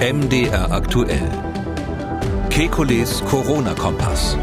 MDR 0.00 0.70
aktuell. 0.70 1.28
Kekules 2.50 3.20
Corona-Kompass. 3.24 4.38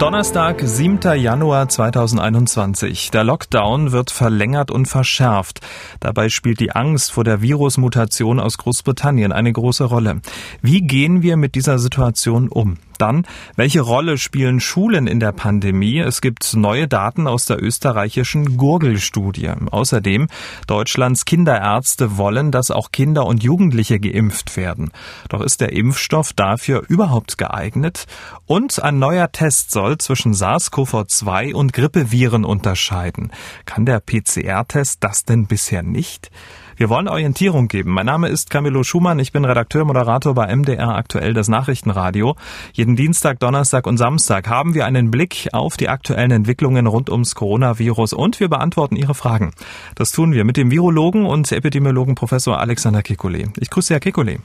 Donnerstag, 0.00 0.60
7. 0.60 0.98
Januar 1.16 1.68
2021. 1.68 3.12
Der 3.12 3.22
Lockdown 3.22 3.92
wird 3.92 4.10
verlängert 4.10 4.72
und 4.72 4.86
verschärft. 4.86 5.60
Dabei 6.00 6.28
spielt 6.28 6.58
die 6.58 6.72
Angst 6.72 7.12
vor 7.12 7.22
der 7.22 7.40
Virusmutation 7.40 8.40
aus 8.40 8.58
Großbritannien 8.58 9.30
eine 9.30 9.52
große 9.52 9.84
Rolle. 9.84 10.20
Wie 10.60 10.80
gehen 10.80 11.22
wir 11.22 11.36
mit 11.36 11.54
dieser 11.54 11.78
Situation 11.78 12.48
um? 12.48 12.78
Dann, 12.98 13.26
welche 13.56 13.80
Rolle 13.80 14.18
spielen 14.18 14.60
Schulen 14.60 15.06
in 15.06 15.20
der 15.20 15.32
Pandemie? 15.32 15.98
Es 15.98 16.20
gibt 16.20 16.54
neue 16.54 16.88
Daten 16.88 17.26
aus 17.26 17.46
der 17.46 17.62
österreichischen 17.62 18.56
Gurgelstudie. 18.56 19.50
Außerdem, 19.70 20.28
Deutschlands 20.66 21.24
Kinderärzte 21.24 22.16
wollen, 22.16 22.50
dass 22.50 22.70
auch 22.70 22.92
Kinder 22.92 23.26
und 23.26 23.42
Jugendliche 23.42 24.00
geimpft 24.00 24.56
werden. 24.56 24.90
Doch 25.28 25.40
ist 25.40 25.60
der 25.60 25.72
Impfstoff 25.72 26.32
dafür 26.32 26.84
überhaupt 26.88 27.38
geeignet? 27.38 28.06
Und 28.46 28.82
ein 28.82 28.98
neuer 28.98 29.30
Test 29.32 29.70
soll 29.70 29.98
zwischen 29.98 30.34
SARS-CoV-2 30.34 31.54
und 31.54 31.72
Grippeviren 31.72 32.44
unterscheiden. 32.44 33.32
Kann 33.66 33.86
der 33.86 34.00
PCR-Test 34.00 35.02
das 35.02 35.24
denn 35.24 35.46
bisher 35.46 35.82
nicht? 35.82 36.30
Wir 36.76 36.88
wollen 36.88 37.08
Orientierung 37.08 37.68
geben. 37.68 37.92
Mein 37.92 38.06
Name 38.06 38.28
ist 38.28 38.50
Camilo 38.50 38.82
Schumann. 38.82 39.18
Ich 39.20 39.30
bin 39.30 39.44
Redakteur, 39.44 39.84
Moderator 39.84 40.34
bei 40.34 40.54
MDR 40.54 40.96
aktuell 40.96 41.32
das 41.32 41.48
Nachrichtenradio. 41.48 42.34
Jeden 42.72 42.96
Dienstag, 42.96 43.38
Donnerstag 43.38 43.86
und 43.86 43.96
Samstag 43.96 44.48
haben 44.48 44.74
wir 44.74 44.84
einen 44.84 45.10
Blick 45.10 45.48
auf 45.52 45.76
die 45.76 45.88
aktuellen 45.88 46.32
Entwicklungen 46.32 46.86
rund 46.86 47.10
ums 47.10 47.36
Coronavirus 47.36 48.12
und 48.12 48.40
wir 48.40 48.48
beantworten 48.48 48.96
Ihre 48.96 49.14
Fragen. 49.14 49.52
Das 49.94 50.10
tun 50.10 50.32
wir 50.32 50.44
mit 50.44 50.56
dem 50.56 50.70
Virologen 50.70 51.26
und 51.26 51.50
Epidemiologen 51.52 52.16
Professor 52.16 52.58
Alexander 52.58 53.00
Kekulé. 53.00 53.50
Ich 53.60 53.70
grüße 53.70 53.94
Herr 53.94 54.00
Kekulé. 54.00 54.40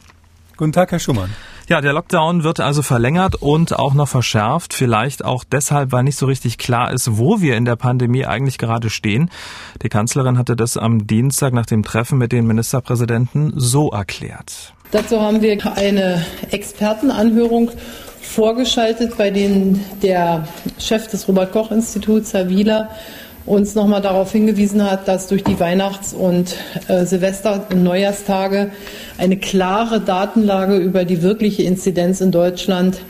Guten 0.60 0.74
Tag, 0.74 0.92
Herr 0.92 1.00
Schumann. 1.00 1.34
Ja, 1.70 1.80
der 1.80 1.94
Lockdown 1.94 2.44
wird 2.44 2.60
also 2.60 2.82
verlängert 2.82 3.36
und 3.36 3.80
auch 3.80 3.94
noch 3.94 4.10
verschärft. 4.10 4.74
Vielleicht 4.74 5.24
auch 5.24 5.46
deshalb, 5.46 5.94
weil 5.94 6.04
nicht 6.04 6.18
so 6.18 6.26
richtig 6.26 6.58
klar 6.58 6.92
ist, 6.92 7.18
wo 7.18 7.40
wir 7.40 7.56
in 7.56 7.64
der 7.64 7.78
Pandemie 7.78 8.26
eigentlich 8.26 8.58
gerade 8.58 8.90
stehen. 8.90 9.30
Die 9.82 9.88
Kanzlerin 9.88 10.38
hatte 10.38 10.58
das 10.58 10.76
am 10.76 11.08
Dienstag 11.08 11.54
nach 11.54 11.66
dem 11.66 11.84
Treffen 11.84 12.18
mit 12.18 12.34
den 12.34 12.46
Ministerpräsidenten 12.46 13.54
so 13.56 13.92
erklärt. 13.92 14.74
Dazu 14.92 15.22
haben 15.22 15.42
wir 15.42 15.58
eine 15.78 16.26
Expertenanhörung 16.52 17.72
vorgeschaltet, 18.22 19.18
bei 19.18 19.30
denen 19.30 19.86
der 20.04 20.46
Chef 20.78 21.08
des 21.08 21.26
Robert 21.30 21.54
Koch 21.54 21.72
Instituts, 21.72 22.34
Herr 22.34 22.50
Wieler, 22.50 22.90
uns 23.50 23.74
nochmal 23.74 24.02
darauf 24.02 24.32
hingewiesen 24.32 24.90
hat, 24.90 25.08
dass 25.08 25.28
durch 25.28 25.44
die 25.44 25.60
Weihnachts- 25.60 26.14
und 26.14 26.56
äh, 26.88 27.06
Silvester- 27.06 27.66
und 27.70 27.84
Neujahrstage 27.84 28.72
eine 29.18 29.38
klare 29.38 30.00
Datenlage 30.00 30.78
über 30.78 31.04
die 31.04 31.24
wirkliche 31.24 31.64
Inzidenz 31.64 32.22
in 32.22 32.32
Deutschland 32.32 33.02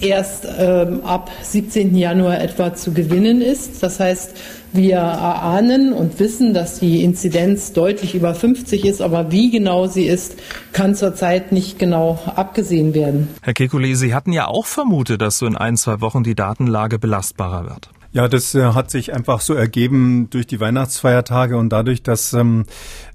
erst 0.00 0.46
ähm, 0.56 1.00
ab 1.04 1.30
17. 1.42 1.96
Januar 1.96 2.40
etwa 2.40 2.74
zu 2.74 2.92
gewinnen 2.92 3.40
ist. 3.40 3.82
Das 3.82 3.98
heißt, 3.98 4.36
wir 4.72 4.96
erahnen 4.96 5.92
und 5.92 6.20
wissen, 6.20 6.54
dass 6.54 6.78
die 6.78 7.02
Inzidenz 7.02 7.72
deutlich 7.72 8.14
über 8.14 8.34
50 8.34 8.84
ist, 8.84 9.02
aber 9.02 9.32
wie 9.32 9.50
genau 9.50 9.86
sie 9.86 10.06
ist, 10.06 10.36
kann 10.72 10.94
zurzeit 10.94 11.50
nicht 11.50 11.78
genau 11.78 12.18
abgesehen 12.36 12.94
werden. 12.94 13.28
Herr 13.42 13.54
Kekulé, 13.54 13.96
Sie 13.96 14.14
hatten 14.14 14.32
ja 14.32 14.46
auch 14.46 14.66
vermutet, 14.66 15.20
dass 15.22 15.38
so 15.38 15.46
in 15.46 15.56
ein, 15.56 15.76
zwei 15.76 16.00
Wochen 16.00 16.22
die 16.22 16.34
Datenlage 16.36 16.98
belastbarer 16.98 17.64
wird. 17.68 17.90
Ja, 18.10 18.26
das 18.26 18.54
äh, 18.54 18.72
hat 18.72 18.90
sich 18.90 19.12
einfach 19.12 19.42
so 19.42 19.52
ergeben 19.52 20.30
durch 20.30 20.46
die 20.46 20.60
Weihnachtsfeiertage 20.60 21.58
und 21.58 21.68
dadurch, 21.68 22.02
dass, 22.02 22.32
ähm, 22.32 22.64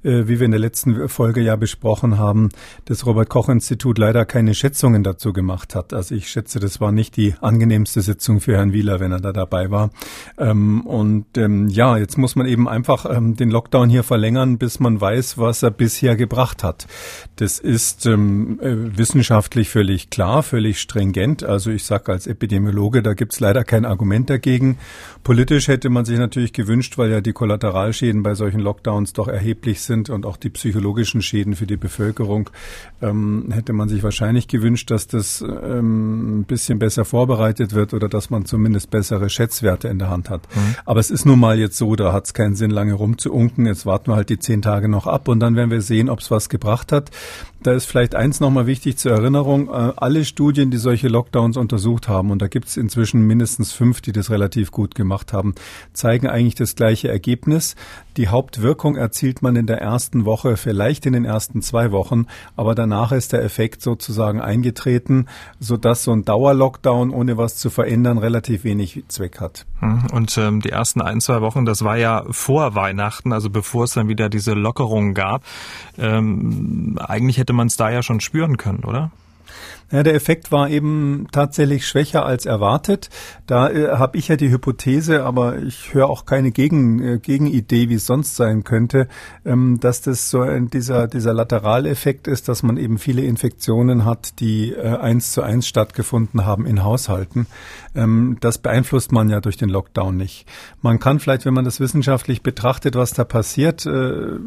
äh, 0.04 0.28
wie 0.28 0.40
wir 0.40 0.46
in 0.46 0.52
der 0.52 0.60
letzten 0.60 1.10
Folge 1.10 1.42
ja 1.42 1.56
besprochen 1.56 2.20
haben, 2.20 2.50
das 2.86 3.08
Robert 3.08 3.28
Koch 3.28 3.50
Institut 3.50 3.98
leider 3.98 4.24
keine 4.26 4.54
Schätzungen 4.54 5.04
dazu 5.04 5.34
gemacht 5.34 5.74
hat. 5.74 5.94
Also 5.94 6.14
ich 6.14 6.30
schätze, 6.30 6.60
das 6.60 6.80
war 6.80 6.92
nicht 6.92 7.18
die 7.18 7.34
angenehmste 7.42 8.02
Sitzung 8.02 8.40
für 8.40 8.56
Herrn 8.56 8.72
Wieler, 8.72 9.00
wenn 9.00 9.12
er 9.12 9.20
da 9.20 9.34
dabei 9.34 9.72
war. 9.72 9.90
Ähm, 10.38 10.86
und 10.86 11.26
ähm, 11.40 11.70
ja, 11.70 11.98
jetzt 11.98 12.20
muss 12.20 12.36
man 12.36 12.46
eben 12.46 12.70
einfach 12.70 13.08
ähm, 13.10 13.36
den 13.36 13.50
Lockdown 13.50 13.90
hier 13.90 14.04
verlängern, 14.04 14.60
bis 14.60 14.80
man 14.80 15.02
weiß, 15.02 15.40
was 15.40 15.64
er 15.64 15.72
bisher 15.72 16.16
gebracht 16.16 16.64
hat. 16.64 16.86
Das 17.38 17.58
ist 17.58 18.06
ähm, 18.06 18.60
äh, 18.62 18.96
wissenschaftlich 18.96 19.70
völlig 19.70 20.12
klar, 20.12 20.44
völlig 20.44 20.80
stringent. 20.80 21.44
Also 21.44 21.72
ich 21.72 21.84
sage 21.84 22.12
als 22.12 22.28
Epidemiologe, 22.28 23.02
da 23.02 23.16
gibt's 23.16 23.40
leider 23.40 23.64
kein 23.64 23.86
Argument 23.86 24.30
dagegen. 24.30 24.78
Politisch 25.24 25.68
hätte 25.70 25.90
man 25.90 26.06
sich 26.06 26.18
natürlich 26.18 26.52
gewünscht, 26.52 26.98
weil 26.98 27.10
ja 27.10 27.22
die 27.22 27.32
Kollateralschäden 27.32 28.24
bei 28.24 28.36
solchen 28.36 28.60
Lockdowns 28.60 29.14
doch 29.14 29.28
erheblich 29.28 29.82
sind 29.82 30.10
und 30.10 30.26
auch 30.26 30.38
die 30.38 30.50
psychologischen 30.50 31.22
Schäden 31.22 31.56
für 31.56 31.66
die 31.66 31.78
Bevölkerung, 31.78 32.50
ähm, 33.02 33.50
hätte 33.52 33.72
man 33.74 33.88
sich 33.88 34.04
wahrscheinlich 34.04 34.48
gewünscht, 34.48 34.92
dass 34.92 35.08
das 35.08 35.42
ähm, 35.42 36.40
ein 36.40 36.44
bisschen 36.44 36.80
besser 36.80 37.06
vorbereitet 37.06 37.74
wird 37.74 37.94
oder 37.94 38.10
dass 38.10 38.30
man 38.30 38.46
zumindest 38.46 38.92
bessere 38.92 39.30
Schätzwerte 39.30 39.88
in 39.88 40.00
der 40.00 40.10
Hand 40.10 40.30
hat. 40.30 40.42
Mhm. 40.56 40.76
Aber 40.86 41.00
es 41.00 41.10
ist 41.10 41.26
nun 41.26 41.40
mal 41.40 41.58
jetzt 41.58 41.78
so, 41.78 41.96
da 41.96 42.12
hat 42.12 42.26
es 42.26 42.34
keinen 42.34 42.56
Sinn, 42.56 42.72
lange 42.72 42.94
rumzuunken. 42.94 43.66
Jetzt 43.66 43.86
warten 43.86 44.12
wir 44.12 44.16
halt 44.16 44.30
die 44.30 44.40
zehn 44.40 44.62
Tage 44.62 44.90
noch 44.90 45.08
ab 45.08 45.28
und 45.28 45.40
dann 45.40 45.56
werden 45.56 45.72
wir 45.72 45.82
sehen, 45.82 46.10
ob 46.10 46.20
es 46.20 46.32
was 46.32 46.50
gebracht 46.50 46.92
hat. 46.92 47.12
Da 47.64 47.72
ist 47.72 47.86
vielleicht 47.86 48.14
eins 48.14 48.42
nochmal 48.42 48.68
wichtig 48.68 48.98
zur 48.98 49.14
Erinnerung. 49.14 49.70
Äh, 49.70 49.94
alle 49.96 50.26
Studien, 50.26 50.70
die 50.70 50.78
solche 50.78 51.08
Lockdowns 51.08 51.56
untersucht 51.56 52.10
haben, 52.10 52.30
und 52.30 52.42
da 52.42 52.48
gibt 52.48 52.68
es 52.68 52.76
inzwischen 52.76 53.26
mindestens 53.26 53.72
fünf, 53.72 54.02
die 54.02 54.12
das 54.12 54.30
relativ 54.30 54.72
gut 54.74 54.96
gemacht 54.96 55.32
haben, 55.32 55.56
zeigen 55.94 56.28
eigentlich 56.28 56.56
das 56.56 56.76
gleiche 56.76 57.08
Ergebnis. 57.08 57.76
Die 58.18 58.28
Hauptwirkung 58.28 58.96
erzielt 58.96 59.42
man 59.42 59.56
in 59.56 59.66
der 59.66 59.82
ersten 59.82 60.26
Woche, 60.26 60.58
vielleicht 60.58 61.06
in 61.06 61.14
den 61.14 61.26
ersten 61.26 61.62
zwei 61.62 61.92
Wochen, 61.92 62.28
aber 62.56 62.76
danach 62.76 63.12
ist 63.12 63.34
der 63.34 63.44
Effekt 63.44 63.82
sozusagen 63.82 64.42
eingetreten, 64.42 65.28
sodass 65.60 66.04
so 66.04 66.12
ein 66.12 66.26
Dauerlockdown, 66.26 67.10
ohne 67.10 67.38
was 67.38 67.56
zu 67.56 67.70
verändern, 67.70 68.18
relativ 68.18 68.66
wenig 68.66 69.04
Zweck 69.08 69.40
hat. 69.40 69.66
Hm, 69.80 70.08
und 70.12 70.38
ähm, 70.38 70.62
die 70.62 70.70
ersten 70.70 71.02
ein, 71.02 71.22
zwei 71.22 71.42
Wochen, 71.42 71.66
das 71.66 71.84
war 71.84 71.98
ja 71.98 72.26
vor 72.30 72.76
Weihnachten, 72.76 73.34
also 73.34 73.50
bevor 73.50 73.86
es 73.86 73.94
dann 73.94 74.08
wieder 74.08 74.30
diese 74.30 74.54
Lockerungen 74.54 75.14
gab. 75.14 75.44
Ähm, 75.98 77.00
eigentlich 77.00 77.38
hätte 77.38 77.54
man 77.54 77.68
es 77.68 77.78
da 77.78 77.90
ja 77.90 78.04
schon 78.04 78.20
spüren 78.20 78.58
können, 78.58 78.84
oder? 78.84 79.12
Ja, 79.92 80.04
der 80.04 80.16
Effekt 80.16 80.52
war 80.52 80.70
eben 80.70 81.28
tatsächlich 81.32 81.88
schwächer 81.88 82.26
als 82.26 82.46
erwartet. 82.46 83.10
Da 83.46 83.70
äh, 83.70 83.90
habe 83.98 84.18
ich 84.18 84.28
ja 84.28 84.36
die 84.36 84.50
Hypothese, 84.50 85.24
aber 85.24 85.60
ich 85.60 85.94
höre 85.94 86.10
auch 86.10 86.26
keine 86.26 86.52
Gegen, 86.52 87.02
äh, 87.02 87.20
Gegenidee, 87.20 87.90
wie 87.90 87.96
es 87.96 88.06
sonst 88.06 88.36
sein 88.36 88.64
könnte, 88.64 89.08
ähm, 89.46 89.80
dass 89.80 90.02
das 90.02 90.30
so 90.30 90.42
ein, 90.42 90.70
dieser, 90.70 91.08
dieser 91.08 91.34
Lateraleffekt 91.34 92.28
ist, 92.28 92.48
dass 92.48 92.64
man 92.64 92.78
eben 92.78 92.98
viele 92.98 93.24
Infektionen 93.24 94.06
hat, 94.06 94.40
die 94.40 94.72
äh, 94.74 94.98
eins 94.98 95.32
zu 95.32 95.42
eins 95.42 95.68
stattgefunden 95.68 96.46
haben 96.46 96.66
in 96.66 96.84
Haushalten. 96.84 97.48
Ähm, 97.96 98.38
das 98.40 98.58
beeinflusst 98.58 99.12
man 99.12 99.30
ja 99.30 99.42
durch 99.42 99.58
den 99.58 99.70
Lockdown 99.70 100.18
nicht. 100.18 100.48
Man 100.82 101.00
kann 101.00 101.20
vielleicht, 101.20 101.46
wenn 101.46 101.54
man 101.54 101.66
das 101.66 101.80
wissenschaftlich 101.80 102.42
betrachtet, 102.42 102.96
was 102.96 103.14
da 103.14 103.24
passiert, 103.24 103.86
äh, 103.86 104.40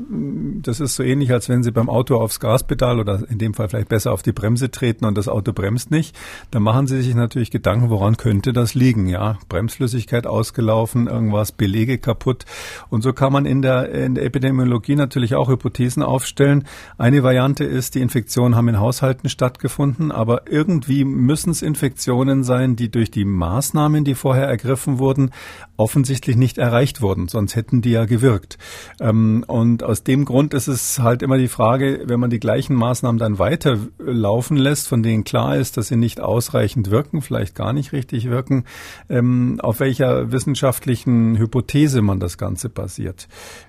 das 0.62 0.80
ist 0.80 0.96
so 0.96 1.02
ähnlich, 1.02 1.32
als 1.32 1.48
wenn 1.48 1.62
Sie 1.62 1.70
beim 1.70 1.88
Auto 1.88 2.16
aufs 2.16 2.40
Gaspedal 2.40 2.98
oder 2.98 3.22
in 3.28 3.38
dem 3.38 3.54
Fall 3.54 3.68
vielleicht 3.68 3.88
besser 3.88 4.12
auf 4.12 4.22
die 4.22 4.32
Bremse 4.32 4.70
treten 4.70 5.04
und 5.04 5.16
das 5.16 5.25
Auto 5.28 5.52
bremst 5.52 5.90
nicht, 5.90 6.16
dann 6.50 6.62
machen 6.62 6.86
Sie 6.86 7.02
sich 7.02 7.14
natürlich 7.14 7.50
Gedanken, 7.50 7.90
woran 7.90 8.16
könnte 8.16 8.52
das 8.52 8.74
liegen, 8.74 9.06
ja? 9.06 9.38
Bremsflüssigkeit 9.48 10.26
ausgelaufen, 10.26 11.06
irgendwas, 11.06 11.52
Belege 11.52 11.98
kaputt. 11.98 12.44
Und 12.90 13.02
so 13.02 13.12
kann 13.12 13.32
man 13.32 13.46
in 13.46 13.62
der, 13.62 13.90
in 13.90 14.14
der 14.14 14.24
Epidemiologie 14.24 14.96
natürlich 14.96 15.34
auch 15.34 15.48
Hypothesen 15.48 16.02
aufstellen. 16.02 16.64
Eine 16.98 17.22
Variante 17.22 17.64
ist, 17.64 17.94
die 17.94 18.00
Infektionen 18.00 18.56
haben 18.56 18.68
in 18.68 18.80
Haushalten 18.80 19.28
stattgefunden, 19.28 20.12
aber 20.12 20.50
irgendwie 20.50 21.04
müssen 21.04 21.50
es 21.50 21.62
Infektionen 21.62 22.44
sein, 22.44 22.76
die 22.76 22.90
durch 22.90 23.10
die 23.10 23.24
Maßnahmen, 23.24 24.04
die 24.04 24.14
vorher 24.14 24.46
ergriffen 24.46 24.98
wurden, 24.98 25.30
offensichtlich 25.76 26.36
nicht 26.36 26.58
erreicht 26.58 27.02
wurden, 27.02 27.28
sonst 27.28 27.56
hätten 27.56 27.82
die 27.82 27.90
ja 27.90 28.04
gewirkt. 28.04 28.58
Ähm, 29.00 29.44
und 29.46 29.82
aus 29.82 30.02
dem 30.02 30.24
Grund 30.24 30.54
ist 30.54 30.68
es 30.68 30.98
halt 30.98 31.22
immer 31.22 31.38
die 31.38 31.48
Frage, 31.48 32.04
wenn 32.06 32.20
man 32.20 32.30
die 32.30 32.40
gleichen 32.40 32.74
Maßnahmen 32.76 33.18
dann 33.18 33.38
weiter 33.38 33.78
laufen 33.98 34.56
lässt, 34.56 34.88
von 34.88 35.02
denen 35.02 35.15
klar 35.24 35.56
ist, 35.56 35.76
dass 35.76 35.88
sie 35.88 35.96
nicht 35.96 36.20
ausreichend 36.20 36.90
wirken, 36.90 37.22
vielleicht 37.22 37.54
gar 37.54 37.72
nicht 37.72 37.92
richtig 37.92 38.28
wirken, 38.30 38.64
ähm, 39.08 39.60
auf 39.60 39.80
welcher 39.80 40.32
wissenschaftlichen 40.32 41.36
Hypothese 41.38 42.02
man 42.02 42.20
das 42.20 42.38
Ganze 42.38 42.68
basiert. 42.68 43.28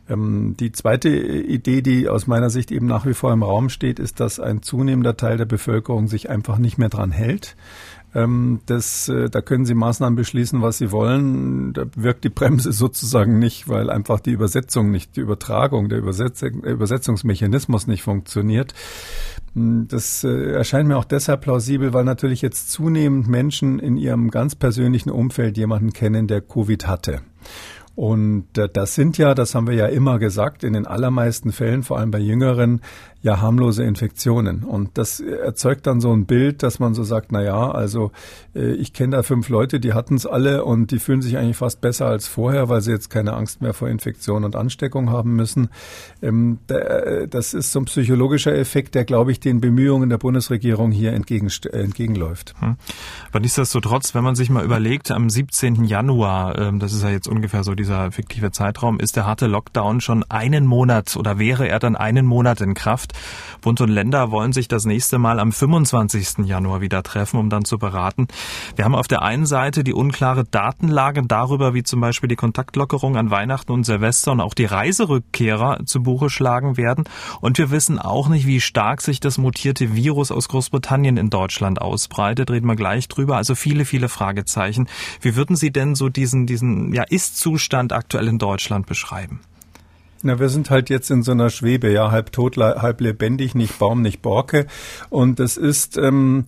Ähm, 0.10 0.56
die 0.60 0.72
zweite 0.72 1.10
Idee, 1.10 1.82
die 1.82 2.10
aus 2.10 2.28
meiner 2.28 2.50
Sicht 2.50 2.72
eben 2.72 2.86
nach 2.86 3.06
wie 3.06 3.14
vor 3.14 3.34
im 3.34 3.44
Raum 3.44 3.70
steht, 3.70 4.00
ist, 4.00 4.20
dass 4.20 4.40
ein 4.40 4.62
zunehmender 4.62 5.18
Teil 5.18 5.38
der 5.38 5.46
Bevölkerung 5.46 6.08
sich 6.08 6.30
einfach 6.30 6.58
nicht 6.58 6.78
mehr 6.78 6.90
dran 6.90 7.12
hält. 7.12 7.56
Ähm, 8.16 8.62
das, 8.66 9.10
äh, 9.10 9.30
da 9.30 9.42
können 9.42 9.66
Sie 9.66 9.74
Maßnahmen 9.76 10.16
beschließen, 10.16 10.62
was 10.62 10.78
Sie 10.78 10.92
wollen. 10.92 11.74
Da 11.74 11.86
wirkt 11.96 12.24
die 12.24 12.30
Bremse 12.30 12.72
sozusagen 12.74 13.38
nicht, 13.38 13.68
weil 13.68 13.90
einfach 13.90 14.20
die 14.20 14.32
Übersetzung 14.32 14.92
nicht, 14.92 15.16
die 15.16 15.22
Übertragung, 15.22 15.90
der 15.90 16.00
Übersetzung, 16.00 16.64
Übersetzungsmechanismus 16.64 17.86
nicht 17.86 18.04
funktioniert. 18.04 18.74
Hm, 19.54 19.88
das 19.88 20.24
äh, 20.24 20.52
erscheint 20.52 20.88
mir 20.88 20.98
auch 20.98 21.06
deshalb 21.06 21.42
plausibel, 21.42 21.94
weil 21.94 22.04
natürlich 22.04 22.42
jetzt 22.42 22.72
zunehmend 22.72 23.28
Menschen 23.28 23.80
in 23.80 23.98
ihrem 23.98 24.32
ganz 24.32 24.56
persönlichen 24.56 25.10
Umfeld 25.10 25.58
jemanden 25.58 25.94
kennen, 25.94 26.28
der 26.28 26.42
Covid 26.42 26.88
hatte. 26.88 27.22
Und 27.98 28.56
äh, 28.60 28.70
das 28.72 28.94
sind 28.94 29.18
ja, 29.18 29.34
das 29.34 29.56
haben 29.56 29.66
wir 29.66 29.74
ja 29.74 29.88
immer 29.88 30.20
gesagt, 30.20 30.64
in 30.64 30.74
den 30.74 30.86
allermeisten 30.86 31.52
Fällen, 31.52 31.82
vor 31.82 31.98
allem 31.98 32.12
bei 32.12 32.20
Jüngeren, 32.20 32.82
ja 33.22 33.42
harmlose 33.42 33.84
Infektionen. 33.84 34.64
Und 34.64 34.98
das 34.98 35.20
erzeugt 35.20 35.88
dann 35.88 36.00
so 36.00 36.12
ein 36.14 36.26
Bild, 36.26 36.64
dass 36.64 36.80
man 36.80 36.94
so 36.94 37.04
sagt, 37.04 37.32
na 37.32 37.42
ja, 37.44 37.72
also 37.72 38.12
äh, 38.56 38.74
ich 38.74 38.94
kenne 38.94 39.18
da 39.18 39.24
fünf 39.24 39.50
Leute, 39.50 39.80
die 39.80 39.94
hatten 39.94 40.16
es 40.16 40.26
alle 40.26 40.64
und 40.64 40.92
die 40.92 41.00
fühlen 41.00 41.22
sich 41.22 41.38
eigentlich 41.38 41.58
fast 41.58 41.82
besser 41.82 42.08
als 42.08 42.28
vorher, 42.28 42.70
weil 42.70 42.82
sie 42.82 42.92
jetzt 42.92 43.10
keine 43.10 43.34
Angst 43.34 43.62
mehr 43.62 43.74
vor 43.74 43.90
Infektion 43.90 44.44
und 44.44 44.56
Ansteckung 44.56 45.10
haben 45.10 45.36
müssen. 45.36 45.70
Ähm, 46.22 46.60
der, 46.70 47.28
das 47.28 47.54
ist 47.54 47.72
so 47.72 47.80
ein 47.80 47.86
psychologischer 47.86 48.56
Effekt, 48.56 48.96
der, 48.96 49.06
glaube 49.06 49.32
ich, 49.32 49.40
den 49.40 49.62
Bemühungen 49.62 50.10
der 50.10 50.18
Bundesregierung 50.18 50.92
hier 50.92 51.14
entgegen, 51.14 51.50
äh, 51.72 51.80
entgegenläuft. 51.80 52.54
Hm. 52.60 52.76
Aber 53.30 53.40
nichtsdestotrotz, 53.40 54.16
wenn 54.16 54.24
man 54.24 54.36
sich 54.36 54.50
mal 54.50 54.64
überlegt, 54.64 55.12
am 55.12 55.30
17. 55.30 55.86
Januar, 55.86 56.58
ähm, 56.58 56.80
das 56.80 56.94
ist 56.94 57.04
ja 57.04 57.10
jetzt 57.10 57.28
ungefähr 57.28 57.64
so 57.64 57.76
dieser 57.76 58.12
fiktive 58.12 58.52
Zeitraum, 58.52 59.00
ist 59.00 59.16
der 59.16 59.26
harte 59.26 59.48
Lockdown 59.48 60.02
schon 60.02 60.24
einen 60.30 60.66
Monat 60.66 61.16
oder 61.18 61.40
wäre 61.40 61.68
er 61.68 61.80
dann 61.80 61.96
einen 61.96 62.26
Monat 62.26 62.62
in 62.62 62.74
Kraft. 62.74 63.07
Bund 63.62 63.82
und 63.82 63.90
Länder 63.90 64.32
wollen 64.32 64.54
sich 64.54 64.68
das 64.68 64.86
nächste 64.86 65.18
Mal 65.18 65.40
am 65.40 65.52
25. 65.52 66.46
Januar 66.46 66.82
wieder 66.82 67.04
treffen, 67.04 67.40
um 67.40 67.50
dann 67.50 67.66
zu 67.66 67.78
beraten. 67.78 68.28
Wir 68.76 68.86
haben 68.86 68.96
auf 68.96 69.08
der 69.08 69.24
einen 69.24 69.46
Seite 69.46 69.84
die 69.84 69.94
unklare 69.94 70.44
Datenlage 70.44 71.24
darüber, 71.24 71.74
wie 71.74 71.84
zum 71.84 72.00
Beispiel 72.00 72.30
die 72.30 72.36
Kontaktlockerung 72.36 73.18
an 73.18 73.32
Weihnachten 73.32 73.72
und 73.72 73.84
Silvester 73.84 74.32
und 74.32 74.42
auch 74.42 74.54
die 74.54 74.66
Reiserückkehrer 74.66 75.86
zu 75.86 76.02
Buche 76.02 76.30
schlagen 76.30 76.78
werden. 76.78 77.06
Und 77.42 77.58
wir 77.58 77.72
wissen 77.72 78.00
auch 78.00 78.30
nicht, 78.30 78.46
wie 78.48 78.62
stark 78.62 79.02
sich 79.02 79.20
das 79.20 79.38
mutierte 79.38 79.96
Virus 79.96 80.32
aus 80.32 80.48
Großbritannien 80.50 81.18
in 81.18 81.30
Deutschland 81.30 81.82
ausbreitet. 81.82 82.52
Reden 82.52 82.68
wir 82.68 82.76
gleich 82.76 83.08
drüber. 83.08 83.38
Also 83.38 83.56
viele, 83.56 83.86
viele 83.86 84.10
Fragezeichen. 84.10 84.88
Wie 85.22 85.36
würden 85.36 85.56
Sie 85.56 85.72
denn 85.72 85.96
so 85.96 86.10
diesen, 86.10 86.46
diesen 86.46 86.94
ja, 86.94 87.04
Ist-Zustand 87.04 87.94
aktuell 87.94 88.28
in 88.28 88.38
Deutschland 88.38 88.86
beschreiben? 88.86 89.42
Na, 90.24 90.40
wir 90.40 90.50
sind 90.50 90.70
halt 90.70 90.90
jetzt 90.90 91.12
in 91.12 91.24
so 91.24 91.32
einer 91.32 91.50
Schwebe, 91.50 91.92
ja, 91.92 92.12
halb 92.12 92.32
tot, 92.32 92.58
halb 92.58 93.02
lebendig, 93.02 93.56
nicht 93.56 93.78
Baum, 93.78 94.02
nicht 94.02 94.22
Borke. 94.22 94.68
Und 95.10 95.40
das 95.40 95.58
ist 95.58 95.98
ähm, 95.98 96.46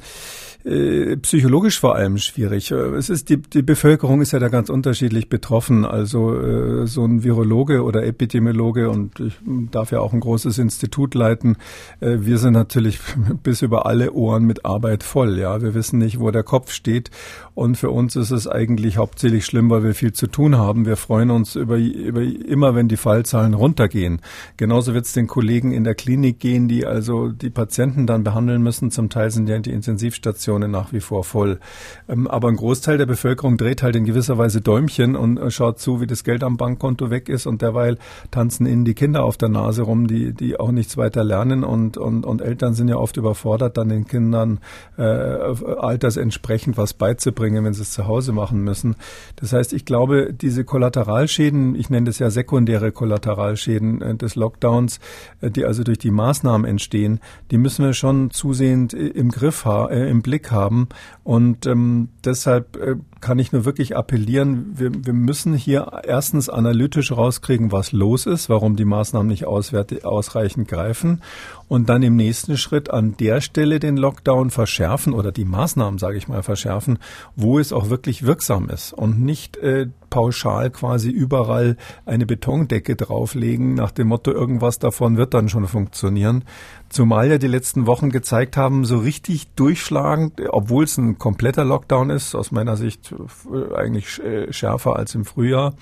äh, 0.70 1.18
psychologisch 1.18 1.80
vor 1.80 1.96
allem 1.96 2.18
schwierig. 2.18 2.72
Äh, 2.72 2.76
es 2.76 3.10
ist 3.10 3.30
die, 3.30 3.38
die 3.38 3.64
Bevölkerung 3.64 4.22
ist 4.22 4.32
ja 4.32 4.40
da 4.40 4.50
ganz 4.50 4.70
unterschiedlich 4.70 5.28
betroffen. 5.28 5.84
Also 5.84 6.36
äh, 6.36 6.86
so 6.86 7.04
ein 7.06 7.24
Virologe 7.24 7.84
oder 7.84 8.06
Epidemiologe 8.06 8.90
und 8.90 9.20
ich 9.20 9.34
darf 9.72 9.92
ja 9.92 10.00
auch 10.00 10.14
ein 10.14 10.20
großes 10.20 10.60
Institut 10.60 11.16
leiten. 11.16 11.58
Äh, 12.02 12.18
wir 12.20 12.38
sind 12.38 12.54
natürlich 12.54 13.00
bis 13.44 13.64
über 13.64 13.88
alle 13.88 14.14
Ohren 14.14 14.44
mit 14.44 14.66
Arbeit 14.66 15.04
voll. 15.04 15.40
Ja, 15.40 15.62
wir 15.62 15.74
wissen 15.74 15.98
nicht, 15.98 16.20
wo 16.20 16.30
der 16.30 16.44
Kopf 16.44 16.72
steht. 16.72 17.10
Und 17.56 17.76
für 17.76 17.90
uns 17.90 18.16
ist 18.16 18.32
es 18.32 18.48
eigentlich 18.48 18.98
hauptsächlich 18.98 19.46
schlimm, 19.46 19.70
weil 19.70 19.84
wir 19.84 19.96
viel 19.96 20.14
zu 20.14 20.28
tun 20.28 20.58
haben. 20.58 20.86
Wir 20.86 20.98
freuen 20.98 21.32
uns 21.32 21.56
über, 21.56 21.78
über 21.78 22.22
immer, 22.22 22.76
wenn 22.76 22.88
die 22.88 22.98
Fallzahlen 22.98 23.54
runtergehen. 23.54 24.22
Genauso 24.56 24.94
wird 24.94 25.06
es 25.06 25.14
den 25.14 25.28
Kollegen 25.28 25.72
in 25.72 25.84
der 25.84 25.96
Klinik 25.96 26.40
gehen, 26.40 26.68
die 26.68 26.86
also 26.86 27.30
die 27.30 27.50
Patienten 27.50 28.06
dann 28.06 28.24
behandeln 28.24 28.62
müssen. 28.62 28.92
Zum 28.92 29.10
Teil 29.10 29.32
sind 29.32 29.50
ja 29.50 29.60
die 29.60 29.72
Intensivstationen 29.72 30.59
nach 30.68 30.94
wie 30.94 31.00
vor 31.00 31.24
voll. 31.24 31.60
Ähm, 32.08 32.28
aber 32.28 32.50
ein 32.50 32.56
Großteil 32.56 32.98
der 32.98 33.06
Bevölkerung 33.06 33.58
dreht 33.58 33.84
halt 33.84 33.96
in 33.96 34.06
gewisser 34.06 34.38
Weise 34.38 34.62
Däumchen 34.62 35.16
und 35.16 35.38
äh, 35.38 35.52
schaut 35.52 35.80
zu, 35.80 36.02
wie 36.02 36.08
das 36.08 36.24
Geld 36.24 36.44
am 36.44 36.58
Bankkonto 36.58 37.10
weg 37.10 37.30
ist 37.30 37.46
und 37.46 37.62
derweil 37.62 37.98
tanzen 38.32 38.66
ihnen 38.66 38.86
die 38.86 38.94
Kinder 38.94 39.24
auf 39.24 39.38
der 39.38 39.50
Nase 39.50 39.84
rum, 39.84 40.08
die, 40.08 40.34
die 40.34 40.60
auch 40.60 40.72
nichts 40.72 40.98
weiter 40.98 41.24
lernen 41.24 41.64
und, 41.64 41.98
und, 41.98 42.26
und 42.26 42.42
Eltern 42.42 42.74
sind 42.74 42.88
ja 42.88 42.96
oft 42.96 43.18
überfordert, 43.18 43.78
dann 43.78 43.90
den 43.90 44.08
Kindern 44.08 44.60
äh, 44.98 45.04
altersentsprechend 45.04 46.78
was 46.78 46.94
beizubringen, 46.94 47.64
wenn 47.66 47.74
sie 47.74 47.82
es 47.82 47.92
zu 47.92 48.08
Hause 48.08 48.32
machen 48.32 48.64
müssen. 48.64 48.96
Das 49.36 49.54
heißt, 49.54 49.74
ich 49.74 49.86
glaube, 49.86 50.34
diese 50.34 50.64
Kollateralschäden, 50.64 51.76
ich 51.76 51.90
nenne 51.90 52.08
das 52.08 52.20
ja 52.20 52.30
sekundäre 52.30 52.92
Kollateralschäden 52.92 54.02
äh, 54.02 54.16
des 54.16 54.36
Lockdowns, 54.36 55.00
äh, 55.42 55.52
die 55.52 55.66
also 55.66 55.84
durch 55.84 56.00
die 56.00 56.12
Maßnahmen 56.12 56.66
entstehen, 56.66 57.20
die 57.52 57.58
müssen 57.58 57.86
wir 57.86 57.94
schon 57.94 58.32
zusehend 58.32 58.94
im 58.94 59.30
Griff 59.32 59.66
haben, 59.66 59.92
äh, 59.92 60.10
im 60.10 60.22
Blick 60.22 60.39
haben. 60.48 60.88
Und 61.24 61.66
ähm, 61.66 62.10
deshalb 62.24 62.78
äh, 62.78 62.96
kann 63.22 63.40
ich 63.40 63.52
nur 63.52 63.66
wirklich 63.66 63.96
appellieren, 63.96 64.74
wir, 64.76 64.92
wir 64.94 65.14
müssen 65.14 65.54
hier 65.54 66.02
erstens 66.04 66.50
analytisch 66.50 67.12
rauskriegen, 67.12 67.72
was 67.72 67.92
los 67.92 68.26
ist, 68.26 68.50
warum 68.50 68.76
die 68.76 68.86
Maßnahmen 68.86 69.28
nicht 69.28 69.46
ausreichend 69.46 70.68
greifen 70.68 71.22
und 71.68 71.90
dann 71.90 72.04
im 72.04 72.16
nächsten 72.16 72.58
Schritt 72.58 72.90
an 72.90 73.16
der 73.18 73.42
Stelle 73.42 73.80
den 73.80 73.98
Lockdown 73.98 74.50
verschärfen 74.50 75.14
oder 75.14 75.32
die 75.32 75.46
Maßnahmen, 75.46 76.00
sage 76.00 76.18
ich 76.18 76.28
mal, 76.28 76.44
verschärfen, 76.44 77.00
wo 77.36 77.60
es 77.60 77.74
auch 77.74 77.90
wirklich 77.90 78.26
wirksam 78.26 78.70
ist 78.70 78.94
und 78.94 79.22
nicht 79.22 79.58
äh, 79.58 79.88
pauschal 80.10 80.72
quasi 80.72 81.10
überall 81.10 81.78
eine 82.06 82.26
Betondecke 82.26 82.96
drauflegen 82.96 83.76
nach 83.76 83.92
dem 83.92 84.08
Motto, 84.08 84.32
irgendwas 84.32 84.80
davon 84.80 85.18
wird 85.18 85.34
dann 85.34 85.50
schon 85.50 85.68
funktionieren. 85.68 86.44
Zumal 86.90 87.30
ja 87.30 87.38
die 87.38 87.48
letzten 87.48 87.86
Wochen 87.86 88.10
gezeigt 88.10 88.58
haben, 88.58 88.84
so 88.84 88.98
richtig 88.98 89.48
durchschlagend, 89.56 90.42
obwohl 90.50 90.86
es 90.86 90.98
ein 90.98 91.20
kompletter 91.20 91.64
Lockdown 91.64 92.10
ist, 92.10 92.34
aus 92.34 92.52
meiner 92.52 92.78
Sicht 92.78 93.14
äh, 93.14 93.76
eigentlich 93.76 94.20
äh, 94.24 94.52
schärfer 94.52 94.96
als 94.96 95.14
im 95.14 95.24
Frühjahr, 95.24 95.76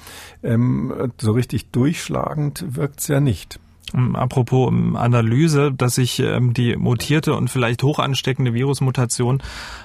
ähm, 0.44 1.12
so 1.20 1.32
richtig 1.32 1.72
durchschlagend 1.72 2.76
wirkt's 2.76 3.08
ja 3.08 3.22
nicht. 3.22 3.60
Ähm, 3.94 4.16
apropos 4.16 4.70
ähm, 4.70 4.96
Analyse, 4.96 5.72
dass 5.72 5.96
sich 5.96 6.20
ähm, 6.20 6.54
die 6.54 6.76
mutierte 6.76 7.34
und 7.34 7.50
vielleicht 7.50 7.84
hoch 7.84 8.00
ansteckende 8.00 8.54
Virusmutation 8.54 9.42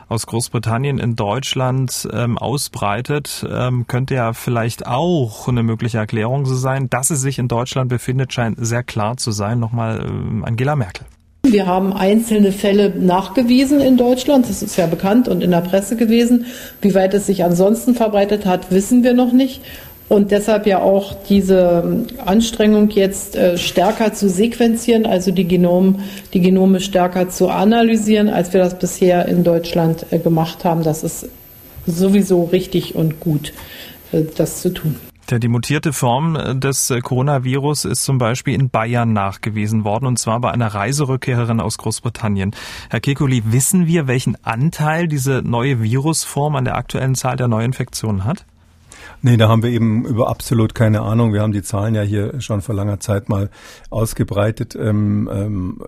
aus 0.09 0.27
Großbritannien 0.27 0.99
in 0.99 1.17
Deutschland 1.17 2.07
ausbreitet, 2.13 3.47
könnte 3.87 4.15
ja 4.15 4.35
vielleicht 4.35 4.87
auch 4.87 5.49
eine 5.49 5.63
mögliche 5.63 5.97
Erklärung 5.97 6.45
so 6.45 6.55
sein. 6.55 6.91
Dass 6.91 7.09
es 7.09 7.23
sich 7.23 7.39
in 7.39 7.49
Deutschland 7.49 7.89
befindet, 7.89 8.31
scheint 8.31 8.59
sehr 8.61 8.83
klar 8.83 9.17
zu 9.17 9.31
sein. 9.31 9.59
Nochmal 9.59 10.05
Angela 10.43 10.77
Merkel. 10.77 11.07
Wir 11.45 11.67
haben 11.67 11.93
einzelne 11.93 12.53
Fälle 12.53 12.91
nachgewiesen 12.91 13.81
in 13.81 13.97
Deutschland. 13.97 14.49
Das 14.49 14.63
ist 14.63 14.77
ja 14.77 14.87
bekannt 14.87 15.29
und 15.29 15.43
in 15.43 15.51
der 15.51 15.63
Presse 15.63 15.97
gewesen. 15.97 16.47
Wie 16.81 16.95
weit 16.95 17.15
es 17.15 17.27
sich 17.27 17.43
ansonsten 17.43 17.95
verbreitet 17.95 18.47
hat, 18.47 18.71
wissen 18.71 19.03
wir 19.03 19.15
noch 19.15 19.33
nicht. 19.33 19.63
Und 20.13 20.31
deshalb 20.31 20.67
ja 20.67 20.83
auch 20.83 21.15
diese 21.27 22.05
Anstrengung 22.23 22.91
jetzt 22.91 23.35
äh, 23.35 23.57
stärker 23.57 24.13
zu 24.13 24.29
sequenzieren, 24.29 25.07
also 25.07 25.31
die, 25.31 25.49
Genom, 25.49 26.01
die 26.35 26.43
Genome 26.43 26.81
stärker 26.81 27.31
zu 27.31 27.49
analysieren, 27.49 28.29
als 28.29 28.53
wir 28.53 28.61
das 28.61 28.79
bisher 28.79 29.27
in 29.27 29.43
Deutschland 29.43 30.05
äh, 30.11 30.19
gemacht 30.19 30.67
haben. 30.67 30.83
Das 30.83 31.03
ist 31.03 31.31
sowieso 31.87 32.45
richtig 32.45 32.95
und 32.95 33.21
gut, 33.21 33.55
äh, 34.13 34.25
das 34.37 34.61
zu 34.61 34.75
tun. 34.75 34.97
Die 35.31 35.49
mutierte 35.49 35.95
Form 35.95 36.61
des 36.61 36.93
Coronavirus 37.03 37.87
ist 37.87 38.05
zum 38.05 38.19
Beispiel 38.19 38.53
in 38.53 38.69
Bayern 38.69 39.15
nachgewiesen 39.15 39.87
worden, 39.87 40.05
und 40.05 40.19
zwar 40.19 40.39
bei 40.41 40.51
einer 40.51 40.67
Reiserückkehrerin 40.67 41.59
aus 41.59 41.79
Großbritannien. 41.79 42.55
Herr 42.91 43.01
Kekulé, 43.01 43.45
wissen 43.47 43.87
wir, 43.87 44.09
welchen 44.09 44.37
Anteil 44.45 45.09
diese 45.09 45.41
neue 45.43 45.83
Virusform 45.83 46.55
an 46.57 46.67
der 46.67 46.77
aktuellen 46.77 47.15
Zahl 47.15 47.37
der 47.37 47.49
Neuinfektionen 47.49 48.27
hat? 48.27 48.45
Nee, 49.25 49.37
da 49.37 49.49
haben 49.49 49.63
wir 49.63 49.71
eben 49.71 50.05
über 50.05 50.29
absolut 50.29 50.75
keine 50.75 51.03
Ahnung. 51.03 51.33
Wir 51.33 51.43
haben 51.43 51.53
die 51.53 51.63
Zahlen 51.63 51.95
ja 51.95 52.03
hier 52.03 52.41
schon 52.41 52.61
vor 52.61 52.75
langer 52.75 52.99
Zeit 52.99 53.29
mal 53.29 53.51
ausgebreitet. 53.89 54.75
Ähm, 54.75 55.31
ähm, 55.33 55.81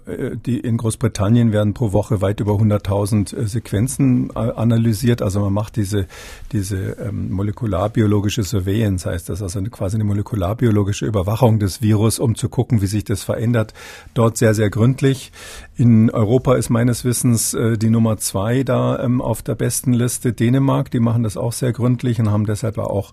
die 0.47 0.61
in 0.61 0.77
Großbritannien 0.77 1.51
werden 1.51 1.75
pro 1.75 1.93
Woche 1.93 2.21
weit 2.21 2.39
über 2.39 2.53
100.000 2.53 3.37
äh, 3.37 3.47
Sequenzen 3.49 4.31
äh, 4.31 4.39
analysiert. 4.39 5.21
Also 5.21 5.41
man 5.41 5.53
macht 5.53 5.75
diese, 5.75 6.07
diese 6.53 6.93
ähm, 6.93 7.33
molekularbiologische 7.33 8.45
Surveillance, 8.45 9.11
heißt 9.11 9.29
das, 9.29 9.43
also 9.43 9.59
eine, 9.59 9.69
quasi 9.69 9.97
eine 9.97 10.05
molekularbiologische 10.05 11.05
Überwachung 11.05 11.59
des 11.59 11.83
Virus, 11.83 12.21
um 12.21 12.37
zu 12.37 12.49
gucken, 12.49 12.83
wie 12.83 12.87
sich 12.87 13.03
das 13.03 13.25
verändert. 13.25 13.75
Dort 14.15 14.37
sehr, 14.37 14.55
sehr 14.55 14.71
gründlich. 14.71 15.33
In 15.77 16.09
Europa 16.09 16.55
ist 16.55 16.71
meines 16.71 17.05
Wissens 17.05 17.53
äh, 17.53 17.77
die 17.79 17.91
Nummer 17.91 18.17
zwei 18.19 18.63
da 18.63 19.01
ähm, 19.01 19.21
auf 19.21 19.43
der 19.43 19.57
besten 19.57 19.93
Liste 19.93 20.33
Dänemark. 20.33 20.93
Die 20.93 21.01
machen 21.01 21.25
das 21.25 21.37
auch 21.37 21.53
sehr 21.53 21.73
gründlich 21.73 22.21
und 22.21 22.31
haben 22.31 22.47
deshalb 22.47 22.79
auch 22.79 23.13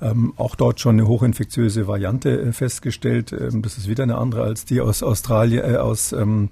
ähm, 0.00 0.34
auch 0.36 0.54
dort 0.54 0.80
schon 0.80 0.96
eine 0.96 1.08
hochinfektiöse 1.08 1.86
Variante 1.86 2.40
äh, 2.40 2.52
festgestellt. 2.52 3.32
Ähm, 3.32 3.62
das 3.62 3.78
ist 3.78 3.88
wieder 3.88 4.02
eine 4.02 4.18
andere 4.18 4.42
als 4.42 4.64
die 4.64 4.80
aus 4.80 5.02
Australien, 5.02 5.64
äh, 5.64 5.76
aus 5.76 6.12
ähm, 6.12 6.50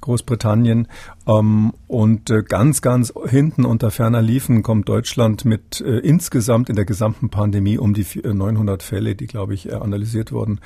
Großbritannien. 0.00 0.88
Ähm, 1.26 1.72
und 1.88 2.30
äh, 2.30 2.42
ganz, 2.42 2.82
ganz 2.82 3.12
hinten 3.26 3.64
unter 3.64 3.90
ferner 3.90 4.22
Liefen 4.22 4.62
kommt 4.62 4.88
Deutschland 4.88 5.44
mit 5.44 5.80
äh, 5.80 5.98
insgesamt 5.98 6.68
in 6.70 6.76
der 6.76 6.84
gesamten 6.84 7.30
Pandemie 7.30 7.78
um 7.78 7.94
die 7.94 8.06
900 8.22 8.82
Fälle, 8.82 9.14
die, 9.14 9.26
glaube 9.26 9.54
ich, 9.54 9.72
analysiert 9.74 10.32
wurden. 10.32 10.60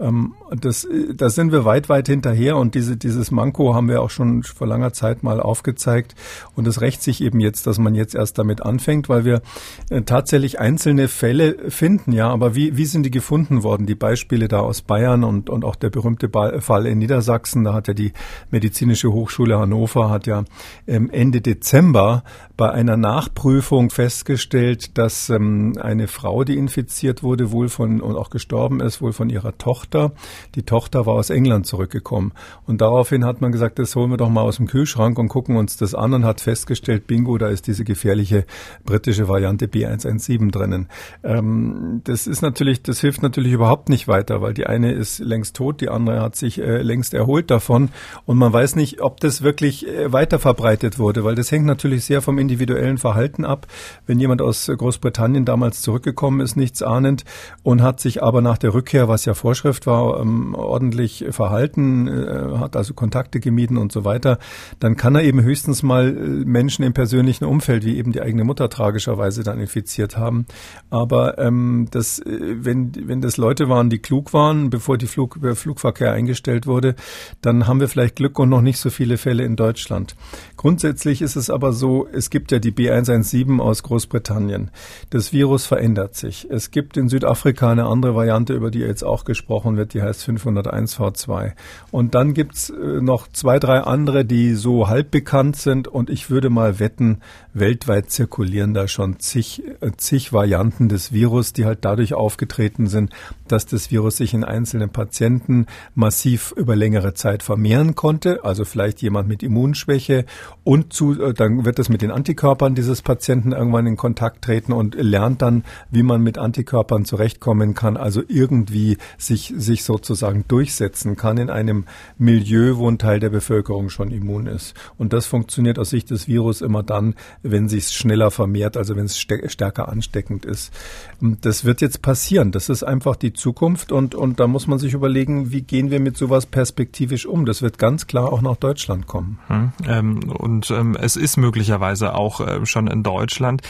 Ähm, 0.00 0.34
das, 0.50 0.86
da 1.14 1.30
sind 1.30 1.52
wir 1.52 1.64
weit, 1.64 1.88
weit 1.88 2.08
hinterher 2.08 2.56
und 2.56 2.74
diese, 2.74 2.96
dieses 2.96 3.30
Manko 3.30 3.74
haben 3.74 3.88
wir 3.88 4.02
auch 4.02 4.10
schon 4.10 4.42
vor 4.42 4.66
langer 4.66 4.92
Zeit 4.92 5.22
mal 5.22 5.40
aufgezeigt. 5.40 6.14
Und 6.54 6.66
es 6.66 6.80
rächt 6.80 7.02
sich 7.02 7.22
eben 7.22 7.40
jetzt, 7.40 7.66
dass 7.66 7.78
man 7.78 7.94
jetzt 7.94 8.14
erst 8.14 8.38
damit 8.38 8.62
anfängt, 8.62 9.08
weil 9.08 9.24
wir 9.24 9.42
äh, 9.90 10.02
tatsächlich 10.02 10.58
einzelne 10.58 11.08
Fälle 11.08 11.67
finden, 11.70 12.12
ja. 12.12 12.28
Aber 12.28 12.54
wie, 12.54 12.76
wie 12.76 12.84
sind 12.84 13.04
die 13.04 13.10
gefunden 13.10 13.62
worden? 13.62 13.86
Die 13.86 13.94
Beispiele 13.94 14.48
da 14.48 14.60
aus 14.60 14.82
Bayern 14.82 15.24
und, 15.24 15.50
und 15.50 15.64
auch 15.64 15.76
der 15.76 15.90
berühmte 15.90 16.30
Fall 16.60 16.86
in 16.86 16.98
Niedersachsen, 16.98 17.64
da 17.64 17.74
hat 17.74 17.88
ja 17.88 17.94
die 17.94 18.12
Medizinische 18.50 19.12
Hochschule 19.12 19.58
Hannover 19.58 20.10
hat 20.10 20.26
ja 20.26 20.44
ähm, 20.86 21.10
Ende 21.10 21.40
Dezember 21.40 22.24
bei 22.58 22.72
einer 22.72 22.96
Nachprüfung 22.96 23.88
festgestellt, 23.88 24.98
dass 24.98 25.30
ähm, 25.30 25.74
eine 25.80 26.08
Frau, 26.08 26.42
die 26.42 26.56
infiziert 26.56 27.22
wurde, 27.22 27.52
wohl 27.52 27.68
von 27.68 28.00
und 28.00 28.16
auch 28.16 28.30
gestorben 28.30 28.80
ist, 28.80 29.00
wohl 29.00 29.12
von 29.12 29.30
ihrer 29.30 29.56
Tochter. 29.58 30.10
Die 30.56 30.64
Tochter 30.64 31.06
war 31.06 31.14
aus 31.14 31.30
England 31.30 31.66
zurückgekommen. 31.66 32.32
Und 32.66 32.80
daraufhin 32.80 33.24
hat 33.24 33.40
man 33.40 33.52
gesagt, 33.52 33.78
das 33.78 33.94
holen 33.94 34.10
wir 34.10 34.16
doch 34.16 34.28
mal 34.28 34.42
aus 34.42 34.56
dem 34.56 34.66
Kühlschrank 34.66 35.20
und 35.20 35.28
gucken 35.28 35.56
uns 35.56 35.76
das 35.76 35.94
an 35.94 36.12
und 36.12 36.24
hat 36.24 36.40
festgestellt, 36.40 37.06
bingo, 37.06 37.38
da 37.38 37.46
ist 37.46 37.68
diese 37.68 37.84
gefährliche 37.84 38.44
britische 38.84 39.28
Variante 39.28 39.66
B117 39.66 40.50
drinnen. 40.50 40.88
Ähm, 41.22 42.00
das 42.02 42.26
ist 42.26 42.42
natürlich, 42.42 42.82
das 42.82 43.00
hilft 43.00 43.22
natürlich 43.22 43.52
überhaupt 43.52 43.88
nicht 43.88 44.08
weiter, 44.08 44.42
weil 44.42 44.52
die 44.52 44.66
eine 44.66 44.90
ist 44.90 45.20
längst 45.20 45.54
tot, 45.54 45.80
die 45.80 45.90
andere 45.90 46.20
hat 46.20 46.34
sich 46.34 46.58
äh, 46.58 46.82
längst 46.82 47.14
erholt 47.14 47.52
davon 47.52 47.90
und 48.26 48.36
man 48.36 48.52
weiß 48.52 48.74
nicht, 48.74 49.00
ob 49.00 49.20
das 49.20 49.42
wirklich 49.42 49.86
äh, 49.86 50.12
weiter 50.12 50.40
verbreitet 50.40 50.98
wurde, 50.98 51.22
weil 51.22 51.36
das 51.36 51.52
hängt 51.52 51.64
natürlich 51.64 52.04
sehr 52.04 52.20
vom 52.20 52.47
individuellen 52.48 52.96
Verhalten 52.96 53.44
ab. 53.44 53.66
Wenn 54.06 54.18
jemand 54.18 54.40
aus 54.40 54.66
Großbritannien 54.66 55.44
damals 55.44 55.82
zurückgekommen 55.82 56.40
ist, 56.40 56.56
nichts 56.56 56.82
ahnend 56.82 57.24
und 57.62 57.82
hat 57.82 58.00
sich 58.00 58.22
aber 58.22 58.40
nach 58.40 58.56
der 58.56 58.72
Rückkehr, 58.72 59.06
was 59.06 59.26
ja 59.26 59.34
Vorschrift 59.34 59.86
war, 59.86 60.20
ähm, 60.20 60.54
ordentlich 60.54 61.26
verhalten, 61.30 62.08
äh, 62.08 62.58
hat 62.58 62.74
also 62.74 62.94
Kontakte 62.94 63.38
gemieden 63.40 63.76
und 63.76 63.92
so 63.92 64.04
weiter, 64.04 64.38
dann 64.80 64.96
kann 64.96 65.14
er 65.14 65.24
eben 65.24 65.42
höchstens 65.42 65.82
mal 65.82 66.12
Menschen 66.12 66.84
im 66.84 66.94
persönlichen 66.94 67.44
Umfeld, 67.44 67.84
wie 67.84 67.98
eben 67.98 68.12
die 68.12 68.22
eigene 68.22 68.44
Mutter 68.44 68.70
tragischerweise 68.70 69.42
dann 69.42 69.60
infiziert 69.60 70.16
haben. 70.16 70.46
Aber 70.88 71.38
ähm, 71.38 71.88
das, 71.90 72.22
wenn, 72.24 72.92
wenn 73.06 73.20
das 73.20 73.36
Leute 73.36 73.68
waren, 73.68 73.90
die 73.90 73.98
klug 73.98 74.32
waren, 74.32 74.70
bevor 74.70 74.96
die 74.96 75.06
Flug, 75.06 75.38
der 75.42 75.54
Flugverkehr 75.54 76.12
eingestellt 76.12 76.66
wurde, 76.66 76.94
dann 77.42 77.66
haben 77.66 77.80
wir 77.80 77.88
vielleicht 77.88 78.16
Glück 78.16 78.38
und 78.38 78.48
noch 78.48 78.62
nicht 78.62 78.78
so 78.78 78.88
viele 78.88 79.18
Fälle 79.18 79.44
in 79.44 79.56
Deutschland. 79.56 80.16
Grundsätzlich 80.56 81.20
ist 81.20 81.36
es 81.36 81.50
aber 81.50 81.72
so, 81.72 82.08
es 82.10 82.30
gibt 82.30 82.37
ja 82.50 82.58
die 82.58 82.72
B117 82.72 83.60
aus 83.60 83.82
Großbritannien. 83.82 84.70
Das 85.10 85.32
Virus 85.32 85.66
verändert 85.66 86.14
sich. 86.14 86.46
Es 86.50 86.70
gibt 86.70 86.96
in 86.96 87.08
Südafrika 87.08 87.70
eine 87.70 87.86
andere 87.86 88.14
Variante, 88.14 88.54
über 88.54 88.70
die 88.70 88.80
jetzt 88.80 89.02
auch 89.02 89.24
gesprochen 89.24 89.76
wird, 89.76 89.94
die 89.94 90.02
heißt 90.02 90.26
501V2. 90.28 91.52
Und 91.90 92.14
dann 92.14 92.34
gibt's 92.34 92.70
äh, 92.70 93.00
noch 93.00 93.28
zwei, 93.28 93.58
drei 93.58 93.80
andere, 93.80 94.24
die 94.24 94.54
so 94.54 94.88
halb 94.88 95.10
bekannt 95.10 95.56
sind 95.56 95.88
und 95.88 96.10
ich 96.10 96.30
würde 96.30 96.50
mal 96.50 96.78
wetten, 96.78 97.18
weltweit 97.54 98.10
zirkulieren 98.10 98.74
da 98.74 98.88
schon 98.88 99.18
zig, 99.18 99.62
äh, 99.80 99.90
zig 99.96 100.32
Varianten 100.32 100.88
des 100.88 101.12
Virus, 101.12 101.52
die 101.52 101.64
halt 101.64 101.80
dadurch 101.82 102.14
aufgetreten 102.14 102.86
sind, 102.86 103.12
dass 103.46 103.66
das 103.66 103.90
Virus 103.90 104.16
sich 104.18 104.34
in 104.34 104.44
einzelnen 104.44 104.90
Patienten 104.90 105.66
massiv 105.94 106.52
über 106.56 106.76
längere 106.76 107.14
Zeit 107.14 107.42
vermehren 107.42 107.94
konnte, 107.94 108.44
also 108.44 108.64
vielleicht 108.64 109.02
jemand 109.02 109.28
mit 109.28 109.42
Immunschwäche 109.42 110.24
und 110.64 110.92
zu, 110.92 111.20
äh, 111.20 111.34
dann 111.34 111.64
wird 111.64 111.78
es 111.78 111.88
mit 111.88 112.02
den 112.02 112.10
Antikörpern 112.10 112.27
dieses 112.34 113.02
Patienten 113.02 113.52
irgendwann 113.52 113.86
in 113.86 113.96
Kontakt 113.96 114.42
treten 114.44 114.72
und 114.72 114.94
lernt 114.94 115.42
dann, 115.42 115.64
wie 115.90 116.02
man 116.02 116.22
mit 116.22 116.38
Antikörpern 116.38 117.04
zurechtkommen 117.04 117.74
kann, 117.74 117.96
also 117.96 118.22
irgendwie 118.26 118.98
sich, 119.16 119.52
sich 119.56 119.84
sozusagen 119.84 120.44
durchsetzen 120.48 121.16
kann 121.16 121.38
in 121.38 121.50
einem 121.50 121.84
Milieu, 122.18 122.76
wo 122.76 122.88
ein 122.88 122.98
Teil 122.98 123.20
der 123.20 123.30
Bevölkerung 123.30 123.90
schon 123.90 124.10
immun 124.10 124.46
ist. 124.46 124.74
Und 124.96 125.12
das 125.12 125.26
funktioniert 125.26 125.78
aus 125.78 125.90
Sicht 125.90 126.10
des 126.10 126.28
Virus 126.28 126.60
immer 126.60 126.82
dann, 126.82 127.14
wenn 127.42 127.68
sich 127.68 127.88
schneller 127.88 128.30
vermehrt, 128.30 128.76
also 128.76 128.96
wenn 128.96 129.06
es 129.06 129.18
stärker 129.18 129.88
ansteckend 129.88 130.44
ist. 130.44 130.72
Das 131.20 131.64
wird 131.64 131.80
jetzt 131.80 132.02
passieren. 132.02 132.52
Das 132.52 132.68
ist 132.68 132.82
einfach 132.82 133.16
die 133.16 133.32
Zukunft 133.32 133.92
und, 133.92 134.14
und 134.14 134.40
da 134.40 134.46
muss 134.46 134.66
man 134.66 134.78
sich 134.78 134.94
überlegen, 134.94 135.52
wie 135.52 135.62
gehen 135.62 135.90
wir 135.90 136.00
mit 136.00 136.16
sowas 136.16 136.46
perspektivisch 136.46 137.26
um. 137.26 137.46
Das 137.46 137.62
wird 137.62 137.78
ganz 137.78 138.06
klar 138.06 138.32
auch 138.32 138.42
nach 138.42 138.56
Deutschland 138.56 139.06
kommen. 139.06 139.38
Hm, 139.46 139.72
ähm, 139.86 140.30
und 140.30 140.70
ähm, 140.70 140.96
es 141.00 141.16
ist 141.16 141.36
möglicherweise 141.36 142.14
auch 142.18 142.40
äh, 142.40 142.66
schon 142.66 142.86
in 142.88 143.02
Deutschland. 143.02 143.62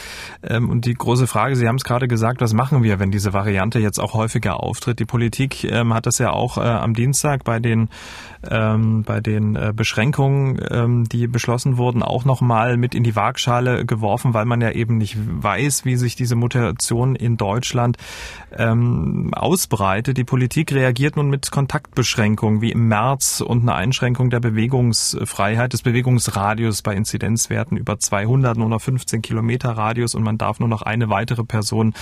Ähm, 0.43 0.69
und 0.69 0.85
die 0.85 0.93
große 0.93 1.27
Frage, 1.27 1.55
Sie 1.55 1.67
haben 1.67 1.75
es 1.75 1.83
gerade 1.83 2.07
gesagt, 2.07 2.41
was 2.41 2.53
machen 2.53 2.83
wir, 2.83 2.99
wenn 2.99 3.11
diese 3.11 3.33
Variante 3.33 3.79
jetzt 3.79 3.99
auch 3.99 4.13
häufiger 4.13 4.61
auftritt? 4.61 4.99
Die 4.99 5.05
Politik 5.05 5.63
ähm, 5.63 5.93
hat 5.93 6.05
das 6.05 6.17
ja 6.17 6.31
auch 6.31 6.57
äh, 6.57 6.61
am 6.61 6.93
Dienstag 6.93 7.43
bei 7.43 7.59
den, 7.59 7.89
ähm, 8.49 9.03
bei 9.03 9.19
den 9.21 9.55
äh, 9.55 9.73
Beschränkungen, 9.75 10.59
ähm, 10.69 11.09
die 11.09 11.27
beschlossen 11.27 11.77
wurden, 11.77 12.03
auch 12.03 12.25
nochmal 12.25 12.77
mit 12.77 12.95
in 12.95 13.03
die 13.03 13.15
Waagschale 13.15 13.85
geworfen, 13.85 14.33
weil 14.33 14.45
man 14.45 14.61
ja 14.61 14.71
eben 14.71 14.97
nicht 14.97 15.17
weiß, 15.19 15.85
wie 15.85 15.95
sich 15.97 16.15
diese 16.15 16.35
Mutation 16.35 17.15
in 17.15 17.37
Deutschland 17.37 17.97
ähm, 18.57 19.33
ausbreitet. 19.33 20.17
Die 20.17 20.23
Politik 20.23 20.71
reagiert 20.71 21.17
nun 21.17 21.29
mit 21.29 21.51
Kontaktbeschränkungen 21.51 22.61
wie 22.61 22.71
im 22.71 22.87
März 22.87 23.41
und 23.41 23.63
einer 23.63 23.75
Einschränkung 23.75 24.29
der 24.29 24.39
Bewegungsfreiheit, 24.39 25.73
des 25.73 25.81
Bewegungsradius 25.81 26.81
bei 26.81 26.95
Inzidenzwerten 26.95 27.77
über 27.77 27.99
200, 27.99 28.57
nur 28.57 28.69
noch 28.69 28.81
15 28.81 29.21
Kilometer 29.21 29.71
Radius 29.71 30.15
und 30.15 30.23
man 30.23 30.37
darf 30.37 30.59
nur 30.59 30.69
noch 30.69 30.81
eine 30.81 31.09
weitere 31.09 31.43
Person 31.43 31.93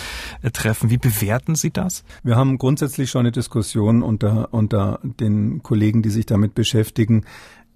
äh, 0.43 0.51
treffen. 0.51 0.89
Wie 0.89 0.97
bewerten 0.97 1.55
Sie 1.55 1.71
das? 1.71 2.03
Wir 2.23 2.35
haben 2.35 2.57
grundsätzlich 2.57 3.09
schon 3.09 3.21
eine 3.21 3.31
Diskussion 3.31 4.03
unter, 4.03 4.53
unter 4.53 4.99
den 5.03 5.63
Kollegen, 5.63 6.03
die 6.03 6.09
sich 6.09 6.26
damit 6.31 6.55
beschäftigen. 6.55 7.25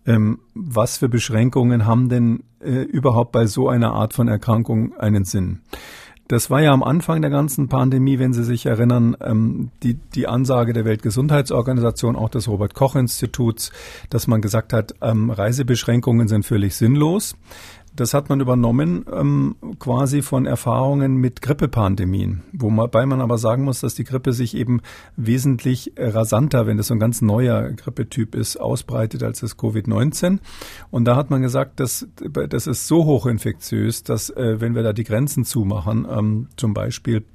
Ähm, 0.05 0.39
was 0.55 0.98
für 0.98 1.10
Beschränkungen 1.10 1.86
haben 1.86 2.10
denn 2.10 2.43
äh, 2.60 2.81
überhaupt 2.81 3.31
bei 3.31 3.46
so 3.46 3.70
einer 3.70 3.93
Art 3.93 4.13
von 4.13 4.27
Erkrankung 4.27 4.96
einen 4.98 5.25
Sinn? 5.25 5.62
Das 6.31 6.50
war 6.50 6.62
ja 6.62 6.72
am 6.72 6.81
Anfang 6.81 7.22
der 7.22 7.29
ganzen 7.29 7.67
Pandemie, 7.67 8.17
wenn 8.17 8.31
Sie 8.31 8.46
sich 8.46 8.65
erinnern, 8.65 9.17
ähm, 9.20 9.70
die, 9.84 9.96
die 9.96 10.27
Ansage 10.27 10.72
der 10.72 10.86
Weltgesundheitsorganisation, 10.86 12.15
auch 12.15 12.29
des 12.29 12.48
Robert 12.48 12.74
Koch 12.74 12.96
Instituts, 12.96 13.74
dass 14.10 14.27
man 14.27 14.41
gesagt 14.41 14.72
hat, 14.72 14.96
ähm, 15.01 15.29
Reisebeschränkungen 15.29 16.29
sind 16.29 16.46
völlig 16.46 16.75
sinnlos. 16.75 17.36
Das 17.93 18.13
hat 18.13 18.29
man 18.29 18.39
übernommen 18.39 19.05
ähm, 19.12 19.55
quasi 19.79 20.21
von 20.21 20.45
Erfahrungen 20.45 21.17
mit 21.17 21.41
Grippepandemien, 21.41 22.43
wobei 22.53 23.05
man 23.05 23.19
aber 23.19 23.38
sagen 23.38 23.63
muss, 23.63 23.81
dass 23.81 23.95
die 23.95 24.05
Grippe 24.05 24.31
sich 24.31 24.55
eben 24.55 24.81
wesentlich 25.17 25.93
rasanter, 25.98 26.67
wenn 26.67 26.77
das 26.77 26.88
so 26.88 26.93
ein 26.93 27.00
ganz 27.00 27.21
neuer 27.21 27.71
Grippetyp 27.71 28.36
ist, 28.36 28.57
ausbreitet 28.57 29.24
als 29.24 29.41
das 29.41 29.57
Covid-19. 29.57 30.39
Und 30.89 31.05
da 31.05 31.17
hat 31.17 31.29
man 31.29 31.41
gesagt, 31.41 31.81
dass 31.81 32.07
das 32.50 32.67
ist 32.67 32.88
so 32.88 33.05
hochinfektiös, 33.05 34.03
dass 34.03 34.29
äh, 34.29 34.62
wenn 34.62 34.74
wir 34.74 34.83
da 34.83 34.93
die 34.93 35.03
Grenzen 35.03 35.43
zumachen, 35.43 36.07
ähm, 36.10 36.48
zum 36.55 36.74
Beispiel 36.74 37.25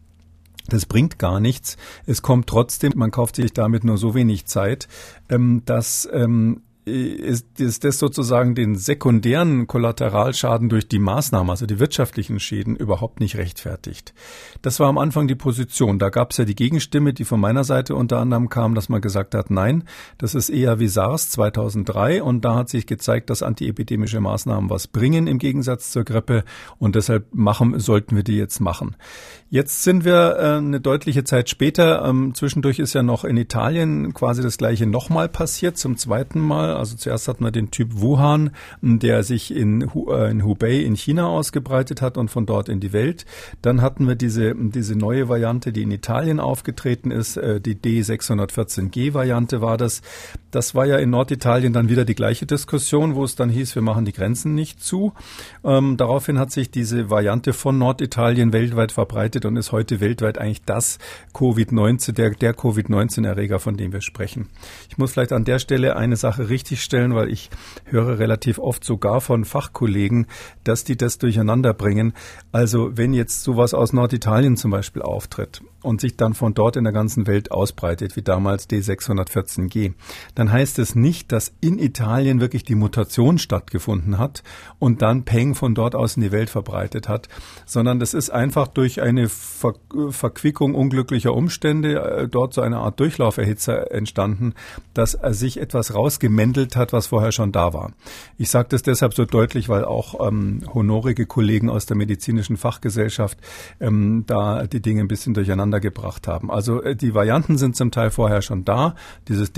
das 0.69 0.87
bringt 0.87 1.19
gar 1.19 1.39
nichts. 1.39 1.77
Es 2.07 2.23
kommt 2.23 2.49
trotzdem, 2.49 2.93
man 2.97 3.11
kauft 3.11 3.37
sich 3.37 3.53
damit 3.53 3.85
nur 3.85 3.99
so 3.99 4.15
wenig 4.15 4.47
Zeit, 4.47 4.89
ähm, 5.29 5.63
dass 5.65 6.09
ähm, 6.13 6.63
ist, 6.87 7.61
ist 7.61 7.83
das 7.83 7.99
sozusagen 7.99 8.55
den 8.55 8.77
sekundären 8.77 9.67
Kollateralschaden 9.67 10.69
durch 10.69 10.87
die 10.87 11.01
Maßnahmen, 11.01 11.51
also 11.51 11.67
die 11.67 11.81
wirtschaftlichen 11.81 12.39
Schäden, 12.39 12.77
überhaupt 12.77 13.19
nicht 13.19 13.37
rechtfertigt. 13.37 14.15
Das 14.63 14.79
war 14.79 14.89
am 14.89 14.97
Anfang 14.97 15.27
die 15.27 15.35
Position. 15.35 15.99
Da 15.99 16.11
gab 16.11 16.31
es 16.31 16.37
ja 16.37 16.45
die 16.45 16.55
Gegenstimme, 16.55 17.13
die 17.13 17.25
von 17.25 17.41
meiner 17.41 17.65
Seite 17.65 17.97
unter 17.97 18.19
anderem 18.19 18.49
kam, 18.49 18.77
dass 18.77 18.89
man 18.89 19.01
gesagt 19.01 19.35
hat, 19.35 19.51
nein, 19.51 19.83
das 20.19 20.37
ist 20.37 20.49
eher 20.49 20.79
wie 20.79 20.87
SARS 20.87 21.31
2003 21.31 22.23
und 22.23 22.45
da 22.45 22.55
hat 22.55 22.69
sich 22.69 22.87
gezeigt, 22.87 23.31
dass 23.31 23.43
antiepidemische 23.43 24.21
Maßnahmen 24.21 24.71
was 24.71 24.87
bringen 24.87 25.27
im 25.27 25.39
Gegensatz 25.39 25.91
zur 25.91 26.05
Grippe 26.05 26.45
und 26.79 26.95
deshalb 26.95 27.35
machen, 27.35 27.81
sollten 27.81 28.15
wir 28.15 28.23
die 28.23 28.37
jetzt 28.37 28.61
machen. 28.61 28.95
Jetzt 29.49 29.85
sind 29.85 30.05
wir 30.05 30.37
äh, 30.39 30.57
eine 30.57 30.81
deutliche 30.81 31.23
Zeit 31.23 31.49
später. 31.49 32.05
Ähm, 32.05 32.35
zwischendurch 32.35 32.81
ist 32.81 32.95
ja 32.95 33.05
noch 33.05 33.25
in 33.25 33.37
Italien 33.37 34.13
quasi 34.13 34.43
das 34.43 34.59
gleiche 34.59 34.87
nochmal 34.87 35.29
passiert, 35.29 35.79
zum 35.79 35.97
zweiten 35.97 36.41
Mal. 36.41 36.75
Also 36.75 36.97
zuerst 36.97 37.29
hatten 37.29 37.45
wir 37.45 37.53
den 37.53 37.71
Typ 37.71 38.01
Wuhan, 38.01 38.51
der 38.83 39.23
sich 39.23 39.55
in, 39.55 39.83
äh, 39.83 40.43
Hubei 40.43 40.79
in 40.79 40.97
China 40.97 41.29
ausgebreitet 41.29 42.03
hat 42.03 42.19
und 42.19 42.29
von 42.29 42.45
dort 42.45 42.69
in 42.69 42.81
die 42.81 42.93
Welt. 42.93 43.25
Dann 43.63 43.83
hatten 43.83 44.09
wir 44.09 44.17
diese, 44.17 44.53
diese 44.57 44.97
neue 44.97 45.29
Variante, 45.29 45.73
die 45.73 45.83
in 45.83 45.93
Italien 45.93 46.41
aufgetreten 46.41 47.13
ist, 47.13 47.37
äh, 47.37 47.61
die 47.61 47.77
D614G-Variante 47.77 49.61
war 49.61 49.77
das. 49.77 50.03
Das 50.57 50.75
war 50.75 50.87
ja 50.87 50.97
in 50.97 51.11
Norditalien 51.11 51.75
dann 51.75 51.91
wieder 51.91 52.07
die 52.07 52.15
gleiche 52.15 52.47
Diskussion, 52.47 53.15
wo 53.15 53.25
es 53.25 53.37
dann 53.37 53.51
hieß, 53.51 53.75
wir 53.75 53.83
machen 53.83 54.07
die 54.07 54.15
Grenzen 54.15 54.55
nicht 54.55 54.83
zu. 54.83 55.13
Ähm, 55.63 55.99
daraufhin 55.99 56.39
hat 56.39 56.51
sich 56.51 56.71
diese 56.71 57.11
Variante 57.11 57.53
von 57.53 57.77
Norditalien 57.77 58.55
weltweit 58.55 58.91
verbreitet 58.91 59.45
und 59.45 59.59
ist 59.59 59.73
heute 59.73 60.01
weltweit 60.01 60.39
eigentlich 60.39 60.63
das 60.65 60.99
Covid-19, 61.35 62.13
der, 62.13 62.31
der 62.31 62.55
Covid-19-Erreger, 62.55 63.59
von 63.59 63.77
dem 63.77 63.93
wir 63.93 64.01
sprechen. 64.01 64.49
Ich 64.89 64.97
muss 64.97 65.13
vielleicht 65.13 65.33
an 65.33 65.45
der 65.45 65.59
Stelle 65.59 65.95
eine 65.95 66.17
Sache 66.17 66.49
richtig 66.49 66.83
stellen, 66.83 67.15
weil 67.15 67.29
ich 67.29 67.51
höre 67.85 68.19
relativ 68.19 68.59
oft 68.59 68.83
sogar 68.83 69.21
von 69.21 69.45
Fachkollegen, 69.45 70.27
dass 70.65 70.85
die 70.85 70.97
das 70.97 71.19
durcheinander 71.19 71.75
bringen. 71.75 72.15
Also 72.51 72.97
wenn 72.97 73.13
jetzt 73.13 73.43
sowas 73.43 73.75
aus 73.75 73.93
Norditalien 73.93 74.57
zum 74.57 74.71
Beispiel 74.71 75.03
auftritt 75.03 75.61
und 75.83 76.01
sich 76.01 76.17
dann 76.17 76.33
von 76.33 76.55
dort 76.55 76.77
in 76.77 76.85
der 76.85 76.95
ganzen 76.95 77.27
Welt 77.27 77.53
ausbreitet, 77.53 78.17
wie 78.17 78.23
damals 78.23 78.71
D614G, 78.71 79.93
dann 80.35 80.46
dann 80.47 80.53
heißt 80.53 80.79
es 80.79 80.95
nicht, 80.95 81.33
dass 81.33 81.53
in 81.61 81.77
Italien 81.81 82.41
wirklich 82.41 82.63
die 82.63 82.77
Mutation 82.77 83.39
stattgefunden 83.39 84.17
hat 84.17 84.45
und 84.79 85.03
dann 85.03 85.25
Peng 85.25 85.57
von 85.57 85.75
dort 85.75 85.97
aus 85.97 86.17
in 86.17 86.23
die 86.23 86.31
Welt 86.31 86.51
verbreitet 86.51 87.09
hat, 87.09 87.29
sondern 87.65 87.99
das 87.99 88.15
ist 88.15 88.31
einfach 88.31 88.69
durch 88.69 89.03
eine 89.03 89.29
Ver 89.29 89.75
Verquickung 90.11 90.75
unglücklicher 90.75 91.35
Umstände 91.35 92.01
äh, 92.01 92.29
dort 92.29 92.55
so 92.55 92.61
eine 92.61 92.79
Art 92.79 93.01
Durchlauferhitzer 93.01 93.91
entstanden, 93.91 94.55
dass 94.95 95.13
sich 95.31 95.59
etwas 95.59 95.95
rausgemändelt 95.95 96.77
hat, 96.77 96.93
was 96.93 97.09
vorher 97.09 97.33
schon 97.33 97.51
da 97.51 97.73
war. 97.73 97.93
Ich 98.37 98.51
sage 98.51 98.69
das 98.71 98.83
deshalb 98.83 99.15
so 99.15 99.25
deutlich, 99.25 99.69
weil 99.69 99.85
auch 99.85 100.27
ähm, 100.29 100.63
honorige 100.73 101.27
Kollegen 101.27 101.71
aus 101.71 101.87
der 101.87 101.97
medizinischen 101.97 102.57
Fachgesellschaft 102.57 103.39
ähm, 103.81 104.25
da 104.27 104.67
die 104.67 104.81
Dinge 104.81 105.01
ein 105.01 105.09
bisschen 105.09 105.35
durcheinander 105.35 105.81
gebracht 105.81 106.29
haben. 106.29 106.51
Also 106.51 106.83
äh, 106.83 106.95
die 106.95 107.15
Varianten 107.15 107.59
sind 107.59 107.75
zum 107.75 107.91
Teil 107.91 108.11
vorher 108.11 108.43
schon 108.43 108.65
da. 108.65 108.95
Dieses 109.29 109.53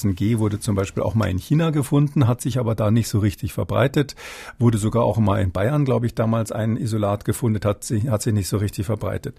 D614G 0.00 0.38
wurde 0.38 0.60
zum 0.60 0.74
Beispiel 0.74 1.02
auch 1.02 1.14
mal 1.14 1.28
in 1.28 1.38
China 1.38 1.70
gefunden, 1.70 2.26
hat 2.26 2.40
sich 2.40 2.58
aber 2.58 2.74
da 2.74 2.90
nicht 2.90 3.08
so 3.08 3.18
richtig 3.18 3.52
verbreitet. 3.52 4.14
Wurde 4.58 4.78
sogar 4.78 5.04
auch 5.04 5.18
mal 5.18 5.40
in 5.40 5.52
Bayern, 5.52 5.84
glaube 5.84 6.06
ich, 6.06 6.14
damals 6.14 6.52
ein 6.52 6.76
Isolat 6.76 7.24
gefunden, 7.24 7.60
hat 7.64 7.84
sich, 7.84 8.08
hat 8.08 8.22
sich 8.22 8.32
nicht 8.32 8.48
so 8.48 8.56
richtig 8.56 8.86
verbreitet. 8.86 9.36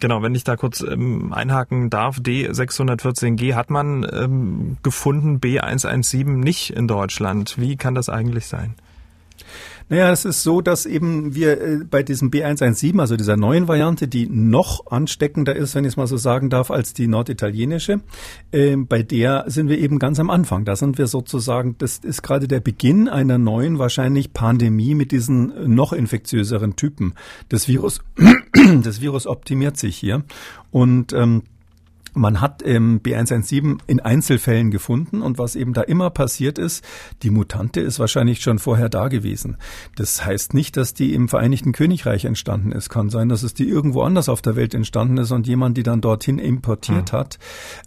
Genau, 0.00 0.22
wenn 0.22 0.34
ich 0.34 0.44
da 0.44 0.56
kurz 0.56 0.80
ähm, 0.80 1.32
einhaken 1.32 1.90
darf, 1.90 2.18
D614G 2.18 3.54
hat 3.54 3.70
man 3.70 4.06
ähm, 4.12 4.76
gefunden, 4.82 5.38
B117 5.38 6.24
nicht 6.24 6.70
in 6.70 6.88
Deutschland. 6.88 7.58
Wie 7.58 7.76
kann 7.76 7.94
das 7.94 8.08
eigentlich 8.08 8.46
sein? 8.46 8.74
Naja, 9.92 10.10
es 10.10 10.24
ist 10.24 10.42
so, 10.42 10.62
dass 10.62 10.86
eben 10.86 11.34
wir 11.34 11.60
äh, 11.60 11.80
bei 11.84 12.02
diesem 12.02 12.30
B117, 12.30 12.98
also 12.98 13.14
dieser 13.18 13.36
neuen 13.36 13.68
Variante, 13.68 14.08
die 14.08 14.26
noch 14.26 14.86
ansteckender 14.86 15.54
ist, 15.54 15.74
wenn 15.74 15.84
ich 15.84 15.90
es 15.90 15.96
mal 15.98 16.06
so 16.06 16.16
sagen 16.16 16.48
darf, 16.48 16.70
als 16.70 16.94
die 16.94 17.06
norditalienische, 17.06 18.00
äh, 18.52 18.74
bei 18.76 19.02
der 19.02 19.44
sind 19.48 19.68
wir 19.68 19.76
eben 19.78 19.98
ganz 19.98 20.18
am 20.18 20.30
Anfang. 20.30 20.64
Da 20.64 20.76
sind 20.76 20.96
wir 20.96 21.08
sozusagen, 21.08 21.76
das 21.76 21.98
ist 21.98 22.22
gerade 22.22 22.48
der 22.48 22.60
Beginn 22.60 23.06
einer 23.06 23.36
neuen, 23.36 23.78
wahrscheinlich 23.78 24.32
Pandemie 24.32 24.94
mit 24.94 25.12
diesen 25.12 25.74
noch 25.74 25.92
infektiöseren 25.92 26.74
Typen. 26.74 27.12
Das 27.50 27.68
Virus, 27.68 28.00
das 28.82 29.02
Virus 29.02 29.26
optimiert 29.26 29.76
sich 29.76 29.94
hier 29.94 30.24
und 30.70 31.12
ähm, 31.12 31.42
man 32.14 32.40
hat 32.40 32.62
ähm, 32.64 33.00
B117 33.02 33.78
in 33.86 34.00
Einzelfällen 34.00 34.70
gefunden 34.70 35.22
und 35.22 35.38
was 35.38 35.56
eben 35.56 35.72
da 35.72 35.82
immer 35.82 36.10
passiert 36.10 36.58
ist, 36.58 36.84
die 37.22 37.30
Mutante 37.30 37.80
ist 37.80 37.98
wahrscheinlich 37.98 38.40
schon 38.40 38.58
vorher 38.58 38.88
da 38.88 39.08
gewesen. 39.08 39.56
Das 39.96 40.24
heißt 40.24 40.54
nicht, 40.54 40.76
dass 40.76 40.94
die 40.94 41.14
im 41.14 41.28
Vereinigten 41.28 41.72
Königreich 41.72 42.24
entstanden 42.24 42.72
ist. 42.72 42.88
Kann 42.88 43.08
sein, 43.08 43.28
dass 43.28 43.42
es 43.42 43.54
die 43.54 43.68
irgendwo 43.68 44.02
anders 44.02 44.28
auf 44.28 44.42
der 44.42 44.56
Welt 44.56 44.74
entstanden 44.74 45.18
ist 45.18 45.30
und 45.30 45.46
jemand 45.46 45.76
die 45.76 45.82
dann 45.82 46.00
dorthin 46.00 46.38
importiert 46.38 47.12
mhm. 47.12 47.16
hat. 47.16 47.38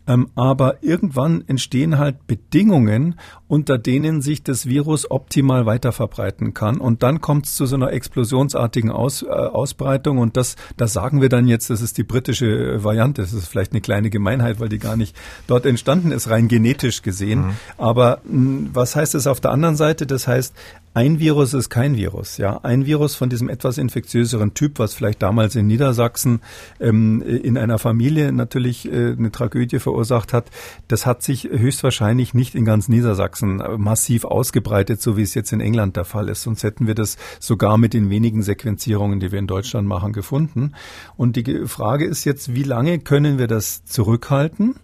Ähm, 0.07 0.29
aber 0.35 0.83
irgendwann 0.83 1.43
entstehen 1.47 1.97
halt 1.97 2.25
Bedingungen, 2.27 3.19
unter 3.47 3.77
denen 3.77 4.21
sich 4.21 4.43
das 4.43 4.65
Virus 4.65 5.09
optimal 5.11 5.65
weiter 5.65 5.91
verbreiten 5.91 6.53
kann 6.53 6.77
und 6.77 7.03
dann 7.03 7.21
kommt 7.21 7.45
es 7.45 7.55
zu 7.55 7.65
so 7.65 7.75
einer 7.75 7.91
explosionsartigen 7.91 8.89
Aus, 8.89 9.21
äh, 9.21 9.27
Ausbreitung 9.27 10.17
und 10.17 10.37
das, 10.37 10.55
das 10.77 10.93
sagen 10.93 11.21
wir 11.21 11.29
dann 11.29 11.47
jetzt, 11.47 11.69
das 11.69 11.81
ist 11.81 11.97
die 11.97 12.03
britische 12.03 12.83
Variante. 12.83 13.21
Das 13.21 13.33
ist 13.33 13.47
vielleicht 13.47 13.71
eine 13.71 13.81
kleine 13.81 14.09
Gemeinheit, 14.15 14.59
weil 14.59 14.69
die 14.69 14.79
gar 14.79 14.95
nicht 14.95 15.15
dort 15.47 15.65
entstanden 15.65 16.11
ist, 16.11 16.29
rein 16.29 16.47
genetisch 16.47 17.01
gesehen. 17.01 17.47
Mhm. 17.47 17.55
Aber 17.77 18.21
mh, 18.23 18.31
hm, 18.31 18.69
was 18.73 18.95
heißt 18.95 19.15
es 19.15 19.27
auf 19.27 19.39
der 19.39 19.51
anderen 19.51 19.75
Seite? 19.75 20.07
Das 20.07 20.27
heißt, 20.27 20.53
ein 20.95 21.19
Virus 21.19 21.53
ist 21.53 21.69
kein 21.69 21.97
Virus. 21.97 22.37
Ja, 22.37 22.61
ein 22.63 22.85
Virus 22.85 23.15
von 23.15 23.29
diesem 23.29 23.49
etwas 23.49 23.77
infektiöseren 23.77 24.53
Typ, 24.53 24.79
was 24.79 24.93
vielleicht 24.93 25.21
damals 25.21 25.57
in 25.57 25.67
Niedersachsen 25.67 26.39
ähm, 26.79 27.21
in 27.21 27.57
einer 27.57 27.79
Familie 27.79 28.31
natürlich 28.31 28.89
äh, 28.89 29.11
eine 29.11 29.29
Tragödie 29.29 29.79
verursacht 29.79 30.31
hat, 30.31 30.49
das 30.87 31.05
hat 31.05 31.21
sich 31.21 31.43
höchstwahrscheinlich 31.43 32.33
nicht 32.33 32.55
in 32.55 32.63
ganz 32.63 32.87
Niedersachsen 32.87 33.61
massiv 33.77 34.23
ausgebreitet, 34.23 35.01
so 35.01 35.17
wie 35.17 35.23
es 35.23 35.33
jetzt 35.33 35.51
in 35.51 35.59
England 35.59 35.97
der 35.97 36.05
Fall 36.05 36.29
ist. 36.29 36.43
Sonst 36.43 36.63
hätten 36.63 36.87
wir 36.87 36.95
das 36.95 37.17
sogar 37.41 37.77
mit 37.77 37.93
den 37.93 38.09
wenigen 38.09 38.41
Sequenzierungen, 38.41 39.19
die 39.19 39.33
wir 39.33 39.39
in 39.39 39.47
Deutschland 39.47 39.89
machen, 39.89 40.13
gefunden. 40.13 40.71
Und 41.17 41.35
die 41.35 41.65
Frage 41.65 42.05
ist 42.05 42.23
jetzt, 42.23 42.55
wie 42.55 42.63
lange 42.63 42.99
können 42.99 43.37
wir 43.37 43.47
das 43.47 43.83
zurückhalten? 43.83 44.75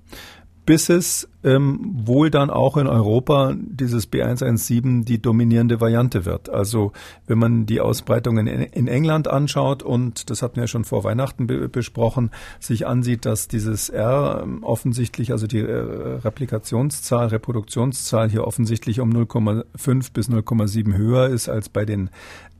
bis 0.65 0.89
es 0.89 1.27
ähm, 1.43 1.79
wohl 2.05 2.29
dann 2.29 2.49
auch 2.49 2.77
in 2.77 2.87
Europa 2.87 3.55
dieses 3.57 4.11
B117 4.11 5.05
die 5.05 5.21
dominierende 5.21 5.81
Variante 5.81 6.25
wird. 6.25 6.49
Also 6.49 6.91
wenn 7.27 7.39
man 7.39 7.65
die 7.65 7.81
Ausbreitung 7.81 8.37
in, 8.37 8.47
in 8.47 8.87
England 8.87 9.27
anschaut 9.27 9.83
und 9.83 10.29
das 10.29 10.41
hatten 10.41 10.57
wir 10.57 10.63
ja 10.63 10.67
schon 10.67 10.85
vor 10.85 11.03
Weihnachten 11.03 11.47
be 11.47 11.69
besprochen, 11.69 12.31
sich 12.59 12.87
ansieht, 12.87 13.25
dass 13.25 13.47
dieses 13.47 13.89
R 13.89 14.41
ähm, 14.43 14.63
offensichtlich, 14.63 15.31
also 15.31 15.47
die 15.47 15.59
äh, 15.59 16.19
Replikationszahl, 16.23 17.27
Reproduktionszahl 17.27 18.29
hier 18.29 18.45
offensichtlich 18.45 18.99
um 18.99 19.11
0,5 19.11 20.13
bis 20.13 20.29
0,7 20.29 20.95
höher 20.95 21.27
ist 21.27 21.49
als 21.49 21.69
bei 21.69 21.85
den 21.85 22.09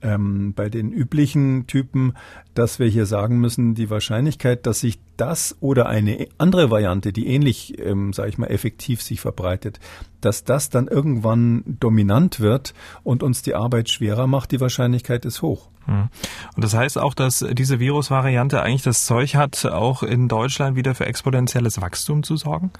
ähm, 0.02 0.54
bei 0.56 0.70
den 0.70 0.92
üblichen 0.92 1.68
Typen, 1.68 2.14
dass 2.54 2.80
wir 2.80 2.88
hier 2.88 3.06
sagen 3.06 3.40
müssen, 3.40 3.76
die 3.76 3.90
Wahrscheinlichkeit, 3.90 4.66
dass 4.66 4.80
sich 4.80 5.00
das 5.18 5.56
oder 5.60 5.88
eine 5.88 6.28
andere 6.38 6.72
Variante, 6.72 7.14
die 7.14 7.28
ähnlich, 7.28 7.80
ähm, 7.80 8.14
sage 8.14 8.30
ich 8.30 8.38
mal, 8.38 8.48
effektiv 8.48 8.71
sich 8.80 9.22
verbreitet, 9.22 9.80
dass 10.22 10.44
das 10.44 10.70
dann 10.70 10.88
irgendwann 10.88 11.64
dominant 11.66 12.40
wird 12.40 12.74
und 13.04 13.24
uns 13.24 13.42
die 13.42 13.56
Arbeit 13.56 13.90
schwerer 13.90 14.28
macht, 14.28 14.52
die 14.52 14.62
Wahrscheinlichkeit 14.62 15.26
ist 15.26 15.42
hoch. 15.42 15.70
Hm. 15.86 16.10
Und 16.56 16.64
das 16.64 16.74
heißt 16.76 16.98
auch, 16.98 17.14
dass 17.14 17.46
diese 17.54 17.80
Virusvariante 17.80 18.62
eigentlich 18.62 18.84
das 18.84 19.06
Zeug 19.06 19.36
hat, 19.36 19.66
auch 19.66 20.04
in 20.04 20.28
Deutschland 20.28 20.76
wieder 20.76 20.96
für 20.96 21.06
exponentielles 21.06 21.82
Wachstum 21.82 22.24
zu 22.24 22.38
sorgen? 22.38 22.72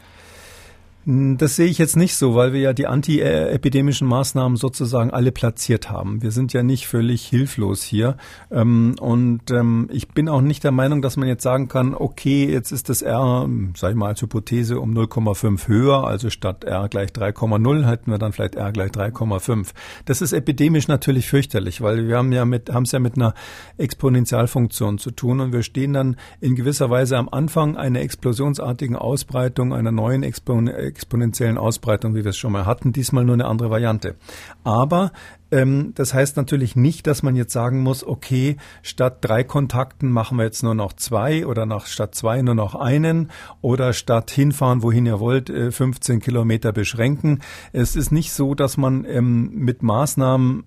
Hm, 1.06 1.38
das 1.38 1.56
sehe 1.56 1.66
ich 1.66 1.80
jetzt 1.80 1.98
nicht 1.98 2.16
so, 2.16 2.36
weil 2.36 2.54
wir 2.54 2.60
ja 2.60 2.74
die 2.74 2.86
antiepidemischen 2.86 4.08
Maßnahmen 4.08 4.56
sozusagen 4.56 5.10
alle 5.10 5.32
platziert 5.32 5.90
haben. 5.90 6.22
Wir 6.22 6.32
sind 6.32 6.54
ja 6.54 6.62
nicht 6.62 6.88
völlig 6.88 7.26
hilflos 7.26 7.82
hier. 7.82 8.18
Ähm, 8.52 8.96
und 9.00 9.50
ähm, 9.50 9.90
ich 9.92 10.10
bin 10.10 10.30
auch 10.30 10.42
nicht 10.42 10.64
der 10.64 10.72
Meinung, 10.72 11.02
dass 11.02 11.18
man 11.18 11.28
jetzt 11.28 11.42
sagen 11.42 11.68
kann, 11.68 11.96
okay, 11.96 12.48
jetzt 12.52 12.72
ist 12.72 12.90
das 12.90 13.02
R, 13.02 13.50
sag 13.76 13.92
ich 13.92 13.96
mal 13.96 14.10
als 14.10 14.22
Hypothese, 14.22 14.80
um 14.80 14.96
0,5 14.96 15.68
höher, 15.68 16.06
also 16.06 16.30
statt 16.30 16.64
R 16.66 16.88
gleich 16.88 17.10
3,0 17.10 17.86
hätten 17.88 18.12
wir 18.12 18.20
dann 18.20 18.32
vielleicht 18.32 18.56
R 18.56 18.72
gleich 18.72 18.92
3,5. 18.92 19.70
Das 20.06 20.22
ist 20.22 20.34
epidemisch 20.34 20.88
natürlich 20.88 21.28
fürchterlich, 21.28 21.82
weil 21.82 22.08
wir 22.08 22.18
haben 22.18 22.32
ja 22.32 22.46
mit, 22.46 22.72
haben 22.72 22.84
es 22.84 22.92
ja 22.92 23.00
mit 23.00 23.16
einer 23.16 23.34
Exponentialfunktion 23.78 25.00
zu 25.00 25.10
tun 25.10 25.40
und 25.40 25.52
wir 25.52 25.64
stehen 25.64 25.94
dann 25.94 26.16
in 26.42 26.56
gewisser 26.56 26.92
Weise 26.92 27.18
am 27.18 27.28
Anfang 27.30 27.76
einer 27.76 28.02
explosionsartigen 28.02 28.96
Ausbreitung 28.96 29.74
einer 29.74 29.92
neuen 29.92 30.22
Exponentialfunktion 30.22 30.91
exponentiellen 30.92 31.58
Ausbreitung, 31.58 32.16
wie 32.16 32.24
wir 32.24 32.30
es 32.30 32.38
schon 32.38 32.52
mal 32.52 32.66
hatten, 32.66 32.92
diesmal 32.92 33.24
nur 33.24 33.36
eine 33.36 33.46
andere 33.46 33.70
Variante. 33.70 34.16
Aber 34.64 35.12
ähm, 35.52 35.94
das 35.96 36.14
heißt 36.14 36.38
natürlich 36.38 36.76
nicht, 36.76 37.08
dass 37.08 37.24
man 37.24 37.36
jetzt 37.36 37.54
sagen 37.54 37.82
muss, 37.82 38.06
okay, 38.06 38.58
statt 38.84 39.18
drei 39.22 39.44
Kontakten 39.44 40.12
machen 40.12 40.38
wir 40.38 40.46
jetzt 40.46 40.64
nur 40.64 40.76
noch 40.76 40.94
zwei 40.94 41.46
oder 41.46 41.66
nach 41.66 41.86
statt 41.86 42.16
zwei 42.16 42.42
nur 42.42 42.56
noch 42.56 42.76
einen 42.76 43.32
oder 43.62 43.94
statt 43.94 44.32
hinfahren, 44.32 44.84
wohin 44.84 45.06
ihr 45.06 45.20
wollt, 45.20 45.50
äh, 45.50 45.72
15 45.72 46.20
Kilometer 46.20 46.72
beschränken. 46.72 47.40
Es 47.74 47.96
ist 47.96 48.12
nicht 48.12 48.34
so, 48.34 48.56
dass 48.56 48.78
man 48.78 49.06
ähm, 49.06 49.52
mit 49.54 49.84
Maßnahmen 49.84 50.64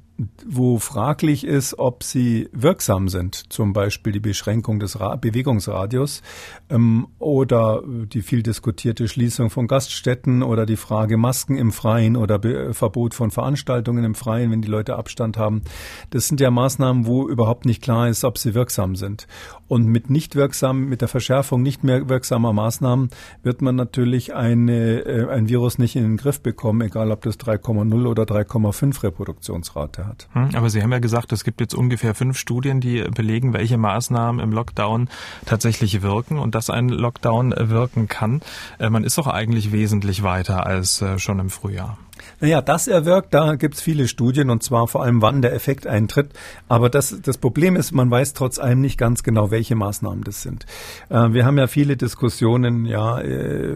wo 0.46 0.78
fraglich 0.78 1.44
ist, 1.44 1.78
ob 1.78 2.04
sie 2.04 2.48
wirksam 2.52 3.08
sind, 3.08 3.52
zum 3.52 3.72
Beispiel 3.72 4.12
die 4.12 4.20
Beschränkung 4.20 4.78
des 4.78 5.00
Ra 5.00 5.16
Bewegungsradius 5.16 6.22
ähm, 6.70 7.08
oder 7.18 7.82
die 7.84 8.22
viel 8.22 8.44
diskutierte 8.44 9.08
Schließung 9.08 9.50
von 9.50 9.66
Gaststätten 9.66 10.44
oder 10.44 10.66
die 10.66 10.76
Frage 10.76 11.16
Masken 11.16 11.56
im 11.56 11.72
Freien 11.72 12.16
oder 12.16 12.38
Be 12.38 12.72
Verbot 12.74 13.14
von 13.14 13.32
Veranstaltungen 13.32 14.04
im 14.04 14.14
Freien, 14.14 14.52
wenn 14.52 14.62
die 14.62 14.68
Leute 14.68 14.96
Abstand 14.96 15.36
haben. 15.36 15.62
Das 16.10 16.28
sind 16.28 16.40
ja 16.40 16.50
Maßnahmen, 16.50 17.06
wo 17.06 17.28
überhaupt 17.28 17.64
nicht 17.64 17.82
klar 17.82 18.08
ist, 18.08 18.24
ob 18.24 18.38
sie 18.38 18.54
wirksam 18.54 18.94
sind. 18.94 19.26
Und 19.66 19.86
mit 19.86 20.10
nicht 20.10 20.36
wirksam, 20.36 20.84
mit 20.84 21.00
der 21.00 21.08
Verschärfung 21.08 21.62
nicht 21.62 21.82
mehr 21.82 22.08
wirksamer 22.08 22.52
Maßnahmen 22.52 23.10
wird 23.42 23.62
man 23.62 23.74
natürlich 23.74 24.34
eine, 24.34 25.00
äh, 25.00 25.28
ein 25.28 25.48
Virus 25.48 25.78
nicht 25.78 25.96
in 25.96 26.04
den 26.04 26.16
Griff 26.18 26.40
bekommen, 26.40 26.82
egal 26.82 27.10
ob 27.10 27.22
das 27.22 27.38
3,0 27.40 28.06
oder 28.06 28.22
3,5 28.22 29.02
Reproduktionsrate 29.02 30.03
hat. 30.06 30.28
Hm, 30.32 30.50
aber 30.54 30.70
Sie 30.70 30.82
haben 30.82 30.92
ja 30.92 30.98
gesagt, 30.98 31.32
es 31.32 31.44
gibt 31.44 31.60
jetzt 31.60 31.74
ungefähr 31.74 32.14
fünf 32.14 32.38
Studien, 32.38 32.80
die 32.80 33.02
belegen, 33.02 33.52
welche 33.52 33.78
Maßnahmen 33.78 34.40
im 34.42 34.52
Lockdown 34.52 35.08
tatsächlich 35.46 36.02
wirken 36.02 36.38
und 36.38 36.54
dass 36.54 36.70
ein 36.70 36.88
Lockdown 36.88 37.54
wirken 37.56 38.08
kann. 38.08 38.40
Äh, 38.78 38.90
man 38.90 39.04
ist 39.04 39.18
doch 39.18 39.26
eigentlich 39.26 39.72
wesentlich 39.72 40.22
weiter 40.22 40.66
als 40.66 41.02
äh, 41.02 41.18
schon 41.18 41.38
im 41.38 41.50
Frühjahr. 41.50 41.98
Naja, 42.40 42.62
dass 42.62 42.88
er 42.88 43.04
wirkt, 43.04 43.34
da 43.34 43.56
gibt's 43.56 43.80
viele 43.80 44.08
Studien 44.08 44.50
und 44.50 44.62
zwar 44.62 44.86
vor 44.86 45.02
allem, 45.02 45.22
wann 45.22 45.42
der 45.42 45.52
Effekt 45.52 45.86
eintritt. 45.86 46.30
Aber 46.68 46.90
das, 46.90 47.20
das 47.22 47.38
Problem 47.38 47.76
ist, 47.76 47.92
man 47.92 48.10
weiß 48.10 48.34
trotz 48.34 48.58
allem 48.58 48.80
nicht 48.80 48.98
ganz 48.98 49.22
genau, 49.22 49.50
welche 49.50 49.74
Maßnahmen 49.74 50.24
das 50.24 50.42
sind. 50.42 50.66
Äh, 51.08 51.32
wir 51.32 51.44
haben 51.44 51.58
ja 51.58 51.66
viele 51.66 51.96
Diskussionen, 51.96 52.84
ja, 52.84 53.20
äh, 53.20 53.74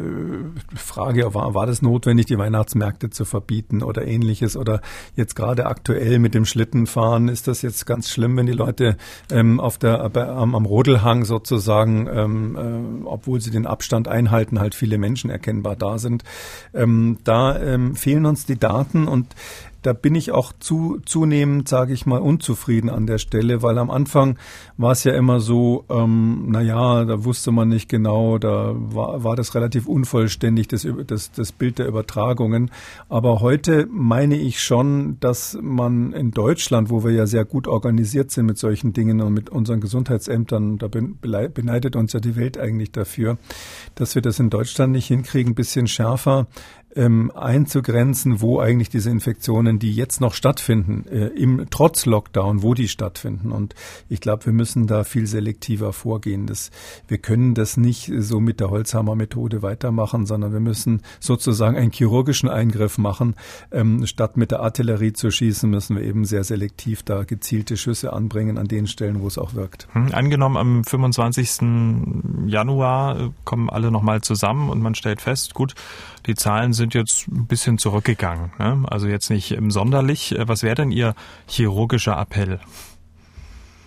Frage, 0.77 1.35
war, 1.35 1.55
war 1.55 1.67
das 1.67 1.83
notwendig, 1.83 2.27
die 2.27 2.39
Weihnachtsmärkte 2.39 3.11
zu 3.11 3.25
verbieten 3.25 3.83
oder 3.83 4.07
ähnliches? 4.07 4.57
Oder 4.57 4.81
jetzt 5.17 5.35
gerade 5.35 5.67
aktuell 5.67 6.19
mit 6.19 6.35
dem 6.35 6.45
Schlittenfahren, 6.45 7.29
ist 7.29 7.49
das 7.49 7.63
jetzt 7.63 7.87
ganz 7.87 8.09
schlimm, 8.11 8.37
wenn 8.37 8.47
die 8.47 8.53
Leute 8.53 8.97
ähm, 9.31 9.61
auf 9.61 9.79
der, 9.79 10.17
am, 10.17 10.55
am 10.55 10.67
Rodelhang 10.67 11.25
sozusagen, 11.25 12.09
ähm, 12.13 13.03
äh, 13.03 13.07
obwohl 13.07 13.41
sie 13.41 13.51
den 13.51 13.67
Abstand 13.67 14.09
einhalten, 14.09 14.61
halt 14.61 14.75
viele 14.75 14.99
Menschen 14.99 15.31
erkennbar 15.31 15.77
da 15.77 15.99
sind. 15.99 16.23
Ähm, 16.75 17.19
da 17.25 17.59
ähm, 17.59 17.97
fehlen 17.97 18.27
uns 18.29 18.47
die 18.47 18.59
Daten 18.59 19.09
und 19.09 19.35
da 19.83 19.93
bin 19.93 20.15
ich 20.15 20.33
auch 20.33 20.53
zu, 20.59 20.99
zunehmend, 21.05 21.69
sage 21.69 21.93
ich 21.93 22.07
mal, 22.07 22.21
unzufrieden 22.21 22.91
an 22.91 23.07
der 23.07 23.19
Stelle, 23.19 23.63
weil 23.63 23.79
am 23.79 23.91
Anfang 23.91 24.39
war 24.77 24.93
es 24.93 25.05
ja 25.05 25.13
immer 25.15 25.41
so, 25.41 25.85
ähm, 25.89 26.47
na 26.49 26.61
ja, 26.61 27.05
da 27.05 27.25
wusste 27.25 27.53
man 27.53 27.69
nicht 27.69 27.89
genau, 27.89 28.39
da 28.39 28.75
war, 28.75 29.23
war 29.23 29.37
das 29.37 29.55
relativ 29.55 29.87
unvollständig, 29.87 30.69
das, 30.69 30.87
das, 31.07 31.31
das 31.33 31.53
Bild 31.53 31.79
der 31.79 31.87
Übertragungen. 31.87 32.71
Aber 33.09 33.41
heute 33.41 33.87
meine 33.91 34.37
ich 34.37 34.63
schon, 34.63 35.19
dass 35.21 35.57
man 35.61 36.13
in 36.13 36.33
Deutschland, 36.33 36.91
wo 36.91 37.05
wir 37.05 37.13
ja 37.13 37.27
sehr 37.27 37.45
gut 37.45 37.69
organisiert 37.69 38.31
sind 38.31 38.47
mit 38.47 38.59
solchen 38.59 38.93
Dingen 38.93 39.21
und 39.21 39.33
mit 39.33 39.51
unseren 39.51 39.81
Gesundheitsämtern, 39.81 40.79
da 40.79 40.89
beneidet 40.89 41.97
uns 41.97 42.13
ja 42.13 42.21
die 42.21 42.37
Welt 42.37 42.59
eigentlich 42.59 42.93
dafür, 42.93 43.39
dass 43.95 44.15
wir 44.15 44.23
das 44.23 44.39
in 44.41 44.51
Deutschland 44.51 44.93
nicht 44.93 45.07
hinkriegen, 45.07 45.53
ein 45.53 45.55
bisschen 45.55 45.87
schärfer 45.87 46.47
ähm, 46.95 47.31
einzugrenzen, 47.35 48.41
wo 48.41 48.61
eigentlich 48.61 48.89
diese 48.89 49.11
Infektionen, 49.11 49.68
die 49.77 49.93
jetzt 49.93 50.21
noch 50.21 50.35
stattfinden, 50.35 51.05
äh, 51.09 51.27
im 51.27 51.67
trotz 51.71 52.07
Lockdown, 52.07 52.63
wo 52.63 52.75
die 52.75 52.89
stattfinden. 52.89 53.53
Und 53.53 53.75
ich 54.09 54.21
glaube, 54.21 54.47
wir 54.47 54.53
müssen 54.53 54.87
da 54.87 55.05
viel 55.05 55.27
selektiver 55.27 55.93
vorgehen. 55.93 56.47
Das, 56.47 56.71
wir 57.07 57.19
können 57.19 57.55
das 57.55 57.77
nicht 57.77 58.11
so 58.19 58.41
mit 58.41 58.61
der 58.61 58.71
Holzhammer-Methode 58.71 59.63
weitermachen, 59.63 60.25
sondern 60.25 60.53
wir 60.53 60.61
müssen 60.61 61.03
sozusagen 61.21 61.77
einen 61.77 61.93
chirurgischen 61.93 62.49
Eingriff 62.49 62.99
machen. 62.99 63.35
Ähm, 63.71 64.07
statt 64.07 64.37
mit 64.37 64.51
der 64.51 64.61
Artillerie 64.61 65.13
zu 65.13 65.31
schießen, 65.31 65.69
müssen 65.69 65.97
wir 65.97 66.05
eben 66.05 66.25
sehr 66.25 66.45
selektiv 66.45 67.03
da 67.03 67.25
gezielte 67.25 67.77
Schüsse 67.77 68.13
anbringen 68.13 68.57
an 68.57 68.69
den 68.69 68.87
Stellen, 68.87 69.21
wo 69.21 69.27
es 69.27 69.39
auch 69.39 69.55
wirkt. 69.55 69.89
Hm, 69.93 70.15
angenommen, 70.15 70.57
am 70.57 70.85
25. 70.85 72.47
Januar 72.47 73.21
äh, 73.21 73.31
kommen 73.45 73.69
alle 73.69 73.91
nochmal 73.91 74.21
zusammen 74.21 74.71
und 74.71 74.81
man 74.81 74.95
stellt 74.95 75.21
fest, 75.21 75.55
gut, 75.55 75.75
die 76.27 76.35
Zahlen 76.35 76.73
sind 76.73 76.95
jetzt 76.95 77.29
ein 77.29 77.47
bisschen 77.47 77.79
zurückgegangen. 77.79 78.53
Ne? 78.59 78.85
Also 78.89 79.09
jetzt 79.09 79.31
nicht 79.31 79.57
sonderlich. 79.69 80.35
Was 80.39 80.63
wäre 80.63 80.75
denn 80.77 80.91
Ihr 80.91 81.15
chirurgischer 81.47 82.19
Appell? 82.19 82.61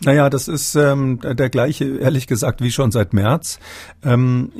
Naja, 0.03 0.31
das 0.31 0.47
ist 0.47 0.73
ähm, 0.73 1.19
der 1.21 1.51
gleiche, 1.51 1.85
ehrlich 1.99 2.25
gesagt, 2.25 2.61
wie 2.61 2.71
schon 2.71 2.91
seit 2.91 3.13
März. 3.13 3.59
Ähm, 4.03 4.51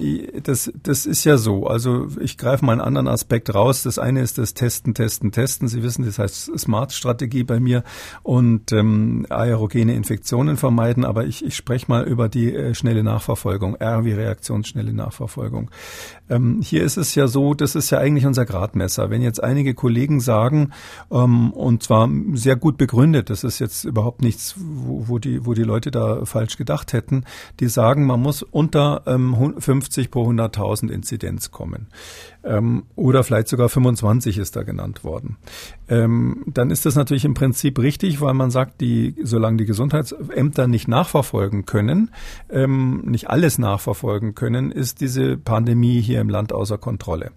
das, 0.43 0.71
das 0.84 1.08
ist 1.08 1.23
ja 1.23 1.38
so. 1.38 1.65
Also 1.65 2.10
ich 2.19 2.38
greife 2.38 2.63
mal 2.63 2.73
einen 2.73 2.82
anderen 2.82 3.08
Aspekt 3.08 3.51
raus. 3.56 3.82
Das 3.82 3.97
eine 3.97 4.21
ist 4.21 4.38
das 4.38 4.54
Testen, 4.54 4.93
Testen, 4.93 5.32
Testen. 5.32 5.67
Sie 5.67 5.82
wissen, 5.82 6.06
das 6.06 6.19
heißt 6.19 6.60
Smart-Strategie 6.60 7.43
bei 7.43 7.60
mir 7.60 7.84
und 8.21 8.71
ähm, 8.71 9.25
aerogene 9.30 9.95
Infektionen 9.95 10.58
vermeiden. 10.58 11.06
Aber 11.06 11.25
ich, 11.25 11.43
ich 11.43 11.56
spreche 11.56 11.88
mal 11.88 12.04
über 12.04 12.30
die 12.30 12.54
äh, 12.54 12.75
schnelle 12.75 13.04
Nachverfolgung, 13.04 13.73
R 13.77 14.06
wie 14.06 14.13
reaktionsschnelle 14.13 14.93
Nachverfolgung. 14.93 15.71
Ähm, 16.30 16.62
hier 16.62 16.84
ist 16.84 16.97
es 16.97 17.15
ja 17.15 17.27
so, 17.27 17.56
das 17.56 17.73
ist 17.73 17.89
ja 17.89 17.97
eigentlich 17.97 18.27
unser 18.27 18.45
Gradmesser. 18.45 19.10
Wenn 19.10 19.23
jetzt 19.23 19.43
einige 19.43 19.73
Kollegen 19.73 20.19
sagen, 20.19 20.71
ähm, 21.12 21.51
und 21.51 21.82
zwar 21.82 22.08
sehr 22.34 22.58
gut 22.58 22.77
begründet, 22.77 23.32
das 23.32 23.43
ist 23.43 23.58
jetzt 23.58 23.86
überhaupt 23.86 24.21
nichts, 24.21 24.54
wo, 24.58 25.08
wo 25.08 25.17
die 25.17 25.31
die, 25.32 25.46
wo 25.46 25.54
die 25.54 25.63
Leute 25.63 25.91
da 25.91 26.26
falsch 26.26 26.58
gedacht 26.58 26.94
hätten, 26.94 27.24
die 27.60 27.67
sagen, 27.67 28.06
man 28.06 28.22
muss 28.22 28.44
unter 28.44 29.04
ähm, 29.06 29.56
50 29.58 30.12
pro 30.12 30.30
100.000 30.30 30.89
Inzidenz 30.89 31.52
kommen. 31.52 31.88
Ähm, 32.44 32.84
oder 32.96 33.24
vielleicht 33.24 33.48
sogar 33.48 33.70
25 33.70 34.38
ist 34.38 34.56
da 34.56 34.63
genannt 34.63 35.04
worden. 35.04 35.38
Ähm, 35.88 36.44
dann 36.48 36.72
ist 36.72 36.86
das 36.86 36.96
natürlich 36.96 37.26
im 37.26 37.34
Prinzip 37.34 37.80
richtig, 37.80 38.20
weil 38.22 38.34
man 38.34 38.52
sagt, 38.52 38.82
die, 38.82 39.15
solange 39.24 39.58
die 39.58 39.65
Gesundheitsämter 39.65 40.67
nicht 40.67 40.88
nachverfolgen 40.88 41.65
können, 41.65 42.12
ähm, 42.50 43.04
nicht 43.06 43.30
alles 43.30 43.58
nachverfolgen 43.58 44.36
können, 44.36 44.72
ist 44.72 45.02
diese 45.02 45.38
Pandemie 45.38 46.02
hier 46.02 46.22
im 46.22 46.30
Land 46.30 46.52
außer 46.54 46.78
Kontrolle. 46.78 47.32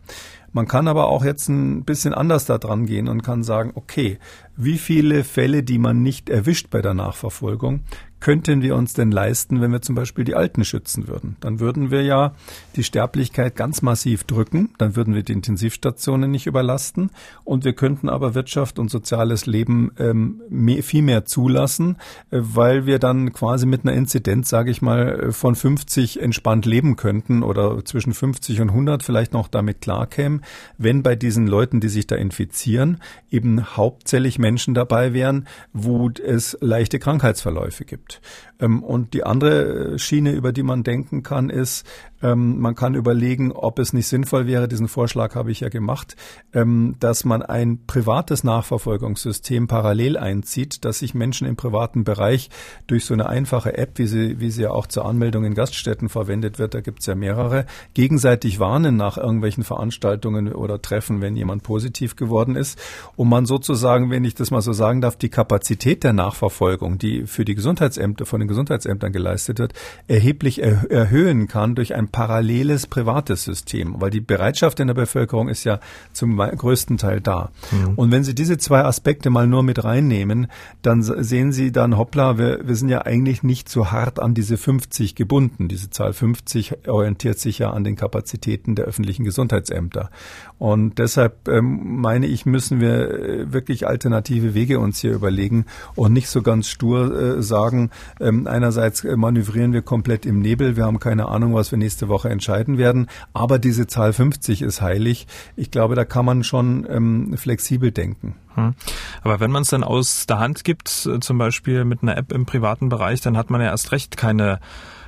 Man 0.55 0.69
kann 0.69 0.87
aber 0.87 1.09
auch 1.09 1.25
jetzt 1.25 1.49
ein 1.49 1.85
bisschen 1.85 2.15
anders 2.15 2.47
da 2.47 2.59
dran 2.59 2.87
gehen 2.87 3.09
und 3.09 3.25
kann 3.25 3.43
sagen, 3.43 3.73
okay, 3.75 4.21
wie 4.57 4.79
viele 4.79 5.25
Fälle, 5.25 5.63
die 5.63 5.79
man 5.79 6.03
nicht 6.03 6.31
erwischt 6.31 6.71
bei 6.71 6.81
der 6.83 6.95
Nachverfolgung, 6.95 7.81
könnten 8.25 8.63
wir 8.63 8.75
uns 8.75 8.95
denn 8.95 9.11
leisten, 9.11 9.61
wenn 9.61 9.71
wir 9.71 9.83
zum 9.83 9.95
Beispiel 9.95 10.25
die 10.25 10.35
Alten 10.35 10.65
schützen 10.65 11.09
würden? 11.09 11.37
Dann 11.41 11.61
würden 11.61 11.91
wir 11.91 12.01
ja 12.05 12.33
die 12.75 12.83
Sterblichkeit 12.83 13.55
ganz 13.55 13.83
massiv 13.83 14.25
drücken, 14.25 14.71
dann 14.79 14.97
würden 14.97 15.15
wir 15.15 15.23
die 15.23 15.35
Intensivstationen 15.35 16.31
nicht 16.31 16.47
überlasten 16.47 17.11
und 17.45 17.67
wir 17.67 17.75
könnten 17.75 18.09
aber 18.09 18.35
Wirtschaft 18.35 18.79
und 18.79 18.91
soziales 18.91 19.45
Leben 19.45 19.93
ähm, 19.99 20.41
mehr, 20.49 20.83
viel 20.83 21.03
mehr 21.03 21.27
zulassen, 21.27 21.99
äh, 22.31 22.39
weil 22.41 22.87
wir 22.87 22.99
dann 22.99 23.35
quasi 23.35 23.67
mit 23.67 23.83
einer 23.83 23.93
Inzidenz, 23.93 24.49
sage 24.49 24.71
ich 24.71 24.81
mal, 24.81 25.31
von 25.33 25.55
50 25.55 26.23
entspannt 26.23 26.65
leben 26.65 26.97
könnten 26.97 27.43
oder 27.43 27.85
zwischen 27.85 28.15
50 28.15 28.63
und 28.63 28.71
100 28.71 29.03
vielleicht 29.03 29.35
noch 29.35 29.49
damit 29.49 29.83
klarkämen, 29.83 30.41
wenn 30.79 31.03
bei 31.03 31.15
diesen 31.15 31.47
Leuten, 31.47 31.81
die 31.81 31.91
sich 31.91 32.07
da 32.07 32.17
infizieren, 32.17 33.03
eben 33.31 33.77
hauptsächlich 33.77 34.39
Menschen 34.45 34.75
dabei 34.75 35.15
wären, 35.15 35.49
wo 35.73 36.11
es 36.11 36.59
leichte 36.61 36.99
Krankheitsverläufe 36.99 37.87
gibt. 37.87 38.21
Ähm, 38.61 38.83
und 38.83 39.15
die 39.15 39.25
andere 39.25 39.99
Schiene, 39.99 40.33
über 40.33 40.53
die 40.53 40.63
man 40.63 40.83
denken 40.83 41.23
kann, 41.23 41.49
ist, 41.49 41.87
ähm, 42.25 42.59
man 42.59 42.75
kann 42.75 42.95
überlegen, 42.95 43.53
ob 43.53 43.79
es 43.79 43.93
nicht 43.93 44.07
sinnvoll 44.07 44.47
wäre, 44.47 44.67
diesen 44.67 44.89
Vorschlag 44.89 45.35
habe 45.35 45.51
ich 45.51 45.61
ja 45.61 45.69
gemacht, 45.69 46.17
ähm, 46.55 46.97
dass 46.99 47.25
man 47.25 47.43
ein 47.43 47.85
privates 47.87 48.45
Nachverfolgungssystem 48.45 49.69
parallel 49.69 50.17
einzieht, 50.17 50.85
dass 50.87 51.01
sich 51.01 51.15
Menschen 51.15 51.47
im 51.47 51.57
privaten 51.57 52.03
Bereich 52.03 52.49
durch 52.87 53.05
so 53.05 53.13
eine 53.13 53.29
einfache 53.29 53.77
App, 53.77 53.99
wie 53.99 54.07
sie, 54.07 54.41
wie 54.41 54.51
sie 54.51 54.63
ja 54.63 54.71
auch 54.71 54.87
zur 54.87 55.05
Anmeldung 55.05 55.45
in 55.45 55.55
Gaststätten 55.55 56.09
verwendet 56.09 56.59
wird, 56.59 56.73
da 56.73 56.81
gibt 56.81 57.01
es 57.01 57.07
ja 57.07 57.15
mehrere, 57.15 57.67
gegenseitig 57.93 58.59
warnen 58.59 58.97
nach 58.97 59.19
irgendwelchen 59.19 59.63
Veranstaltungen 59.63 60.51
oder 60.53 60.81
Treffen, 60.81 61.21
wenn 61.21 61.37
jemand 61.37 61.63
positiv 61.63 62.17
geworden 62.17 62.57
ist, 62.57 62.81
und 63.17 63.29
man 63.29 63.45
sozusagen, 63.45 64.11
wenn 64.11 64.25
ich 64.25 64.35
das 64.35 64.51
mal 64.51 64.63
so 64.63 64.73
sagen 64.73 65.03
darf, 65.03 65.17
die 65.17 65.29
Kapazität 65.29 66.03
der 66.05 66.15
Nachverfolgung, 66.15 66.97
die 66.97 67.27
für 67.27 67.45
die 67.45 67.55
Gesundheitsämter 67.55 68.25
von 68.25 68.41
den 68.41 68.49
Gesundheitsämtern 68.49 69.13
geleistet 69.13 69.59
wird, 69.59 69.75
erheblich 70.09 70.63
er 70.63 70.91
erhöhen 70.91 71.49
kann 71.49 71.75
durch 71.75 71.95
ein 71.95 72.09
paralleles 72.15 72.87
privates 72.87 73.43
System, 73.43 73.97
weil 73.99 74.11
die 74.11 74.21
Bereitschaft 74.21 74.79
in 74.79 74.87
der 74.87 74.95
Bevölkerung 74.95 75.49
ist 75.49 75.65
ja 75.65 75.81
zum 76.13 76.37
größten 76.37 76.97
Teil 76.97 77.21
da. 77.21 77.51
Mhm. 77.73 77.95
Und 77.97 78.13
wenn 78.13 78.23
Sie 78.23 78.37
diese 78.37 78.57
zwei 78.57 78.85
Aspekte 78.85 79.31
mal 79.31 79.49
nur 79.49 79.65
mit 79.65 79.83
reinnehmen, 79.83 80.47
dann 80.83 81.03
sehen 81.03 81.51
Sie 81.51 81.73
dann, 81.73 81.99
hoppla, 81.99 82.39
wir, 82.39 82.61
wir 82.69 82.77
sind 82.77 82.89
ja 82.89 83.03
eigentlich 83.03 83.43
nicht 83.43 83.69
so 83.69 83.91
hart 83.91 84.21
an 84.21 84.33
diese 84.33 84.57
50 84.57 85.17
gebunden. 85.17 85.67
Diese 85.67 85.91
Zahl 85.91 86.13
50 86.13 86.87
orientiert 86.87 87.41
sich 87.41 87.59
ja 87.59 87.71
an 87.71 87.83
den 87.83 87.97
Kapazitäten 87.97 88.77
der 88.77 88.85
öffentlichen 88.85 89.25
Gesundheitsämter. 89.25 90.11
Und 90.59 91.01
deshalb 91.01 91.49
ähm, 91.49 92.01
meine 92.01 92.27
ich, 92.27 92.47
müssen 92.47 92.81
wir 92.81 93.11
äh, 93.11 93.53
wirklich 93.53 93.89
alternative 93.89 94.55
Wege 94.55 94.79
uns 94.79 95.01
hier 95.01 95.13
überlegen 95.13 95.67
und 95.97 96.13
nicht 96.13 96.29
so 96.29 96.43
ganz 96.43 96.69
stur 96.69 97.39
äh, 97.39 97.43
sagen, 97.43 97.91
ähm, 98.21 98.47
einerseits 98.47 99.03
äh, 99.03 99.17
manövrieren 99.17 99.73
wir 99.73 99.83
komplett 99.83 100.25
im 100.27 100.39
Nebel, 100.39 100.77
wir 100.77 100.85
haben 100.85 101.01
keine 101.01 101.27
Ahnung, 101.27 101.55
was 101.55 101.73
wir 101.73 101.79
nächste 101.79 102.04
nächste 102.05 102.09
Woche 102.09 102.29
entscheiden 102.29 102.79
werden. 102.79 103.09
Aber 103.33 103.59
diese 103.59 103.87
Zahl 103.87 104.13
50 104.13 104.63
ist 104.63 104.81
heilig. 104.81 105.27
Ich 105.57 105.71
glaube, 105.71 105.95
da 105.95 106.05
kann 106.05 106.25
man 106.25 106.45
schon 106.45 106.87
ähm, 106.89 107.37
flexibel 107.37 107.91
denken. 107.91 108.37
Hm. 108.55 108.75
Aber 109.23 109.41
wenn 109.41 109.51
man 109.51 109.63
es 109.63 109.71
dann 109.71 109.85
aus 109.85 110.27
der 110.27 110.39
Hand 110.39 110.65
gibt, 110.65 111.07
äh, 111.07 111.21
zum 111.21 111.39
Beispiel 111.39 111.85
mit 111.85 112.03
einer 112.03 112.17
App 112.17 112.33
im 112.33 112.47
privaten 112.47 112.89
Bereich, 112.89 113.21
dann 113.21 113.37
hat 113.37 113.51
man 113.51 113.61
ja 113.61 113.69
erst 113.69 113.93
recht 113.93 114.17
keine 114.17 114.61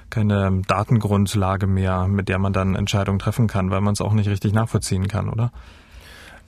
keine 0.09 0.63
Datengrundlage 0.69 1.67
mehr, 1.67 2.07
mit 2.07 2.29
der 2.29 2.39
man 2.39 2.53
dann 2.53 2.77
Entscheidungen 2.77 3.19
treffen 3.19 3.49
kann, 3.49 3.73
weil 3.73 3.81
man 3.81 3.93
es 3.93 4.01
auch 4.01 4.13
nicht 4.13 4.29
richtig 4.29 4.53
nachvollziehen 4.53 5.09
kann, 5.09 5.29
oder? 5.29 5.51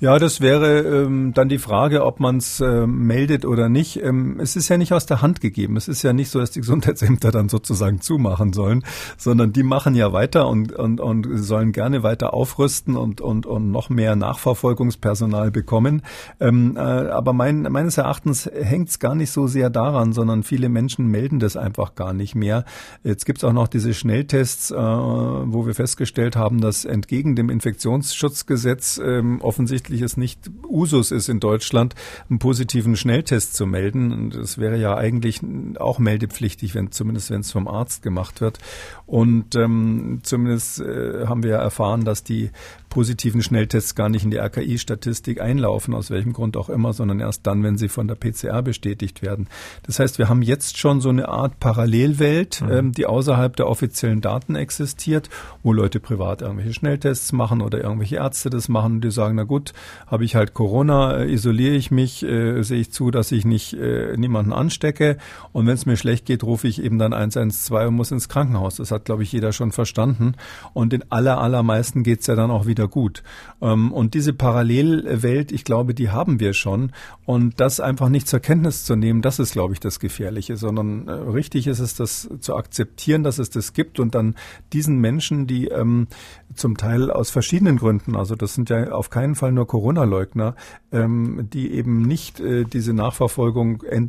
Ja, 0.00 0.20
das 0.20 0.40
wäre 0.40 0.82
ähm, 0.82 1.32
dann 1.34 1.48
die 1.48 1.58
Frage, 1.58 2.04
ob 2.04 2.20
man 2.20 2.36
es 2.36 2.60
äh, 2.60 2.86
meldet 2.86 3.44
oder 3.44 3.68
nicht. 3.68 4.00
Ähm, 4.00 4.38
es 4.38 4.54
ist 4.54 4.68
ja 4.68 4.78
nicht 4.78 4.92
aus 4.92 5.06
der 5.06 5.22
Hand 5.22 5.40
gegeben. 5.40 5.76
Es 5.76 5.88
ist 5.88 6.04
ja 6.04 6.12
nicht 6.12 6.30
so, 6.30 6.38
dass 6.38 6.52
die 6.52 6.60
Gesundheitsämter 6.68 7.32
dann 7.32 7.48
sozusagen 7.48 8.00
zumachen 8.00 8.52
sollen, 8.52 8.84
sondern 9.16 9.52
die 9.52 9.64
machen 9.64 9.96
ja 9.96 10.12
weiter 10.12 10.46
und, 10.46 10.70
und, 10.70 11.00
und 11.00 11.26
sollen 11.38 11.72
gerne 11.72 12.04
weiter 12.04 12.32
aufrüsten 12.32 12.96
und, 12.96 13.20
und, 13.20 13.44
und 13.44 13.72
noch 13.72 13.90
mehr 13.90 14.14
Nachverfolgungspersonal 14.14 15.50
bekommen. 15.50 16.02
Ähm, 16.38 16.76
äh, 16.76 16.78
aber 16.78 17.32
mein, 17.32 17.62
meines 17.62 17.98
Erachtens 17.98 18.46
hängt 18.46 18.90
es 18.90 19.00
gar 19.00 19.16
nicht 19.16 19.32
so 19.32 19.48
sehr 19.48 19.68
daran, 19.68 20.12
sondern 20.12 20.44
viele 20.44 20.68
Menschen 20.68 21.08
melden 21.08 21.40
das 21.40 21.56
einfach 21.56 21.96
gar 21.96 22.12
nicht 22.12 22.36
mehr. 22.36 22.64
Jetzt 23.02 23.26
gibt 23.26 23.38
es 23.38 23.44
auch 23.44 23.52
noch 23.52 23.66
diese 23.66 23.92
Schnelltests, 23.94 24.70
äh, 24.70 24.76
wo 24.76 25.66
wir 25.66 25.74
festgestellt 25.74 26.36
haben, 26.36 26.60
dass 26.60 26.84
entgegen 26.84 27.34
dem 27.34 27.50
Infektionsschutzgesetz 27.50 29.00
ähm, 29.04 29.40
offensichtlich 29.40 29.87
offensichtlich 29.88 30.02
es 30.02 30.16
nicht 30.16 30.50
Usus 30.68 31.10
ist 31.10 31.28
in 31.28 31.40
Deutschland, 31.40 31.94
einen 32.28 32.38
positiven 32.38 32.96
Schnelltest 32.96 33.54
zu 33.54 33.66
melden. 33.66 34.12
Und 34.12 34.34
das 34.34 34.58
wäre 34.58 34.76
ja 34.76 34.96
eigentlich 34.96 35.40
auch 35.78 35.98
meldepflichtig, 35.98 36.74
wenn 36.74 36.92
zumindest 36.92 37.30
wenn 37.30 37.40
es 37.40 37.52
vom 37.52 37.68
Arzt 37.68 38.02
gemacht 38.02 38.40
wird. 38.40 38.58
Und 39.06 39.54
ähm, 39.56 40.20
zumindest 40.22 40.80
äh, 40.80 41.26
haben 41.26 41.42
wir 41.42 41.56
erfahren, 41.56 42.04
dass 42.04 42.22
die 42.22 42.50
positiven 42.88 43.42
Schnelltests 43.42 43.94
gar 43.94 44.08
nicht 44.08 44.24
in 44.24 44.30
die 44.30 44.38
RKI-Statistik 44.38 45.40
einlaufen, 45.40 45.94
aus 45.94 46.10
welchem 46.10 46.32
Grund 46.32 46.56
auch 46.56 46.68
immer, 46.68 46.92
sondern 46.92 47.20
erst 47.20 47.46
dann, 47.46 47.62
wenn 47.62 47.78
sie 47.78 47.88
von 47.88 48.08
der 48.08 48.14
PCR 48.14 48.62
bestätigt 48.62 49.22
werden. 49.22 49.48
Das 49.84 49.98
heißt, 49.98 50.18
wir 50.18 50.28
haben 50.28 50.42
jetzt 50.42 50.78
schon 50.78 51.00
so 51.00 51.08
eine 51.08 51.28
Art 51.28 51.60
Parallelwelt, 51.60 52.62
mhm. 52.62 52.70
ähm, 52.70 52.92
die 52.92 53.06
außerhalb 53.06 53.54
der 53.56 53.68
offiziellen 53.68 54.20
Daten 54.20 54.54
existiert, 54.54 55.28
wo 55.62 55.72
Leute 55.72 56.00
privat 56.00 56.42
irgendwelche 56.42 56.74
Schnelltests 56.74 57.32
machen 57.32 57.60
oder 57.60 57.82
irgendwelche 57.82 58.16
Ärzte 58.16 58.50
das 58.50 58.68
machen, 58.68 59.00
die 59.00 59.10
sagen, 59.10 59.36
na 59.36 59.44
gut, 59.44 59.72
habe 60.06 60.24
ich 60.24 60.34
halt 60.34 60.54
Corona, 60.54 61.18
äh, 61.18 61.32
isoliere 61.32 61.74
ich 61.74 61.90
mich, 61.90 62.22
äh, 62.22 62.62
sehe 62.62 62.80
ich 62.80 62.92
zu, 62.92 63.10
dass 63.10 63.32
ich 63.32 63.44
nicht 63.44 63.74
äh, 63.74 64.16
niemanden 64.16 64.52
anstecke 64.52 65.18
und 65.52 65.66
wenn 65.66 65.74
es 65.74 65.86
mir 65.86 65.96
schlecht 65.96 66.26
geht, 66.26 66.44
rufe 66.44 66.68
ich 66.68 66.82
eben 66.82 66.98
dann 66.98 67.12
112 67.12 67.88
und 67.88 67.94
muss 67.94 68.10
ins 68.10 68.28
Krankenhaus. 68.28 68.76
Das 68.76 68.90
hat, 68.90 69.04
glaube 69.04 69.22
ich, 69.22 69.32
jeder 69.32 69.52
schon 69.52 69.72
verstanden. 69.72 70.34
Und 70.72 70.92
in 70.92 71.04
aller, 71.10 71.38
allermeisten 71.38 72.02
geht's 72.02 72.26
ja 72.26 72.36
dann 72.36 72.50
auch 72.50 72.66
wieder 72.66 72.77
gut. 72.86 73.22
Ähm, 73.60 73.92
und 73.92 74.14
diese 74.14 74.32
Parallelwelt, 74.32 75.52
ich 75.52 75.64
glaube, 75.64 75.94
die 75.94 76.10
haben 76.10 76.40
wir 76.40 76.52
schon. 76.52 76.92
Und 77.24 77.60
das 77.60 77.80
einfach 77.80 78.08
nicht 78.08 78.28
zur 78.28 78.40
Kenntnis 78.40 78.84
zu 78.84 78.96
nehmen, 78.96 79.22
das 79.22 79.38
ist, 79.38 79.52
glaube 79.52 79.74
ich, 79.74 79.80
das 79.80 80.00
Gefährliche, 80.00 80.56
sondern 80.56 81.08
äh, 81.08 81.12
richtig 81.12 81.66
ist 81.66 81.80
es, 81.80 81.94
das 81.94 82.28
zu 82.40 82.56
akzeptieren, 82.56 83.22
dass 83.22 83.38
es 83.38 83.50
das 83.50 83.72
gibt 83.72 84.00
und 84.00 84.14
dann 84.14 84.34
diesen 84.72 84.98
Menschen, 84.98 85.46
die 85.46 85.68
ähm, 85.68 86.08
zum 86.54 86.76
Teil 86.76 87.10
aus 87.10 87.30
verschiedenen 87.30 87.76
Gründen, 87.76 88.16
also 88.16 88.34
das 88.34 88.54
sind 88.54 88.70
ja 88.70 88.92
auf 88.92 89.10
keinen 89.10 89.34
Fall 89.34 89.52
nur 89.52 89.66
Corona-Leugner, 89.66 90.54
ähm, 90.90 91.48
die 91.52 91.72
eben 91.72 92.02
nicht 92.02 92.40
äh, 92.40 92.64
diese 92.64 92.92
Nachverfolgung 92.92 93.82
äh, 93.82 94.00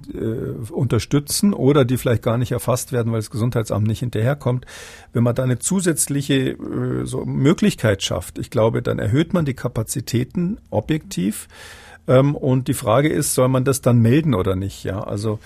unterstützen 0.72 1.54
oder 1.54 1.86
die 1.86 1.98
vielleicht 1.98 2.24
gar 2.24 2.38
nicht 2.38 2.52
erfasst 2.52 2.92
werden, 2.92 3.12
weil 3.12 3.20
das 3.20 3.32
Gesundheitsamt 3.32 3.88
nicht 3.88 4.00
hinterherkommt. 4.00 4.66
Wenn 5.12 5.24
man 5.24 5.36
da 5.36 5.44
eine 5.44 5.60
zusätzliche 5.60 6.58
so 7.04 7.26
Möglichkeit 7.26 8.04
schafft, 8.04 8.38
ich 8.38 8.50
glaube, 8.60 8.82
dann 8.82 9.00
erhöht 9.00 9.34
man 9.34 9.46
die 9.46 9.54
Kapazitäten 9.54 10.58
objektiv. 10.70 11.48
Ähm, 12.10 12.36
und 12.36 12.68
die 12.68 12.74
Frage 12.74 13.08
ist, 13.08 13.34
soll 13.34 13.48
man 13.48 13.64
das 13.64 13.80
dann 13.80 14.00
melden 14.00 14.34
oder 14.34 14.58
nicht? 14.58 14.84
Ja, 14.84 15.00
also 15.00 15.40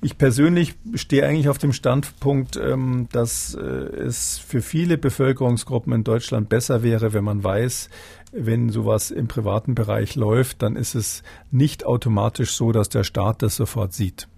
ich 0.00 0.16
persönlich 0.16 0.76
stehe 0.94 1.26
eigentlich 1.26 1.48
auf 1.48 1.58
dem 1.58 1.72
Standpunkt, 1.72 2.56
ähm, 2.56 3.08
dass 3.10 3.54
äh, 3.54 3.60
es 3.60 4.38
für 4.38 4.62
viele 4.62 4.96
Bevölkerungsgruppen 4.96 5.92
in 5.92 6.04
Deutschland 6.04 6.48
besser 6.48 6.84
wäre, 6.84 7.12
wenn 7.14 7.24
man 7.24 7.42
weiß, 7.42 7.90
wenn 8.30 8.70
sowas 8.70 9.10
im 9.10 9.26
privaten 9.26 9.74
Bereich 9.74 10.14
läuft, 10.14 10.62
dann 10.62 10.76
ist 10.76 10.94
es 10.94 11.24
nicht 11.50 11.84
automatisch 11.84 12.52
so, 12.52 12.70
dass 12.70 12.88
der 12.88 13.02
Staat 13.02 13.42
das 13.42 13.56
sofort 13.56 13.92
sieht. 13.92 14.28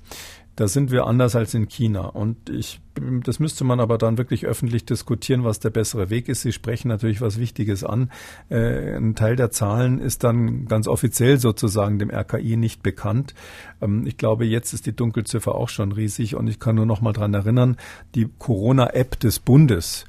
Da 0.57 0.69
sind 0.69 0.93
wir 0.93 1.07
anders 1.07 1.35
als 1.35 1.53
in 1.55 1.69
China. 1.69 2.03
Und 2.03 2.49
ich, 2.49 2.81
das 3.25 3.41
müsste 3.41 3.65
man 3.65 3.81
aber 3.81 3.99
dann 3.99 4.19
wirklich 4.19 4.47
öffentlich 4.47 4.85
diskutieren, 4.85 5.43
was 5.43 5.59
der 5.59 5.71
bessere 5.71 6.11
Weg 6.11 6.29
ist. 6.29 6.43
Sie 6.43 6.53
sprechen 6.53 6.89
natürlich 6.89 7.21
was 7.21 7.39
Wichtiges 7.39 7.83
an. 7.83 8.11
Äh, 8.51 8.97
ein 8.97 9.17
Teil 9.17 9.35
der 9.35 9.51
Zahlen 9.51 9.99
ist 9.99 10.23
dann 10.23 10.67
ganz 10.67 10.87
offiziell 10.87 11.39
sozusagen 11.39 11.99
dem 11.99 12.11
RKI 12.11 12.57
nicht 12.57 12.83
bekannt. 12.83 13.35
Ähm, 13.81 14.07
ich 14.07 14.17
glaube, 14.17 14.45
jetzt 14.45 14.73
ist 14.73 14.87
die 14.87 14.95
Dunkelziffer 14.95 15.55
auch 15.55 15.69
schon 15.69 15.91
riesig. 15.91 16.37
Und 16.37 16.47
ich 16.47 16.61
kann 16.61 16.77
nur 16.77 16.87
noch 16.87 17.01
mal 17.01 17.13
dran 17.13 17.35
erinnern, 17.35 17.77
die 18.15 18.29
Corona-App 18.39 19.19
des 19.19 19.41
Bundes 19.41 20.05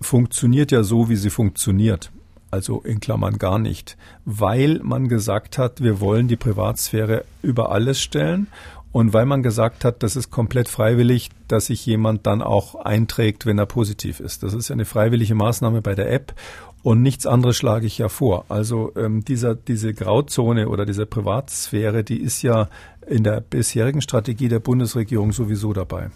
funktioniert 0.00 0.72
ja 0.72 0.82
so, 0.82 1.08
wie 1.08 1.16
sie 1.16 1.30
funktioniert 1.30 2.10
also 2.50 2.80
in 2.80 3.00
Klammern 3.00 3.38
gar 3.38 3.58
nicht, 3.58 3.96
weil 4.24 4.80
man 4.82 5.08
gesagt 5.08 5.58
hat, 5.58 5.82
wir 5.82 6.00
wollen 6.00 6.28
die 6.28 6.36
Privatsphäre 6.36 7.24
über 7.42 7.72
alles 7.72 8.00
stellen 8.00 8.46
und 8.90 9.12
weil 9.12 9.26
man 9.26 9.42
gesagt 9.42 9.84
hat, 9.84 10.02
das 10.02 10.16
ist 10.16 10.30
komplett 10.30 10.68
freiwillig, 10.68 11.30
dass 11.46 11.66
sich 11.66 11.84
jemand 11.84 12.26
dann 12.26 12.42
auch 12.42 12.74
einträgt, 12.74 13.46
wenn 13.46 13.58
er 13.58 13.66
positiv 13.66 14.20
ist. 14.20 14.42
Das 14.42 14.54
ist 14.54 14.68
ja 14.68 14.74
eine 14.74 14.84
freiwillige 14.84 15.34
Maßnahme 15.34 15.82
bei 15.82 15.94
der 15.94 16.10
App 16.10 16.34
und 16.82 17.02
nichts 17.02 17.26
anderes 17.26 17.56
schlage 17.56 17.86
ich 17.86 17.98
ja 17.98 18.08
vor. 18.08 18.44
Also 18.48 18.92
ähm, 18.96 19.24
dieser, 19.24 19.54
diese 19.54 19.92
Grauzone 19.92 20.68
oder 20.68 20.86
diese 20.86 21.06
Privatsphäre, 21.06 22.04
die 22.04 22.20
ist 22.20 22.42
ja 22.42 22.68
in 23.08 23.24
der 23.24 23.40
bisherigen 23.40 24.00
Strategie 24.00 24.48
der 24.48 24.60
Bundesregierung 24.60 25.32
sowieso 25.32 25.72
dabei. 25.72 26.10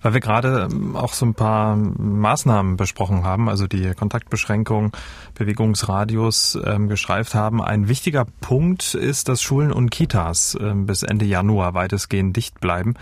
Weil 0.00 0.14
wir 0.14 0.20
gerade 0.20 0.68
ähm, 0.70 0.96
auch 0.96 1.12
so 1.12 1.26
ein 1.26 1.34
paar 1.34 1.76
Maßnahmen 1.76 2.76
besprochen 2.76 3.24
haben, 3.24 3.48
also 3.48 3.66
die 3.66 3.92
Kontaktbeschränkung, 3.94 4.92
Bewegungsradius 5.34 6.58
ähm, 6.64 6.88
geschreift 6.88 7.34
haben. 7.34 7.62
Ein 7.62 7.88
wichtiger 7.88 8.26
Punkt 8.40 8.94
ist, 8.94 9.28
dass 9.28 9.42
Schulen 9.42 9.72
und 9.72 9.90
Kitas 9.90 10.56
ähm, 10.60 10.86
bis 10.86 11.02
Ende 11.02 11.24
Januar 11.24 11.74
weitestgehend 11.74 12.36
dicht 12.36 12.60
bleiben. 12.60 12.94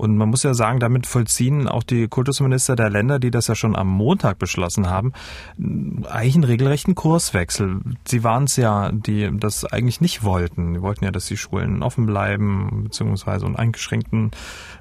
Und 0.00 0.16
man 0.16 0.30
muss 0.30 0.44
ja 0.44 0.54
sagen, 0.54 0.80
damit 0.80 1.06
vollziehen 1.06 1.68
auch 1.68 1.82
die 1.82 2.08
Kultusminister 2.08 2.74
der 2.74 2.88
Länder, 2.88 3.18
die 3.18 3.30
das 3.30 3.48
ja 3.48 3.54
schon 3.54 3.76
am 3.76 3.88
Montag 3.88 4.38
beschlossen 4.38 4.88
haben, 4.88 5.12
eigentlich 5.58 6.36
einen 6.36 6.44
regelrechten 6.44 6.94
Kurswechsel. 6.94 7.80
Sie 8.08 8.24
waren 8.24 8.44
es 8.44 8.56
ja, 8.56 8.92
die 8.92 9.28
das 9.30 9.66
eigentlich 9.66 10.00
nicht 10.00 10.24
wollten. 10.24 10.72
Die 10.72 10.80
wollten 10.80 11.04
ja, 11.04 11.10
dass 11.10 11.26
die 11.26 11.36
Schulen 11.36 11.82
offen 11.82 12.06
bleiben, 12.06 12.84
beziehungsweise 12.84 13.44
und 13.44 13.56
eingeschränkten 13.56 14.30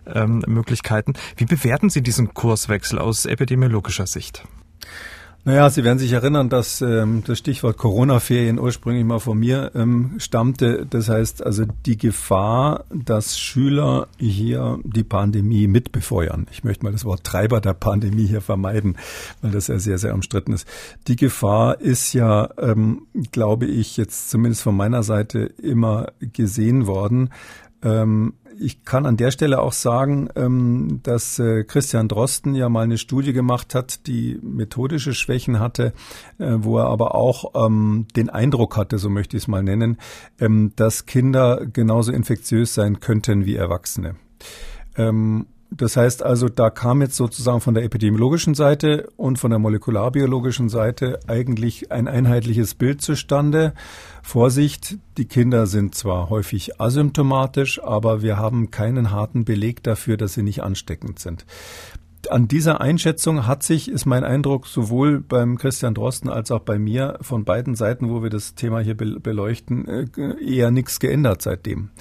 ähm, 0.06 0.42
Möglichkeiten. 0.48 1.16
Wie 1.36 1.44
bewerten 1.44 1.90
Sie 1.90 2.02
diesen 2.02 2.34
Kurswechsel 2.34 2.98
aus 2.98 3.26
epidemiologischer 3.26 4.08
Sicht? 4.08 4.48
Naja, 5.50 5.68
Sie 5.72 5.84
werden 5.84 5.98
sich 5.98 6.12
erinnern, 6.12 6.48
dass 6.50 6.80
ähm, 6.80 7.24
das 7.26 7.40
Stichwort 7.40 7.76
Corona-Ferien 7.76 8.60
ursprünglich 8.60 9.04
mal 9.04 9.18
von 9.18 9.40
mir 9.40 9.72
ähm, 9.74 10.14
stammte. 10.20 10.86
Das 10.88 11.10
heißt 11.10 11.44
also 11.44 11.66
die 11.88 11.98
Gefahr, 11.98 12.86
dass 12.94 13.40
Schüler 13.40 14.10
hier 14.20 14.78
die 14.84 15.04
Pandemie 15.04 15.66
mitbefeuern. 15.68 16.46
Ich 16.52 16.64
möchte 16.64 16.86
mal 16.86 16.92
das 16.92 17.04
Wort 17.04 17.24
Treiber 17.24 17.62
der 17.62 17.74
Pandemie 17.74 18.28
hier 18.28 18.42
vermeiden, 18.42 18.96
weil 19.42 19.50
das 19.50 19.70
ja 19.70 19.80
sehr, 19.80 19.98
sehr 19.98 20.14
umstritten 20.14 20.54
ist. 20.54 20.68
Die 21.08 21.16
Gefahr 21.16 21.82
ist 21.82 22.14
ja, 22.14 22.52
ähm, 22.60 23.08
glaube 23.32 23.66
ich, 23.66 23.98
jetzt 23.98 24.30
zumindest 24.30 24.62
von 24.62 24.78
meiner 24.78 25.02
Seite 25.02 25.40
immer 25.40 26.12
gesehen 26.20 26.86
worden. 26.86 27.32
Ähm, 27.82 28.34
ich 28.60 28.84
kann 28.84 29.06
an 29.06 29.18
der 29.18 29.32
Stelle 29.32 29.62
auch 29.62 29.72
sagen, 29.72 30.30
ähm, 30.36 31.00
dass 31.04 31.40
äh, 31.40 31.64
Christian 31.64 32.08
Drosten 32.08 32.56
ja 32.56 32.70
mal 32.70 32.84
eine 32.84 32.98
Studie 32.98 33.34
gemacht 33.34 33.74
hat, 33.74 34.08
die 34.08 34.40
methodische 34.42 35.14
Schwächen 35.14 35.60
hatte, 35.60 35.94
äh, 36.38 36.56
wo 36.58 36.78
er 36.78 36.88
aber 36.88 37.16
auch 37.16 37.66
ähm, 37.66 38.08
den 38.16 38.30
Eindruck 38.30 38.78
hatte, 38.78 38.98
so 38.98 39.10
möchte 39.10 39.38
ich 39.38 39.44
es 39.44 39.48
mal 39.48 39.64
nennen, 39.64 39.98
ähm, 40.40 40.74
dass 40.76 41.06
Kinder 41.06 41.66
genauso 41.66 42.12
infektiös 42.12 42.74
sein 42.74 43.00
könnten 43.00 43.46
wie 43.46 43.56
Erwachsene. 43.56 44.16
Das 45.72 45.96
heißt 45.98 46.24
also, 46.24 46.50
da 46.50 46.72
kam 46.72 47.02
jetzt 47.02 47.16
sozusagen 47.16 47.62
von 47.62 47.76
der 47.76 47.84
epidemiologischen 47.84 48.56
Seite 48.56 49.08
und 49.18 49.38
von 49.38 49.52
der 49.52 49.60
molekularbiologischen 49.60 50.68
Seite 50.68 51.20
eigentlich 51.28 51.92
ein 51.92 52.08
einheitliches 52.08 52.74
Bild 52.74 53.02
zustande. 53.02 53.74
Vorsicht, 54.24 54.98
die 55.18 55.26
Kinder 55.26 55.68
sind 55.68 55.94
zwar 55.94 56.30
häufig 56.30 56.82
asymptomatisch, 56.82 57.82
aber 57.84 58.24
wir 58.24 58.38
haben 58.38 58.72
keinen 58.72 59.12
harten 59.12 59.46
Beleg 59.46 59.84
dafür, 59.84 60.18
dass 60.18 60.34
sie 60.34 60.44
nicht 60.44 60.64
ansteckend 60.64 61.20
sind. 61.20 61.46
An 62.30 62.48
dieser 62.48 62.82
Einschätzung 62.82 63.48
hat 63.48 63.64
sich, 63.64 63.90
ist 63.90 64.06
mein 64.06 64.24
Eindruck, 64.24 64.68
sowohl 64.68 65.22
beim 65.22 65.58
Christian 65.58 65.94
Drosten 65.94 66.30
als 66.30 66.52
auch 66.52 66.60
bei 66.60 66.78
mir 66.78 67.18
von 67.22 67.46
beiden 67.46 67.76
Seiten, 67.76 68.10
wo 68.10 68.22
wir 68.22 68.30
das 68.30 68.56
Thema 68.56 68.80
hier 68.80 68.98
beleuchten, 68.98 69.88
äh, 69.88 70.08
eher 70.44 70.70
nichts 70.72 71.00
geändert 71.00 71.42
seitdem. 71.42 71.92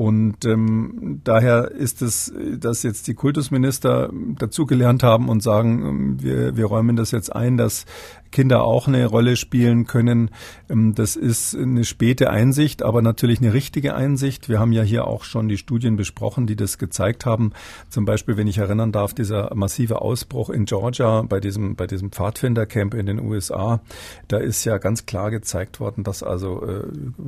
Und 0.00 0.46
ähm, 0.46 1.20
daher 1.24 1.72
ist 1.72 2.00
es, 2.00 2.32
dass 2.56 2.82
jetzt 2.84 3.06
die 3.06 3.12
Kultusminister 3.12 4.08
dazugelernt 4.38 5.02
haben 5.02 5.28
und 5.28 5.42
sagen, 5.42 5.84
ähm, 5.86 6.22
wir, 6.22 6.56
wir 6.56 6.64
räumen 6.64 6.96
das 6.96 7.10
jetzt 7.10 7.36
ein, 7.36 7.58
dass 7.58 7.84
Kinder 8.30 8.64
auch 8.64 8.88
eine 8.88 9.06
Rolle 9.06 9.36
spielen 9.36 9.86
können. 9.86 10.30
Ähm, 10.68 10.94
das 10.94 11.16
ist 11.16 11.56
eine 11.56 11.84
späte 11.84 12.30
Einsicht, 12.30 12.82
aber 12.82 13.02
natürlich 13.02 13.40
eine 13.40 13.52
richtige 13.52 13.94
Einsicht. 13.94 14.48
Wir 14.48 14.58
haben 14.58 14.72
ja 14.72 14.82
hier 14.82 15.06
auch 15.06 15.24
schon 15.24 15.48
die 15.48 15.56
Studien 15.56 15.96
besprochen, 15.96 16.46
die 16.46 16.56
das 16.56 16.78
gezeigt 16.78 17.26
haben. 17.26 17.52
Zum 17.88 18.04
Beispiel, 18.04 18.36
wenn 18.36 18.46
ich 18.46 18.58
erinnern 18.58 18.92
darf, 18.92 19.14
dieser 19.14 19.54
massive 19.54 20.00
Ausbruch 20.02 20.50
in 20.50 20.64
Georgia 20.64 21.22
bei 21.22 21.40
diesem, 21.40 21.76
bei 21.76 21.86
diesem 21.86 22.12
Pfadfindercamp 22.12 22.94
in 22.94 23.06
den 23.06 23.20
USA, 23.20 23.80
da 24.28 24.38
ist 24.38 24.64
ja 24.64 24.78
ganz 24.78 25.06
klar 25.06 25.30
gezeigt 25.30 25.80
worden, 25.80 26.04
dass 26.04 26.22
also 26.22 26.64
äh, 26.66 26.82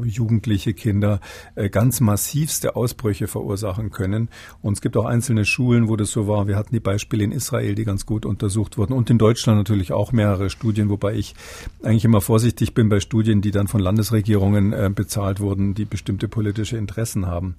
jugendliche 0.04 0.74
Kinder 0.74 1.20
äh, 1.54 1.68
ganz 1.68 2.00
massivste 2.00 2.76
Ausbrüche 2.76 3.26
verursachen 3.26 3.90
können. 3.90 4.28
Und 4.60 4.74
es 4.74 4.80
gibt 4.80 4.96
auch 4.96 5.04
einzelne 5.04 5.44
Schulen, 5.44 5.88
wo 5.88 5.96
das 5.96 6.10
so 6.10 6.28
war. 6.28 6.46
Wir 6.46 6.56
hatten 6.56 6.74
die 6.74 6.80
Beispiele 6.80 7.24
in 7.24 7.32
Israel, 7.32 7.74
die 7.74 7.84
ganz 7.84 8.06
gut 8.06 8.26
untersucht 8.26 8.78
wurden 8.78 8.92
und 8.92 9.10
in 9.10 9.18
Deutschland 9.18 9.58
natürlich 9.58 9.92
auch 9.92 10.12
mehrere 10.12 10.50
Studien, 10.50 10.88
wobei 10.92 11.14
ich 11.14 11.35
eigentlich 11.83 12.05
immer 12.05 12.20
vorsichtig 12.20 12.74
bin 12.74 12.88
bei 12.88 13.00
Studien, 13.00 13.40
die 13.40 13.50
dann 13.50 13.66
von 13.66 13.81
Landesregierungen 13.81 14.72
äh, 14.72 14.90
bezahlt 14.94 15.40
wurden, 15.40 15.74
die 15.74 15.85
bestimmte 15.85 16.28
politische 16.28 16.76
Interessen 16.76 17.26
haben. 17.26 17.57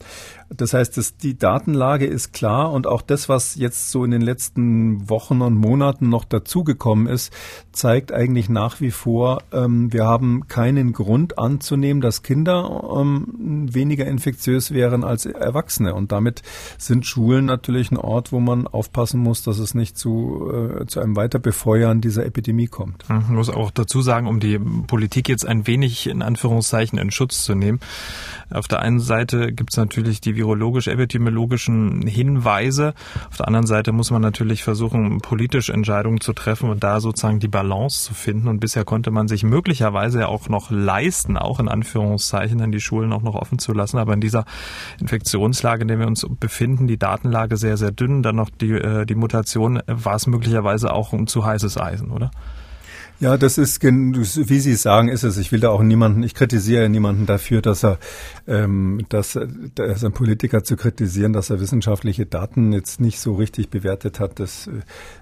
Das 0.50 0.74
heißt, 0.74 0.96
dass 0.98 1.17
die 1.17 1.38
Datenlage 1.38 2.06
ist 2.06 2.32
klar 2.32 2.72
und 2.72 2.88
auch 2.88 3.02
das, 3.02 3.28
was 3.28 3.56
jetzt 3.56 3.91
so 3.91 4.06
in 4.06 4.12
den 4.12 4.22
letzten 4.22 5.10
Wochen 5.10 5.41
und 5.41 5.56
Monaten 5.56 6.08
noch 6.10 6.24
dazugekommen 6.24 7.08
ist, 7.08 7.34
zeigt 7.72 8.13
eigentlich 8.13 8.50
nach 8.50 8.80
wie 8.80 8.91
vor, 8.91 9.41
ähm, 9.52 9.91
wir 9.91 10.06
haben 10.06 10.48
keinen 10.48 10.93
Grund 10.93 11.38
anzunehmen, 11.38 12.02
dass 12.02 12.24
Kinder 12.24 12.84
ähm, 12.98 13.67
weniger 13.74 14.06
infektiös 14.06 14.72
wären 14.72 15.04
als 15.04 15.26
Erwachsene. 15.26 15.96
Und 15.96 16.12
damit 16.12 16.43
sind 16.78 17.06
Schulen 17.06 17.46
natürlich 17.46 17.91
ein 17.91 17.98
Ort, 17.98 18.32
wo 18.32 18.39
man 18.39 18.67
aufpassen 18.67 19.19
muss, 19.19 19.43
dass 19.43 19.58
es 19.60 19.74
nicht 19.74 19.98
zu, 19.98 20.52
äh, 20.82 20.86
zu 20.86 21.00
einem 21.00 21.15
Weiterbefeuern 21.15 22.02
dieser 22.02 22.26
Epidemie 22.26 22.67
kommt. 22.67 23.06
Ich 23.23 23.29
muss 23.29 23.49
auch 23.49 23.71
dazu 23.71 24.01
sagen, 24.01 24.27
um 24.27 24.39
die 24.39 24.59
Politik 24.59 25.29
jetzt 25.29 25.45
ein 25.45 25.65
wenig 25.67 26.07
in 26.07 26.21
Anführungszeichen 26.21 26.97
in 26.97 27.12
Schutz 27.12 27.43
zu 27.43 27.55
nehmen. 27.55 27.79
Auf 28.49 28.67
der 28.67 28.81
einen 28.81 28.99
Seite 28.99 29.51
gibt 29.51 29.71
es 29.71 29.77
natürlich 29.77 30.21
die 30.21 30.36
virologisch-epidemiologischen 30.36 32.05
Hinweise. 32.05 32.93
Auf 33.29 33.38
der 33.38 33.47
anderen 33.47 33.65
Seite 33.65 33.91
muss 33.91 34.12
man 34.12 34.21
natürlich 34.21 34.63
versuchen, 34.63 35.19
politisch 35.19 35.69
Entscheidungen 35.69 36.21
zu 36.21 36.33
treffen 36.33 36.69
und 36.69 36.83
da 36.83 36.99
sozusagen 36.99 37.39
die 37.39 37.47
Balance 37.47 38.03
zu 38.03 38.13
finden. 38.13 38.47
Und 38.47 38.59
bisher 38.59 38.83
konnte 38.83 39.12
man 39.12 39.27
sich 39.27 39.43
möglicherweise 39.43 40.21
ja 40.21 40.27
auch 40.27 40.49
noch 40.49 40.69
leisten, 40.69 41.38
auch 41.38 41.59
in 41.59 41.67
Anführungszeichen, 41.67 42.57
dann 42.57 42.71
die 42.71 42.81
Schulen 42.81 43.13
auch 43.13 43.23
noch 43.23 43.36
offen 43.36 43.59
zu 43.59 43.73
lassen. 43.73 43.97
Aber 43.97 44.13
in 44.13 44.21
dieser 44.21 44.45
Infektionslage, 44.99 45.83
in 45.83 45.88
der 45.88 45.99
wir 45.99 46.07
uns 46.07 46.25
befinden, 46.39 46.88
die 46.88 46.97
Datenlage 46.97 47.57
sehr, 47.57 47.77
sehr 47.77 47.91
dünn, 47.91 48.23
dann 48.23 48.36
noch 48.36 48.49
die, 48.49 48.71
äh, 48.71 49.05
die 49.05 49.15
Mutation, 49.15 49.81
war 49.88 50.15
es 50.15 50.27
möglicherweise 50.27 50.93
auch 50.93 51.13
ein 51.13 51.27
zu 51.27 51.45
heißes 51.45 51.77
Eisen, 51.77 52.12
oder? 52.12 52.31
Ja, 53.19 53.38
das 53.38 53.58
ist, 53.58 53.82
wie 53.84 54.60
Sie 54.60 54.76
sagen, 54.76 55.08
ist 55.08 55.23
es. 55.23 55.38
Ich 55.38 55.52
will 55.52 55.62
da 55.62 55.69
auch 55.69 55.82
niemanden, 55.82 56.23
ich 56.23 56.34
kritisiere 56.34 56.89
niemanden 56.89 57.26
dafür, 57.26 57.62
dass 57.62 57.84
er, 57.86 57.97
ähm, 58.47 59.06
dass, 59.08 59.39
dass 59.76 60.04
ein 60.04 60.12
Politiker 60.12 60.63
zu 60.63 60.76
kritisieren, 60.76 61.32
dass 61.32 61.49
er 61.49 61.62
wissenschaftliche 61.62 62.26
Daten 62.26 62.73
jetzt 62.73 62.99
nicht 62.99 63.19
so 63.19 63.36
richtig 63.36 63.69
bewertet 63.69 64.19
hat. 64.19 64.39
Das 64.39 64.67
äh, 64.67 64.82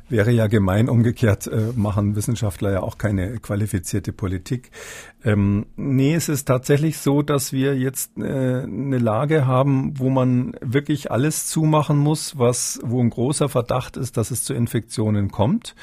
wäre 0.09 0.31
ja 0.31 0.47
gemein. 0.47 0.89
Umgekehrt 0.89 1.47
äh, 1.47 1.73
machen 1.75 2.15
Wissenschaftler 2.15 2.71
ja 2.71 2.81
auch 2.81 2.97
keine 2.97 3.37
qualifizierte 3.37 4.13
Politik. 4.13 4.71
Ähm, 5.23 5.67
nee, 5.75 6.15
es 6.15 6.29
ist 6.29 6.47
tatsächlich 6.47 6.97
so, 6.97 7.21
dass 7.21 7.53
wir 7.53 7.77
jetzt 7.77 8.17
äh, 8.17 8.23
eine 8.63 8.97
Lage 8.97 9.45
haben, 9.45 9.99
wo 9.99 10.09
man 10.09 10.53
wirklich 10.61 11.11
alles 11.11 11.47
zumachen 11.47 11.97
muss, 11.97 12.39
was, 12.39 12.79
wo 12.83 12.99
ein 13.01 13.11
großer 13.11 13.47
Verdacht 13.47 13.97
ist, 13.97 14.17
dass 14.17 14.31
es 14.31 14.43
zu 14.43 14.53
Infektionen 14.55 15.29
kommt. 15.29 15.75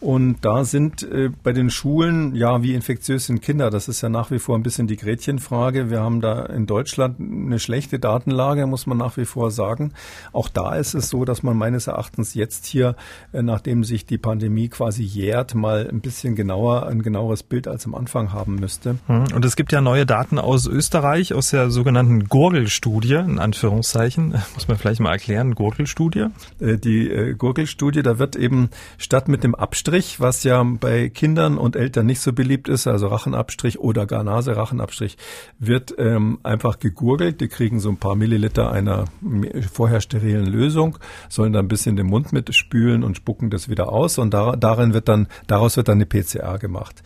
Und 0.00 0.44
da 0.44 0.64
sind 0.64 1.04
äh, 1.04 1.30
bei 1.42 1.49
den 1.52 1.70
Schulen, 1.70 2.34
ja, 2.34 2.62
wie 2.62 2.74
infektiös 2.74 3.26
sind 3.26 3.42
Kinder? 3.42 3.70
Das 3.70 3.88
ist 3.88 4.00
ja 4.00 4.08
nach 4.08 4.30
wie 4.30 4.38
vor 4.38 4.56
ein 4.56 4.62
bisschen 4.62 4.86
die 4.86 4.96
Gretchenfrage. 4.96 5.90
Wir 5.90 6.00
haben 6.00 6.20
da 6.20 6.46
in 6.46 6.66
Deutschland 6.66 7.20
eine 7.20 7.58
schlechte 7.58 7.98
Datenlage, 7.98 8.66
muss 8.66 8.86
man 8.86 8.98
nach 8.98 9.16
wie 9.16 9.26
vor 9.26 9.50
sagen. 9.50 9.92
Auch 10.32 10.48
da 10.48 10.74
ist 10.74 10.94
es 10.94 11.10
so, 11.10 11.24
dass 11.24 11.42
man 11.42 11.56
meines 11.56 11.86
Erachtens 11.86 12.34
jetzt 12.34 12.66
hier, 12.66 12.96
äh, 13.32 13.42
nachdem 13.42 13.84
sich 13.84 14.06
die 14.06 14.18
Pandemie 14.18 14.68
quasi 14.68 15.02
jährt, 15.02 15.54
mal 15.54 15.88
ein 15.88 16.00
bisschen 16.00 16.34
genauer, 16.34 16.86
ein 16.86 17.02
genaueres 17.02 17.42
Bild 17.42 17.68
als 17.68 17.84
am 17.86 17.94
Anfang 17.94 18.32
haben 18.32 18.54
müsste 18.56 18.70
müsste. 18.70 18.96
Hm, 19.06 19.26
und 19.34 19.44
es 19.44 19.56
gibt 19.56 19.72
ja 19.72 19.80
neue 19.80 20.06
Daten 20.06 20.38
aus 20.38 20.66
Österreich, 20.66 21.34
aus 21.34 21.50
der 21.50 21.70
sogenannten 21.70 22.28
Gurgelstudie, 22.28 23.14
in 23.14 23.38
Anführungszeichen. 23.38 24.30
Muss 24.54 24.68
man 24.68 24.78
vielleicht 24.78 25.00
mal 25.00 25.12
erklären, 25.12 25.54
Gurgelstudie? 25.54 26.26
Äh, 26.60 26.78
die 26.78 27.10
äh, 27.10 27.34
Gurgelstudie, 27.34 28.02
da 28.02 28.18
wird 28.18 28.36
eben 28.36 28.70
statt 28.98 29.28
mit 29.28 29.44
dem 29.44 29.54
Abstrich, 29.54 30.20
was 30.20 30.44
ja 30.44 30.62
bei 30.62 31.08
Kindern 31.08 31.39
und 31.48 31.76
Eltern 31.76 32.06
nicht 32.06 32.20
so 32.20 32.32
beliebt 32.32 32.68
ist, 32.68 32.86
also 32.86 33.08
Rachenabstrich 33.08 33.78
oder 33.78 34.06
gar 34.06 34.22
Naserachenabstrich, 34.22 35.16
wird 35.58 35.94
ähm, 35.98 36.38
einfach 36.42 36.78
gegurgelt. 36.78 37.40
Die 37.40 37.48
kriegen 37.48 37.80
so 37.80 37.88
ein 37.88 37.96
paar 37.96 38.16
Milliliter 38.16 38.70
einer 38.70 39.06
vorher 39.72 40.00
sterilen 40.00 40.46
Lösung, 40.46 40.98
sollen 41.28 41.52
dann 41.52 41.66
ein 41.66 41.68
bisschen 41.68 41.96
den 41.96 42.06
Mund 42.06 42.32
mitspülen 42.32 43.02
und 43.02 43.16
spucken 43.16 43.50
das 43.50 43.68
wieder 43.68 43.92
aus 43.92 44.18
und 44.18 44.32
da, 44.34 44.56
darin 44.56 44.94
wird 44.94 45.08
dann, 45.08 45.28
daraus 45.46 45.76
wird 45.76 45.88
dann 45.88 45.98
eine 45.98 46.06
PCR 46.06 46.58
gemacht. 46.58 47.02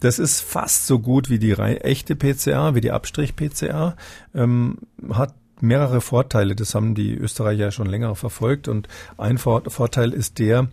Das 0.00 0.18
ist 0.18 0.40
fast 0.40 0.86
so 0.86 0.98
gut 0.98 1.30
wie 1.30 1.38
die 1.38 1.52
echte 1.52 2.14
PCR, 2.14 2.74
wie 2.74 2.80
die 2.80 2.90
Abstrich-PCR, 2.90 3.96
ähm, 4.34 4.78
hat 5.10 5.34
mehrere 5.60 6.00
Vorteile. 6.00 6.54
Das 6.54 6.74
haben 6.74 6.94
die 6.94 7.14
Österreicher 7.14 7.70
schon 7.70 7.86
länger 7.86 8.14
verfolgt. 8.14 8.68
Und 8.68 8.88
ein 9.16 9.38
Vorteil 9.38 10.12
ist 10.12 10.38
der, 10.38 10.68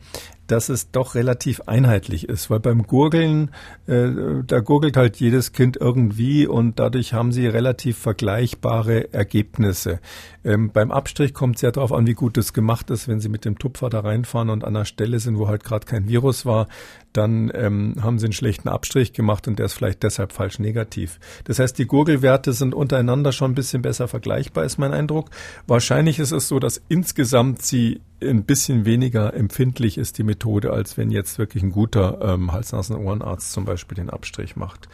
dass 0.52 0.70
es 0.70 0.92
doch 0.92 1.16
relativ 1.16 1.62
einheitlich 1.62 2.28
ist, 2.28 2.50
weil 2.50 2.60
beim 2.60 2.84
Gurgeln, 2.84 3.52
äh, 3.88 4.10
da 4.46 4.60
gurgelt 4.60 4.98
halt 4.98 5.16
jedes 5.18 5.54
Kind 5.54 5.78
irgendwie 5.78 6.46
und 6.46 6.80
dadurch 6.80 7.14
haben 7.14 7.32
sie 7.32 7.48
relativ 7.48 7.98
vergleichbare 7.98 9.14
Ergebnisse. 9.14 10.00
Ähm, 10.44 10.72
beim 10.72 10.92
Abstrich 10.92 11.34
kommt 11.34 11.58
es 11.58 11.62
ja 11.62 11.72
darauf 11.72 11.92
an, 11.92 12.08
wie 12.08 12.14
gut 12.14 12.38
das 12.38 12.54
gemacht 12.54 12.90
ist. 12.90 13.08
Wenn 13.08 13.20
Sie 13.20 13.30
mit 13.30 13.46
dem 13.46 13.60
Tupfer 13.60 13.90
da 13.90 14.00
reinfahren 14.00 14.50
und 14.50 14.64
an 14.64 14.76
einer 14.76 14.86
Stelle 14.86 15.20
sind, 15.20 15.38
wo 15.38 15.48
halt 15.48 15.64
gerade 15.64 15.86
kein 15.86 16.08
Virus 16.08 16.46
war, 16.46 16.68
dann 17.14 17.52
ähm, 17.54 17.96
haben 18.02 18.20
Sie 18.20 18.26
einen 18.26 18.34
schlechten 18.34 18.70
Abstrich 18.70 19.14
gemacht 19.14 19.48
und 19.48 19.60
der 19.60 19.68
ist 19.68 19.74
vielleicht 19.74 20.04
deshalb 20.04 20.32
falsch 20.32 20.60
negativ. 20.60 21.20
Das 21.44 21.60
heißt, 21.60 21.78
die 21.78 21.86
Gurgelwerte 21.86 22.54
sind 22.54 22.74
untereinander 22.74 23.32
schon 23.32 23.52
ein 23.52 23.56
bisschen 23.56 23.82
besser 23.82 24.08
vergleichbar, 24.08 24.64
ist 24.64 24.78
mein 24.78 24.94
Eindruck. 24.94 25.30
Wahrscheinlich 25.68 26.20
ist 26.20 26.32
es 26.32 26.48
so, 26.48 26.60
dass 26.60 26.82
insgesamt 26.90 27.62
sie 27.62 28.02
ein 28.22 28.44
bisschen 28.44 28.86
weniger 28.86 29.34
empfindlich 29.34 29.98
ist, 29.98 30.18
die 30.18 30.24
Methode, 30.24 30.72
als 30.72 30.98
wenn 30.98 31.12
jetzt 31.12 31.38
wirklich 31.38 31.64
ein 31.64 31.72
guter 31.72 32.20
ähm, 32.22 32.52
Hals-Nasen-Ohrenarzt 32.52 33.52
zum 33.52 33.66
Beispiel 33.66 33.96
den 33.96 34.10
Abstrich 34.10 34.56
macht. 34.56 34.88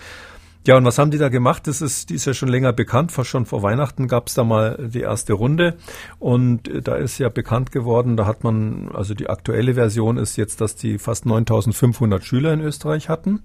Ja, 0.67 0.75
und 0.75 0.83
was 0.83 0.97
haben 0.97 1.11
die 1.11 1.17
da 1.17 1.29
gemacht? 1.29 1.65
Das 1.65 1.81
ist, 1.81 2.09
die 2.09 2.15
ist 2.15 2.25
ja 2.25 2.33
schon 2.33 2.49
länger 2.49 2.73
bekannt. 2.73 3.13
Schon 3.23 3.45
vor 3.45 3.63
Weihnachten 3.63 4.09
gab 4.09 4.27
es 4.27 4.33
da 4.33 4.43
mal 4.43 4.89
die 4.93 4.99
erste 4.99 5.31
Runde. 5.31 5.77
Und 6.19 6.67
äh, 6.67 6.81
da 6.81 6.95
ist 6.95 7.19
ja 7.19 7.29
bekannt 7.29 7.71
geworden, 7.71 8.17
da 8.17 8.25
hat 8.25 8.43
man, 8.43 8.91
also 8.93 9.13
die 9.13 9.29
aktuelle 9.29 9.75
Version 9.75 10.17
ist 10.17 10.35
jetzt, 10.35 10.59
dass 10.59 10.75
die 10.75 10.99
fast 10.99 11.25
9500 11.25 12.21
Schüler 12.21 12.51
in 12.51 12.59
Österreich 12.59 13.07
hatten, 13.07 13.43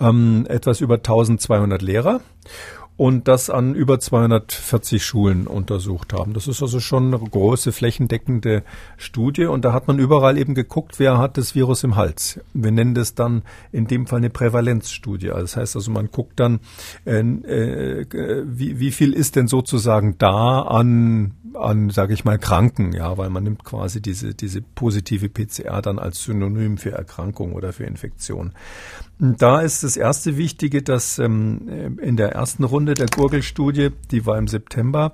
ähm, 0.00 0.46
etwas 0.48 0.80
über 0.80 0.94
1200 0.94 1.82
Lehrer 1.82 2.22
und 2.96 3.28
das 3.28 3.50
an 3.50 3.74
über 3.74 3.98
240 3.98 5.04
Schulen 5.04 5.46
untersucht 5.46 6.12
haben. 6.12 6.34
Das 6.34 6.46
ist 6.46 6.62
also 6.62 6.80
schon 6.80 7.14
eine 7.14 7.18
große 7.18 7.72
flächendeckende 7.72 8.62
Studie 8.96 9.46
und 9.46 9.64
da 9.64 9.72
hat 9.72 9.88
man 9.88 9.98
überall 9.98 10.38
eben 10.38 10.54
geguckt, 10.54 10.98
wer 10.98 11.18
hat 11.18 11.36
das 11.36 11.54
Virus 11.54 11.84
im 11.84 11.96
Hals. 11.96 12.40
Wir 12.52 12.70
nennen 12.70 12.94
das 12.94 13.14
dann 13.14 13.42
in 13.72 13.86
dem 13.86 14.06
Fall 14.06 14.18
eine 14.18 14.30
Prävalenzstudie. 14.30 15.28
Das 15.28 15.56
heißt 15.56 15.76
also, 15.76 15.90
man 15.90 16.10
guckt 16.10 16.38
dann, 16.38 16.60
äh, 17.06 17.20
äh, 17.20 18.44
wie, 18.46 18.78
wie 18.78 18.90
viel 18.90 19.12
ist 19.12 19.36
denn 19.36 19.48
sozusagen 19.48 20.16
da 20.18 20.60
an 20.62 21.32
an, 21.54 21.90
sage 21.90 22.14
ich 22.14 22.24
mal, 22.24 22.38
Kranken, 22.38 22.92
ja, 22.92 23.16
weil 23.18 23.30
man 23.30 23.44
nimmt 23.44 23.64
quasi 23.64 24.00
diese, 24.00 24.34
diese 24.34 24.62
positive 24.62 25.28
PCR 25.28 25.82
dann 25.82 25.98
als 25.98 26.22
Synonym 26.22 26.78
für 26.78 26.92
Erkrankung 26.92 27.52
oder 27.52 27.72
für 27.72 27.84
Infektion. 27.84 28.52
Da 29.24 29.60
ist 29.60 29.84
das 29.84 29.96
erste 29.96 30.36
Wichtige, 30.36 30.82
dass 30.82 31.20
ähm, 31.20 31.96
in 32.02 32.16
der 32.16 32.32
ersten 32.32 32.64
Runde 32.64 32.94
der 32.94 33.06
Gurgelstudie, 33.06 33.90
die 34.10 34.26
war 34.26 34.36
im 34.36 34.48
September, 34.48 35.12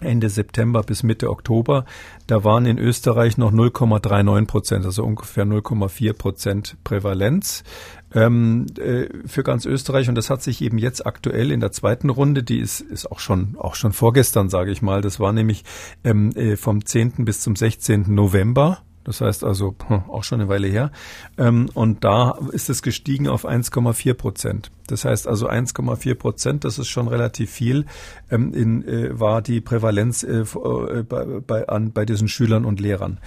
Ende 0.00 0.28
September 0.28 0.82
bis 0.82 1.02
Mitte 1.02 1.30
Oktober, 1.30 1.86
da 2.26 2.44
waren 2.44 2.66
in 2.66 2.76
Österreich 2.76 3.38
noch 3.38 3.50
0,39 3.50 4.46
Prozent, 4.46 4.84
also 4.84 5.02
ungefähr 5.04 5.46
0,4 5.46 6.12
Prozent 6.12 6.76
Prävalenz 6.84 7.64
ähm, 8.12 8.66
äh, 8.78 9.06
für 9.24 9.42
ganz 9.42 9.64
Österreich. 9.64 10.10
Und 10.10 10.16
das 10.16 10.28
hat 10.28 10.42
sich 10.42 10.60
eben 10.60 10.76
jetzt 10.76 11.06
aktuell 11.06 11.52
in 11.52 11.60
der 11.60 11.72
zweiten 11.72 12.10
Runde, 12.10 12.42
die 12.42 12.58
ist, 12.58 12.82
ist 12.82 13.10
auch 13.10 13.18
schon 13.18 13.56
auch 13.56 13.76
schon 13.76 13.94
vorgestern, 13.94 14.50
sage 14.50 14.72
ich 14.72 14.82
mal. 14.82 15.00
Das 15.00 15.20
war 15.20 15.32
nämlich 15.32 15.64
ähm, 16.04 16.32
äh, 16.32 16.58
vom 16.58 16.84
10. 16.84 17.24
bis 17.24 17.40
zum 17.40 17.56
16. 17.56 18.14
November 18.14 18.82
das 19.04 19.20
heißt 19.20 19.44
also 19.44 19.74
hm, 19.86 20.04
auch 20.08 20.24
schon 20.24 20.40
eine 20.40 20.48
Weile 20.48 20.68
her. 20.68 20.90
Ähm, 21.38 21.68
und 21.74 22.04
da 22.04 22.38
ist 22.52 22.70
es 22.70 22.82
gestiegen 22.82 23.28
auf 23.28 23.46
1,4 23.46 24.14
Prozent. 24.14 24.70
Das 24.86 25.04
heißt 25.04 25.26
also 25.26 25.48
1,4 25.48 26.14
Prozent, 26.14 26.64
das 26.64 26.78
ist 26.78 26.88
schon 26.88 27.08
relativ 27.08 27.50
viel, 27.50 27.86
ähm, 28.30 28.82
äh, 28.86 29.18
war 29.18 29.42
die 29.42 29.60
Prävalenz 29.60 30.22
äh, 30.22 30.40
äh, 30.40 31.02
bei 31.02 32.04
diesen 32.04 32.28
Schülern 32.28 32.64
und 32.64 32.80
Lehrern. 32.80 33.18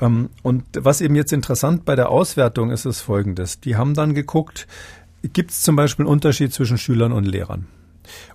Ähm, 0.00 0.30
und 0.42 0.64
was 0.74 1.00
eben 1.00 1.16
jetzt 1.16 1.32
interessant 1.32 1.84
bei 1.84 1.96
der 1.96 2.10
Auswertung 2.10 2.70
ist, 2.70 2.84
ist 2.84 3.00
Folgendes. 3.00 3.60
Die 3.60 3.76
haben 3.76 3.94
dann 3.94 4.14
geguckt, 4.14 4.66
gibt 5.22 5.50
es 5.50 5.62
zum 5.62 5.76
Beispiel 5.76 6.04
einen 6.04 6.12
Unterschied 6.12 6.52
zwischen 6.52 6.78
Schülern 6.78 7.12
und 7.12 7.24
Lehrern? 7.24 7.66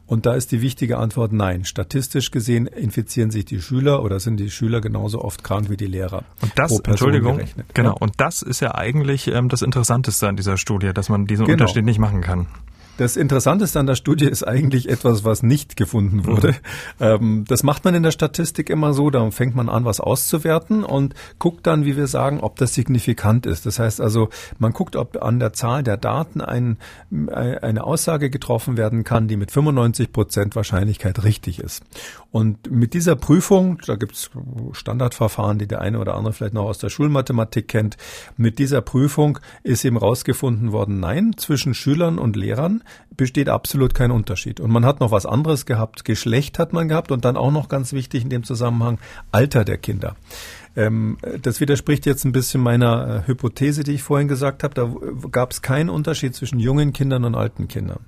Und 0.05 0.25
da 0.25 0.35
ist 0.35 0.51
die 0.51 0.61
wichtige 0.61 0.97
Antwort 0.97 1.31
nein. 1.31 1.65
Statistisch 1.65 2.31
gesehen 2.31 2.67
infizieren 2.67 3.31
sich 3.31 3.45
die 3.45 3.61
Schüler 3.61 4.03
oder 4.03 4.19
sind 4.19 4.37
die 4.37 4.51
Schüler 4.51 4.81
genauso 4.81 5.21
oft 5.21 5.43
krank 5.43 5.69
wie 5.69 5.77
die 5.77 5.87
Lehrer. 5.87 6.23
Und 6.41 6.51
das, 6.55 6.79
Entschuldigung, 6.79 7.37
gerechnet. 7.37 7.65
genau. 7.73 7.95
Und 7.99 8.13
das 8.17 8.41
ist 8.41 8.59
ja 8.59 8.75
eigentlich 8.75 9.27
ähm, 9.27 9.49
das 9.49 9.61
Interessanteste 9.61 10.27
an 10.27 10.35
dieser 10.35 10.57
Studie, 10.57 10.91
dass 10.93 11.09
man 11.09 11.25
diesen 11.25 11.45
genau. 11.45 11.63
Unterschied 11.63 11.85
nicht 11.85 11.99
machen 11.99 12.21
kann. 12.21 12.47
Das 12.97 13.17
Interessanteste 13.17 13.79
an 13.79 13.87
der 13.87 13.95
Studie 13.95 14.25
ist 14.25 14.43
eigentlich 14.43 14.87
etwas, 14.87 15.23
was 15.23 15.41
nicht 15.41 15.75
gefunden 15.75 16.25
wurde. 16.27 16.55
Mhm. 16.99 17.45
Das 17.45 17.63
macht 17.63 17.85
man 17.85 17.95
in 17.95 18.03
der 18.03 18.11
Statistik 18.11 18.69
immer 18.69 18.93
so, 18.93 19.09
da 19.09 19.31
fängt 19.31 19.55
man 19.55 19.67
an, 19.67 19.83
was 19.83 19.99
auszuwerten 19.99 20.83
und 20.83 21.15
guckt 21.39 21.65
dann, 21.65 21.85
wie 21.85 21.97
wir 21.97 22.05
sagen, 22.07 22.39
ob 22.39 22.55
das 22.57 22.75
signifikant 22.75 23.47
ist. 23.47 23.65
Das 23.65 23.79
heißt 23.79 23.99
also, 23.99 24.29
man 24.59 24.73
guckt, 24.73 24.95
ob 24.95 25.21
an 25.23 25.39
der 25.39 25.53
Zahl 25.53 25.81
der 25.81 25.97
Daten 25.97 26.41
ein, 26.41 26.77
eine 27.31 27.83
Aussage 27.83 28.29
getroffen 28.29 28.77
werden 28.77 29.03
kann, 29.03 29.27
die 29.27 29.37
mit 29.37 29.51
95 29.51 30.11
Prozent 30.11 30.55
Wahrscheinlichkeit 30.55 31.23
richtig 31.23 31.59
ist. 31.59 31.83
Und 32.31 32.71
mit 32.71 32.93
dieser 32.93 33.15
Prüfung, 33.15 33.79
da 33.85 33.95
gibt 33.95 34.13
es 34.13 34.29
Standardverfahren, 34.71 35.57
die 35.57 35.67
der 35.67 35.81
eine 35.81 35.99
oder 35.99 36.15
andere 36.15 36.33
vielleicht 36.33 36.53
noch 36.53 36.65
aus 36.65 36.77
der 36.77 36.89
Schulmathematik 36.89 37.67
kennt, 37.67 37.97
mit 38.37 38.59
dieser 38.59 38.81
Prüfung 38.81 39.39
ist 39.63 39.83
eben 39.83 39.97
rausgefunden 39.97 40.71
worden, 40.71 40.99
nein, 40.99 41.33
zwischen 41.37 41.73
Schülern 41.73 42.19
und 42.19 42.35
Lehrern 42.35 42.82
besteht 43.15 43.49
absolut 43.49 43.93
kein 43.93 44.11
Unterschied. 44.11 44.59
Und 44.59 44.71
man 44.71 44.85
hat 44.85 44.99
noch 44.99 45.11
was 45.11 45.25
anderes 45.25 45.65
gehabt, 45.65 46.05
Geschlecht 46.05 46.59
hat 46.59 46.73
man 46.73 46.87
gehabt 46.87 47.11
und 47.11 47.25
dann 47.25 47.37
auch 47.37 47.51
noch 47.51 47.69
ganz 47.69 47.93
wichtig 47.93 48.23
in 48.23 48.29
dem 48.29 48.43
Zusammenhang 48.43 48.99
Alter 49.31 49.63
der 49.65 49.77
Kinder. 49.77 50.15
Ähm, 50.75 51.17
das 51.41 51.59
widerspricht 51.59 52.05
jetzt 52.05 52.25
ein 52.25 52.31
bisschen 52.31 52.61
meiner 52.61 53.23
äh, 53.23 53.27
Hypothese, 53.27 53.83
die 53.83 53.93
ich 53.93 54.03
vorhin 54.03 54.27
gesagt 54.27 54.63
habe. 54.63 54.73
Da 54.73 54.91
gab 55.29 55.51
es 55.51 55.61
keinen 55.61 55.89
Unterschied 55.89 56.35
zwischen 56.35 56.59
jungen 56.59 56.93
Kindern 56.93 57.25
und 57.25 57.35
alten 57.35 57.67
Kindern. 57.67 57.99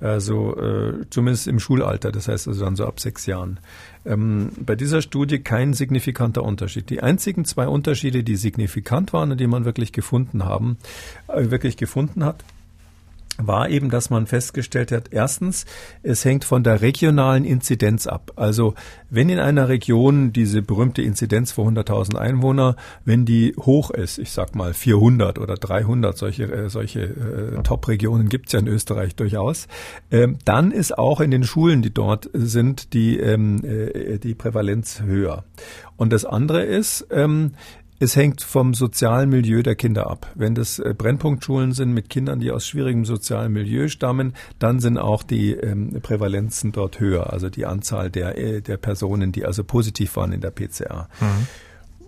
Also 0.00 0.56
äh, 0.56 1.06
zumindest 1.08 1.46
im 1.46 1.60
Schulalter, 1.60 2.12
das 2.12 2.28
heißt 2.28 2.48
also 2.48 2.64
dann 2.64 2.76
so 2.76 2.84
ab 2.84 3.00
sechs 3.00 3.24
Jahren. 3.26 3.58
Ähm, 4.04 4.50
bei 4.58 4.74
dieser 4.74 5.00
Studie 5.00 5.38
kein 5.38 5.72
signifikanter 5.72 6.42
Unterschied. 6.42 6.90
Die 6.90 7.02
einzigen 7.02 7.46
zwei 7.46 7.66
Unterschiede, 7.68 8.22
die 8.22 8.36
signifikant 8.36 9.12
waren 9.14 9.32
und 9.32 9.40
die 9.40 9.46
man 9.46 9.64
wirklich 9.64 9.92
gefunden 9.92 10.44
haben, 10.44 10.76
äh, 11.28 11.50
wirklich 11.50 11.78
gefunden 11.78 12.24
hat, 12.24 12.44
war 13.38 13.68
eben, 13.68 13.90
dass 13.90 14.10
man 14.10 14.26
festgestellt 14.26 14.92
hat, 14.92 15.08
erstens, 15.10 15.66
es 16.02 16.24
hängt 16.24 16.44
von 16.44 16.62
der 16.62 16.80
regionalen 16.80 17.44
Inzidenz 17.44 18.06
ab. 18.06 18.32
Also 18.36 18.74
wenn 19.10 19.28
in 19.28 19.38
einer 19.38 19.68
Region 19.68 20.32
diese 20.32 20.62
berühmte 20.62 21.02
Inzidenz 21.02 21.52
vor 21.52 21.66
100.000 21.68 22.16
Einwohner, 22.16 22.76
wenn 23.04 23.24
die 23.24 23.54
hoch 23.58 23.90
ist, 23.90 24.18
ich 24.18 24.30
sag 24.30 24.54
mal 24.54 24.72
400 24.72 25.38
oder 25.38 25.54
300, 25.56 26.16
solche, 26.16 26.44
äh, 26.44 26.68
solche 26.68 27.02
äh, 27.02 27.62
Top-Regionen 27.62 28.28
gibt's 28.28 28.52
ja 28.52 28.60
in 28.60 28.68
Österreich 28.68 29.16
durchaus, 29.16 29.66
ähm, 30.10 30.38
dann 30.44 30.70
ist 30.70 30.96
auch 30.96 31.20
in 31.20 31.30
den 31.30 31.44
Schulen, 31.44 31.82
die 31.82 31.92
dort 31.92 32.30
sind, 32.32 32.92
die, 32.92 33.18
ähm, 33.18 33.64
äh, 33.64 34.18
die 34.18 34.34
Prävalenz 34.34 35.02
höher. 35.02 35.44
Und 35.96 36.12
das 36.12 36.24
andere 36.24 36.64
ist, 36.64 37.06
ähm, 37.10 37.52
es 38.00 38.16
hängt 38.16 38.42
vom 38.42 38.74
sozialen 38.74 39.30
Milieu 39.30 39.62
der 39.62 39.76
Kinder 39.76 40.08
ab. 40.08 40.30
Wenn 40.34 40.54
das 40.54 40.78
äh, 40.78 40.94
Brennpunktschulen 40.96 41.72
sind 41.72 41.92
mit 41.92 42.08
Kindern, 42.08 42.40
die 42.40 42.50
aus 42.50 42.66
schwierigem 42.66 43.04
sozialen 43.04 43.52
Milieu 43.52 43.88
stammen, 43.88 44.34
dann 44.58 44.80
sind 44.80 44.98
auch 44.98 45.22
die 45.22 45.52
ähm, 45.52 46.00
Prävalenzen 46.02 46.72
dort 46.72 47.00
höher, 47.00 47.32
also 47.32 47.48
die 47.48 47.66
Anzahl 47.66 48.10
der, 48.10 48.36
äh, 48.36 48.60
der 48.60 48.76
Personen, 48.76 49.32
die 49.32 49.44
also 49.44 49.64
positiv 49.64 50.16
waren 50.16 50.32
in 50.32 50.40
der 50.40 50.50
PCA. 50.50 51.08
Mhm. 51.20 51.46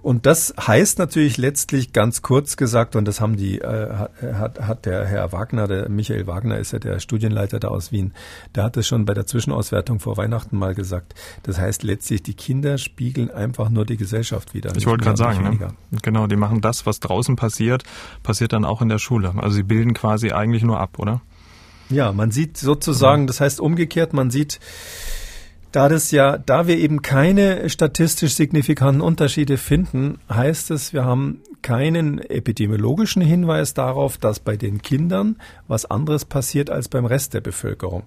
Und 0.06 0.24
das 0.24 0.54
heißt 0.56 1.00
natürlich 1.00 1.36
letztlich 1.36 1.92
ganz 1.92 2.22
kurz 2.22 2.56
gesagt, 2.56 2.94
und 2.94 3.08
das 3.08 3.20
haben 3.20 3.36
die, 3.36 3.60
äh, 3.60 3.92
hat, 4.34 4.60
hat 4.60 4.86
der 4.86 5.04
Herr 5.04 5.32
Wagner, 5.32 5.66
der 5.66 5.88
Michael 5.88 6.28
Wagner 6.28 6.58
ist 6.58 6.72
ja 6.72 6.78
der 6.78 7.00
Studienleiter 7.00 7.58
da 7.58 7.66
aus 7.66 7.90
Wien, 7.90 8.14
der 8.54 8.62
hat 8.62 8.76
es 8.76 8.86
schon 8.86 9.04
bei 9.04 9.14
der 9.14 9.26
Zwischenauswertung 9.26 9.98
vor 9.98 10.16
Weihnachten 10.16 10.56
mal 10.58 10.76
gesagt. 10.76 11.16
Das 11.42 11.58
heißt 11.58 11.82
letztlich, 11.82 12.22
die 12.22 12.34
Kinder 12.34 12.78
spiegeln 12.78 13.32
einfach 13.32 13.68
nur 13.68 13.84
die 13.84 13.96
Gesellschaft 13.96 14.54
wieder. 14.54 14.76
Ich 14.76 14.86
wollte 14.86 15.02
gerade 15.02 15.16
sagen, 15.16 15.58
ne? 15.58 15.74
genau, 16.02 16.28
die 16.28 16.36
machen 16.36 16.60
das, 16.60 16.86
was 16.86 17.00
draußen 17.00 17.34
passiert, 17.34 17.82
passiert 18.22 18.52
dann 18.52 18.64
auch 18.64 18.82
in 18.82 18.88
der 18.88 19.00
Schule. 19.00 19.34
Also 19.36 19.56
sie 19.56 19.64
bilden 19.64 19.92
quasi 19.92 20.30
eigentlich 20.30 20.62
nur 20.62 20.78
ab, 20.78 21.00
oder? 21.00 21.20
Ja, 21.88 22.12
man 22.12 22.30
sieht 22.30 22.58
sozusagen, 22.58 23.26
das 23.26 23.40
heißt 23.40 23.58
umgekehrt, 23.58 24.12
man 24.12 24.30
sieht, 24.30 24.60
da 25.72 25.88
das 25.88 26.10
ja, 26.10 26.38
da 26.38 26.66
wir 26.66 26.78
eben 26.78 27.02
keine 27.02 27.68
statistisch 27.68 28.34
signifikanten 28.34 29.00
Unterschiede 29.00 29.58
finden, 29.58 30.18
heißt 30.30 30.70
es, 30.70 30.92
wir 30.92 31.04
haben 31.04 31.42
keinen 31.62 32.18
epidemiologischen 32.18 33.22
Hinweis 33.22 33.74
darauf, 33.74 34.18
dass 34.18 34.38
bei 34.38 34.56
den 34.56 34.80
Kindern 34.82 35.36
was 35.68 35.84
anderes 35.84 36.24
passiert 36.24 36.70
als 36.70 36.88
beim 36.88 37.04
Rest 37.04 37.34
der 37.34 37.40
Bevölkerung. 37.40 38.04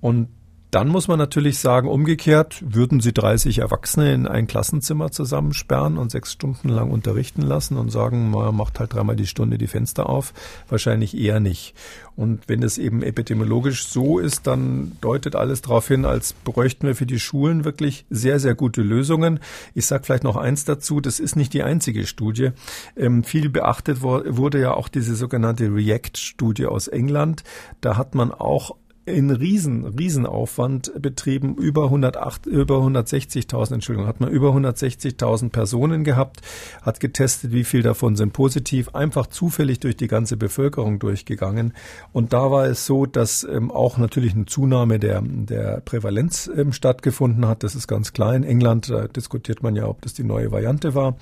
Und 0.00 0.28
dann 0.70 0.88
muss 0.88 1.08
man 1.08 1.18
natürlich 1.18 1.58
sagen, 1.58 1.88
umgekehrt, 1.88 2.62
würden 2.64 3.00
Sie 3.00 3.12
30 3.12 3.58
Erwachsene 3.58 4.12
in 4.14 4.28
ein 4.28 4.46
Klassenzimmer 4.46 5.10
zusammensperren 5.10 5.98
und 5.98 6.10
sechs 6.10 6.32
Stunden 6.32 6.68
lang 6.68 6.90
unterrichten 6.90 7.42
lassen 7.42 7.76
und 7.76 7.90
sagen, 7.90 8.30
man 8.30 8.54
macht 8.54 8.78
halt 8.78 8.94
dreimal 8.94 9.16
die 9.16 9.26
Stunde 9.26 9.58
die 9.58 9.66
Fenster 9.66 10.08
auf? 10.08 10.32
Wahrscheinlich 10.68 11.16
eher 11.18 11.40
nicht. 11.40 11.74
Und 12.14 12.48
wenn 12.48 12.62
es 12.62 12.78
eben 12.78 13.02
epidemiologisch 13.02 13.86
so 13.86 14.18
ist, 14.18 14.46
dann 14.46 14.92
deutet 15.00 15.34
alles 15.34 15.62
darauf 15.62 15.88
hin, 15.88 16.04
als 16.04 16.34
bräuchten 16.34 16.86
wir 16.86 16.94
für 16.94 17.06
die 17.06 17.18
Schulen 17.18 17.64
wirklich 17.64 18.04
sehr, 18.10 18.38
sehr 18.38 18.54
gute 18.54 18.82
Lösungen. 18.82 19.40
Ich 19.74 19.86
sage 19.86 20.04
vielleicht 20.04 20.24
noch 20.24 20.36
eins 20.36 20.64
dazu, 20.64 21.00
das 21.00 21.18
ist 21.18 21.34
nicht 21.34 21.52
die 21.52 21.62
einzige 21.62 22.06
Studie. 22.06 22.50
Ähm, 22.96 23.24
viel 23.24 23.48
beachtet 23.48 24.02
wurde 24.02 24.60
ja 24.60 24.74
auch 24.74 24.88
diese 24.88 25.16
sogenannte 25.16 25.74
REACT-Studie 25.74 26.66
aus 26.66 26.88
England. 26.88 27.42
Da 27.80 27.96
hat 27.96 28.14
man 28.14 28.30
auch 28.32 28.76
in 29.10 29.30
riesen, 29.30 29.84
Riesenaufwand 29.84 30.92
betrieben, 31.00 31.56
über 31.56 31.84
108, 31.84 32.46
über 32.46 32.76
160.000, 32.76 33.74
Entschuldigung, 33.74 34.06
hat 34.06 34.20
man 34.20 34.30
über 34.30 34.50
160.000 34.50 35.50
Personen 35.50 36.04
gehabt, 36.04 36.40
hat 36.82 37.00
getestet, 37.00 37.52
wie 37.52 37.64
viel 37.64 37.82
davon 37.82 38.16
sind 38.16 38.32
positiv, 38.32 38.94
einfach 38.94 39.26
zufällig 39.26 39.80
durch 39.80 39.96
die 39.96 40.08
ganze 40.08 40.36
Bevölkerung 40.36 40.98
durchgegangen. 40.98 41.72
Und 42.12 42.32
da 42.32 42.50
war 42.50 42.66
es 42.66 42.86
so, 42.86 43.06
dass 43.06 43.44
ähm, 43.44 43.70
auch 43.70 43.98
natürlich 43.98 44.34
eine 44.34 44.46
Zunahme 44.46 44.98
der, 44.98 45.22
der 45.22 45.80
Prävalenz 45.80 46.50
ähm, 46.54 46.72
stattgefunden 46.72 47.46
hat. 47.46 47.62
Das 47.62 47.74
ist 47.74 47.88
ganz 47.88 48.12
klar. 48.12 48.34
In 48.34 48.44
England 48.44 48.90
da 48.90 49.06
diskutiert 49.06 49.62
man 49.62 49.76
ja, 49.76 49.86
ob 49.86 50.02
das 50.02 50.14
die 50.14 50.24
neue 50.24 50.50
Variante 50.50 50.94
war. 50.94 51.16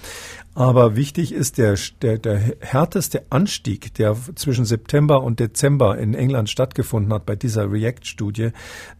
Aber 0.54 0.96
wichtig 0.96 1.32
ist 1.32 1.58
der, 1.58 1.76
der, 2.02 2.18
der 2.18 2.40
härteste 2.60 3.22
Anstieg, 3.30 3.94
der 3.94 4.16
zwischen 4.34 4.64
September 4.64 5.22
und 5.22 5.38
Dezember 5.38 5.98
in 5.98 6.14
England 6.14 6.50
stattgefunden 6.50 7.12
hat 7.12 7.26
bei 7.26 7.36
dieser 7.36 7.70
React-Studie, 7.78 8.50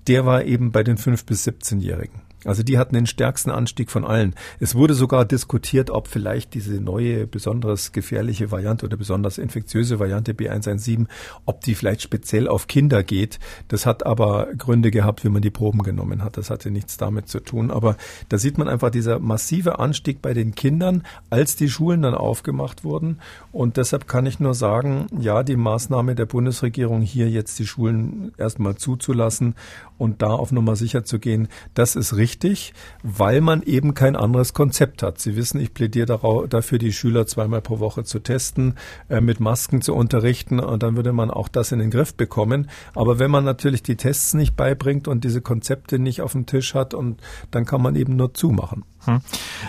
der 0.06 0.26
war 0.26 0.44
eben 0.44 0.72
bei 0.72 0.82
den 0.82 0.96
5- 0.96 1.26
bis 1.26 1.46
17-Jährigen. 1.46 2.27
Also 2.44 2.62
die 2.62 2.78
hatten 2.78 2.94
den 2.94 3.06
stärksten 3.06 3.50
Anstieg 3.50 3.90
von 3.90 4.04
allen. 4.04 4.34
Es 4.60 4.76
wurde 4.76 4.94
sogar 4.94 5.24
diskutiert, 5.24 5.90
ob 5.90 6.06
vielleicht 6.06 6.54
diese 6.54 6.80
neue, 6.80 7.26
besonders 7.26 7.90
gefährliche 7.90 8.52
Variante 8.52 8.86
oder 8.86 8.96
besonders 8.96 9.38
infektiöse 9.38 9.98
Variante 9.98 10.34
B117, 10.34 11.06
ob 11.46 11.62
die 11.62 11.74
vielleicht 11.74 12.02
speziell 12.02 12.46
auf 12.46 12.68
Kinder 12.68 13.02
geht. 13.02 13.40
Das 13.66 13.86
hat 13.86 14.06
aber 14.06 14.48
Gründe 14.56 14.92
gehabt, 14.92 15.24
wie 15.24 15.30
man 15.30 15.42
die 15.42 15.50
Proben 15.50 15.82
genommen 15.82 16.22
hat. 16.22 16.36
Das 16.36 16.48
hatte 16.48 16.70
nichts 16.70 16.96
damit 16.96 17.28
zu 17.28 17.40
tun. 17.40 17.72
Aber 17.72 17.96
da 18.28 18.38
sieht 18.38 18.56
man 18.56 18.68
einfach 18.68 18.90
dieser 18.90 19.18
massive 19.18 19.80
Anstieg 19.80 20.22
bei 20.22 20.32
den 20.32 20.54
Kindern, 20.54 21.02
als 21.30 21.56
die 21.56 21.68
Schulen 21.68 22.02
dann 22.02 22.14
aufgemacht 22.14 22.84
wurden. 22.84 23.18
Und 23.50 23.76
deshalb 23.76 24.06
kann 24.06 24.26
ich 24.26 24.38
nur 24.38 24.54
sagen, 24.54 25.06
ja, 25.18 25.42
die 25.42 25.56
Maßnahme 25.56 26.14
der 26.14 26.26
Bundesregierung 26.26 27.02
hier 27.02 27.28
jetzt 27.28 27.58
die 27.58 27.66
Schulen 27.66 28.32
erstmal 28.38 28.76
zuzulassen 28.76 29.56
und 29.98 30.22
da 30.22 30.28
auf 30.28 30.52
Nummer 30.52 30.76
sicher 30.76 31.04
zu 31.04 31.18
gehen, 31.18 31.48
das 31.74 31.96
ist 31.96 32.14
richtig 32.14 32.27
wichtig, 32.28 32.74
weil 33.02 33.40
man 33.40 33.62
eben 33.62 33.94
kein 33.94 34.14
anderes 34.14 34.52
Konzept 34.52 35.02
hat. 35.02 35.18
Sie 35.18 35.34
wissen, 35.34 35.58
ich 35.60 35.72
plädiere 35.72 36.46
dafür, 36.50 36.78
die 36.78 36.92
Schüler 36.92 37.26
zweimal 37.26 37.62
pro 37.62 37.78
Woche 37.78 38.04
zu 38.04 38.18
testen, 38.18 38.74
äh, 39.08 39.22
mit 39.22 39.40
Masken 39.40 39.80
zu 39.80 39.94
unterrichten 39.94 40.60
und 40.60 40.82
dann 40.82 40.94
würde 40.96 41.14
man 41.14 41.30
auch 41.30 41.48
das 41.48 41.72
in 41.72 41.78
den 41.78 41.90
Griff 41.90 42.14
bekommen. 42.14 42.68
Aber 42.94 43.18
wenn 43.18 43.30
man 43.30 43.44
natürlich 43.44 43.82
die 43.82 43.96
Tests 43.96 44.34
nicht 44.34 44.56
beibringt 44.56 45.08
und 45.08 45.24
diese 45.24 45.40
Konzepte 45.40 45.98
nicht 45.98 46.20
auf 46.20 46.32
dem 46.32 46.44
Tisch 46.44 46.74
hat, 46.74 46.92
und 46.92 47.20
dann 47.50 47.64
kann 47.64 47.80
man 47.80 47.96
eben 47.96 48.16
nur 48.16 48.34
zumachen. 48.34 48.84
Hm. 49.08 49.20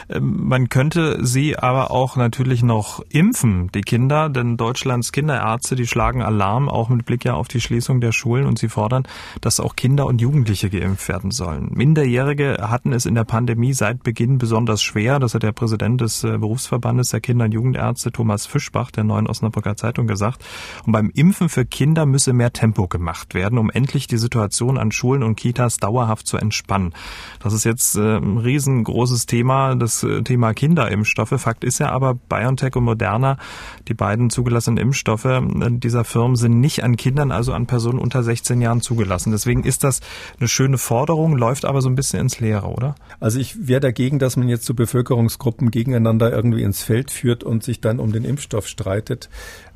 Ähm, 0.10 0.48
man 0.48 0.70
könnte 0.70 1.26
sie 1.26 1.58
aber 1.58 1.92
auch 1.92 2.18
natürlich 2.18 2.62
noch 2.62 3.04
impfen, 3.10 3.70
die 3.74 3.82
Kinder, 3.82 4.30
denn 4.30 4.58
Deutschlands 4.58 5.12
Kinderärzte, 5.12 5.76
die 5.76 5.88
schlagen 5.88 6.22
Alarm, 6.22 6.68
auch 6.68 6.90
mit 6.90 7.06
Blick 7.06 7.24
ja 7.24 7.36
auf 7.36 7.48
die 7.48 7.62
Schließung 7.62 8.02
der 8.02 8.12
Schulen 8.12 8.46
und 8.46 8.60
sie 8.60 8.68
fordern, 8.68 9.04
dass 9.42 9.60
auch 9.60 9.76
Kinder 9.76 10.06
und 10.06 10.20
Jugendliche 10.20 10.70
geimpft 10.70 11.08
werden 11.08 11.32
sollen. 11.32 11.70
Minderjährige 11.74 12.58
hatten 12.70 12.92
es 12.92 13.06
in 13.06 13.16
der 13.16 13.24
Pandemie 13.24 13.74
seit 13.74 14.04
Beginn 14.04 14.38
besonders 14.38 14.82
schwer, 14.82 15.20
das 15.20 15.34
hat 15.34 15.44
der 15.44 15.54
Präsident 15.54 16.02
des 16.02 16.24
äh, 16.24 16.38
Berufsverbandes 16.38 17.10
der 17.10 17.22
Kinder- 17.22 17.46
und 17.46 17.54
Jugendärzte 17.54 18.12
Thomas 18.12 18.46
Fischbach 18.46 18.92
der 18.92 19.06
Neuen 19.06 19.28
Osnabrücker 19.28 19.78
Zeitung 19.78 20.08
gesagt. 20.08 20.44
Und 20.86 20.92
beim 20.92 21.10
Impfen 21.12 21.48
für 21.48 21.66
Kinder 21.66 22.06
müsse 22.06 22.34
mehr 22.34 22.52
Tempo 22.52 22.88
gemacht 22.88 23.34
werden, 23.34 23.58
um 23.58 23.70
endlich 23.70 24.08
die 24.08 24.18
Situation 24.18 24.78
an 24.78 24.92
Schulen 24.92 25.24
und 25.24 25.36
Kitas 25.36 25.78
dauerhaft 25.78 26.28
zu 26.28 26.38
entspannen. 26.38 26.94
Das 27.40 27.54
ist 27.54 27.64
jetzt 27.64 27.96
ein 27.96 28.38
riesengroßes 28.38 29.26
Thema, 29.30 29.76
das 29.76 30.04
äh, 30.04 30.24
Thema 30.24 30.54
Kinderimpfstoffe. 30.54 31.36
Fakt 31.38 31.64
ist 31.64 31.80
ja 31.80 31.92
aber, 31.92 32.16
BioNTech 32.16 32.76
und 32.76 32.84
Moderna, 32.84 33.38
die 33.88 33.94
beiden 33.94 34.32
zugelassenen 34.32 34.78
Impfstoffe 34.78 35.26
äh, 35.26 35.42
dieser 35.70 36.04
Firmen 36.04 36.36
sind 36.36 36.60
nicht 36.60 36.84
an 36.84 36.98
Kindern, 36.98 37.32
also 37.32 37.54
an 37.54 37.68
Personen 37.68 38.00
unter 38.00 38.24
16 38.24 38.60
Jahren 38.60 38.82
zugelassen. 38.82 39.32
Deswegen 39.32 39.64
ist 39.64 39.84
das 39.84 40.02
eine 40.40 40.48
schöne 40.48 40.80
Forderung, 40.80 41.38
läuft 41.38 41.66
aber 41.66 41.82
so 41.82 41.90
ein 41.90 41.96
bisschen 41.96 42.22
ins 42.22 42.40
Leere, 42.40 42.68
oder? 42.68 42.96
Also 43.20 43.40
ich 43.40 43.68
wäre 43.68 43.80
dagegen, 43.80 44.18
dass 44.18 44.36
man 44.36 44.50
jetzt 44.50 44.66
so 44.66 44.74
Bevölkerungsgruppen 44.74 45.70
gegeneinander 45.70 46.34
irgendwie 46.34 46.64
ins 46.64 46.82
Feld 46.82 47.12
führt 47.12 47.44
und 47.44 47.64
sich 47.64 47.82
dann 47.82 48.00
um 48.00 48.12
den 48.12 48.26
Impfstoff 48.26 48.68
streitet. 48.68 49.30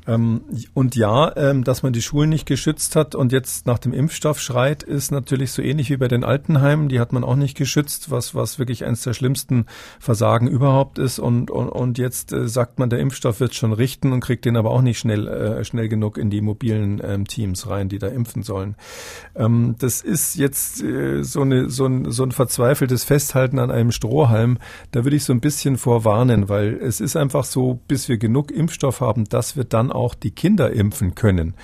Ähm, 0.06 0.42
und 0.74 0.96
ja, 0.96 1.34
ähm, 1.36 1.64
dass 1.64 1.82
man 1.82 1.92
die 1.92 2.02
Schulen 2.02 2.30
nicht 2.30 2.46
geschützt 2.46 2.96
hat 2.96 3.14
und 3.14 3.32
jetzt 3.32 3.66
nach 3.66 3.78
dem 3.78 3.92
Impfstoff 3.92 4.40
schreit, 4.40 4.82
ist 4.82 5.10
natürlich 5.10 5.52
so 5.52 5.62
ähnlich 5.62 5.90
wie 5.90 5.96
bei 5.96 6.08
den 6.08 6.24
Altenheimen. 6.24 6.88
Die 6.88 7.00
hat 7.00 7.12
man 7.12 7.24
auch 7.24 7.36
nicht 7.36 7.56
geschützt, 7.56 8.10
was, 8.10 8.34
was 8.34 8.58
wirklich 8.58 8.84
eines 8.84 9.02
der 9.02 9.14
schlimmsten 9.14 9.66
Versagen 9.98 10.48
überhaupt 10.48 10.98
ist. 10.98 11.18
Und, 11.18 11.50
und, 11.50 11.68
und 11.68 11.98
jetzt 11.98 12.32
äh, 12.32 12.48
sagt 12.48 12.78
man, 12.78 12.90
der 12.90 12.98
Impfstoff 12.98 13.40
wird 13.40 13.54
schon 13.54 13.72
richten 13.72 14.12
und 14.12 14.20
kriegt 14.20 14.44
den 14.44 14.56
aber 14.56 14.70
auch 14.70 14.82
nicht 14.82 14.98
schnell, 14.98 15.26
äh, 15.26 15.64
schnell 15.64 15.88
genug 15.88 16.18
in 16.18 16.30
die 16.30 16.40
mobilen 16.40 17.00
ähm, 17.02 17.26
Teams 17.26 17.68
rein, 17.68 17.88
die 17.88 17.98
da 17.98 18.08
impfen 18.08 18.42
sollen. 18.42 18.76
Das 19.34 20.00
ist 20.00 20.36
jetzt 20.36 20.82
äh, 20.82 21.22
so, 21.22 21.42
eine, 21.42 21.70
so, 21.70 21.86
ein, 21.86 22.10
so 22.10 22.22
ein 22.22 22.32
verzweifeltes 22.32 23.04
Festhalten 23.04 23.58
an 23.58 23.70
einem 23.70 23.90
Strohhalm. 23.90 24.58
Da 24.92 25.04
würde 25.04 25.16
ich 25.16 25.24
so 25.24 25.32
ein 25.32 25.40
bisschen 25.40 25.76
vorwarnen, 25.76 26.48
weil 26.48 26.74
es 26.74 27.00
ist 27.00 27.16
einfach 27.16 27.44
so, 27.44 27.80
bis 27.88 28.08
wir 28.08 28.18
genug 28.18 28.50
Impfstoff 28.50 29.00
haben, 29.00 29.24
dass 29.24 29.56
wir 29.56 29.64
dann 29.64 29.90
auch 29.94 30.14
die 30.14 30.32
Kinder 30.32 30.72
impfen 30.72 31.14
können. 31.14 31.54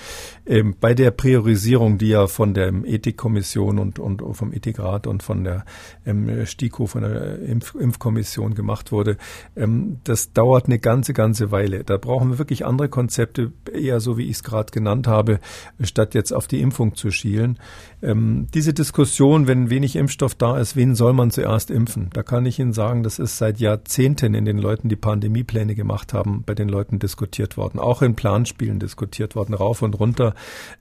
Ähm, 0.50 0.74
bei 0.80 0.94
der 0.94 1.12
Priorisierung, 1.12 1.96
die 1.96 2.08
ja 2.08 2.26
von 2.26 2.54
der 2.54 2.72
Ethikkommission 2.84 3.78
und, 3.78 4.00
und 4.00 4.20
vom 4.32 4.52
Ethikrat 4.52 5.06
und 5.06 5.22
von 5.22 5.44
der 5.44 5.64
ähm, 6.04 6.44
STIKO, 6.44 6.86
von 6.86 7.02
der 7.02 7.38
Impf 7.38 7.76
Impfkommission 7.76 8.54
gemacht 8.56 8.90
wurde, 8.90 9.16
ähm, 9.54 9.98
das 10.02 10.32
dauert 10.32 10.66
eine 10.66 10.80
ganze, 10.80 11.12
ganze 11.12 11.52
Weile. 11.52 11.84
Da 11.84 11.98
brauchen 11.98 12.30
wir 12.30 12.38
wirklich 12.38 12.66
andere 12.66 12.88
Konzepte, 12.88 13.52
eher 13.72 14.00
so 14.00 14.18
wie 14.18 14.24
ich 14.24 14.38
es 14.38 14.42
gerade 14.42 14.72
genannt 14.72 15.06
habe, 15.06 15.38
statt 15.82 16.14
jetzt 16.14 16.32
auf 16.32 16.48
die 16.48 16.60
Impfung 16.60 16.96
zu 16.96 17.12
schielen. 17.12 17.56
Ähm, 18.02 18.48
diese 18.52 18.74
Diskussion, 18.74 19.46
wenn 19.46 19.70
wenig 19.70 19.94
Impfstoff 19.94 20.34
da 20.34 20.58
ist, 20.58 20.74
wen 20.74 20.96
soll 20.96 21.12
man 21.12 21.30
zuerst 21.30 21.70
impfen? 21.70 22.10
Da 22.12 22.24
kann 22.24 22.44
ich 22.44 22.58
Ihnen 22.58 22.72
sagen, 22.72 23.04
das 23.04 23.20
ist 23.20 23.38
seit 23.38 23.60
Jahrzehnten 23.60 24.34
in 24.34 24.46
den 24.46 24.58
Leuten, 24.58 24.88
die 24.88 24.96
Pandemiepläne 24.96 25.76
gemacht 25.76 26.12
haben, 26.12 26.42
bei 26.44 26.56
den 26.56 26.68
Leuten 26.68 26.98
diskutiert 26.98 27.56
worden. 27.56 27.78
Auch 27.78 28.02
in 28.02 28.16
Planspielen 28.16 28.80
diskutiert 28.80 29.36
worden, 29.36 29.54
rauf 29.54 29.82
und 29.82 30.00
runter. 30.00 30.34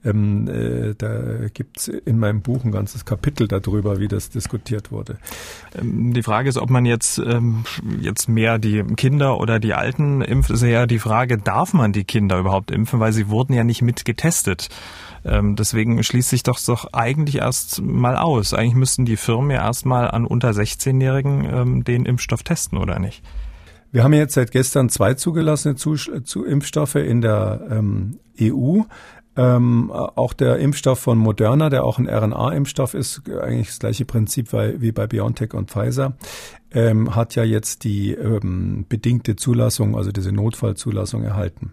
Ähm, 0.04 0.48
äh, 0.48 0.94
da 0.96 1.48
gibt's 1.52 1.88
in 1.88 2.18
meinem 2.18 2.42
Buch 2.42 2.64
ein 2.64 2.72
ganzes 2.72 3.04
Kapitel 3.04 3.48
darüber, 3.48 4.00
wie 4.00 4.08
das 4.08 4.30
diskutiert 4.30 4.90
wurde. 4.90 5.18
Ähm, 5.78 6.12
die 6.14 6.22
Frage 6.22 6.48
ist, 6.48 6.58
ob 6.58 6.70
man 6.70 6.84
jetzt, 6.84 7.18
ähm, 7.18 7.64
jetzt 8.00 8.28
mehr 8.28 8.58
die 8.58 8.82
Kinder 8.96 9.38
oder 9.38 9.58
die 9.58 9.74
Alten 9.74 10.22
impft, 10.22 10.50
ist 10.50 10.62
ja 10.62 10.86
die 10.86 10.98
Frage, 10.98 11.38
darf 11.38 11.72
man 11.72 11.92
die 11.92 12.04
Kinder 12.04 12.38
überhaupt 12.38 12.70
impfen, 12.70 13.00
weil 13.00 13.12
sie 13.12 13.28
wurden 13.28 13.52
ja 13.52 13.64
nicht 13.64 13.82
mit 13.82 14.04
getestet. 14.04 14.68
Ähm, 15.24 15.56
deswegen 15.56 16.02
schließt 16.02 16.30
sich 16.30 16.42
doch 16.42 16.58
doch 16.64 16.92
eigentlich 16.92 17.36
erst 17.36 17.82
mal 17.82 18.16
aus. 18.16 18.54
Eigentlich 18.54 18.74
müssten 18.74 19.04
die 19.04 19.16
Firmen 19.16 19.50
ja 19.50 19.62
erstmal 19.62 20.10
an 20.10 20.24
unter 20.24 20.50
16-Jährigen 20.50 21.44
ähm, 21.44 21.84
den 21.84 22.06
Impfstoff 22.06 22.42
testen, 22.42 22.78
oder 22.78 22.98
nicht? 22.98 23.22
Wir 23.92 24.04
haben 24.04 24.12
jetzt 24.12 24.34
seit 24.34 24.52
gestern 24.52 24.88
zwei 24.88 25.14
zugelassene 25.14 25.74
zu, 25.74 25.96
zu 25.96 26.44
Impfstoffe 26.44 26.94
in 26.94 27.20
der 27.20 27.66
ähm, 27.70 28.20
EU. 28.40 28.82
Ähm, 29.36 29.90
auch 29.92 30.32
der 30.32 30.58
Impfstoff 30.58 30.98
von 30.98 31.16
Moderna, 31.16 31.70
der 31.70 31.84
auch 31.84 31.98
ein 31.98 32.08
RNA-Impfstoff 32.08 32.94
ist, 32.94 33.22
eigentlich 33.28 33.68
das 33.68 33.78
gleiche 33.78 34.04
Prinzip 34.04 34.52
wie 34.52 34.92
bei 34.92 35.06
BioNTech 35.06 35.54
und 35.54 35.70
Pfizer, 35.70 36.14
ähm, 36.72 37.14
hat 37.14 37.36
ja 37.36 37.44
jetzt 37.44 37.84
die 37.84 38.12
ähm, 38.12 38.86
bedingte 38.88 39.36
Zulassung, 39.36 39.96
also 39.96 40.10
diese 40.10 40.32
Notfallzulassung 40.32 41.22
erhalten. 41.22 41.72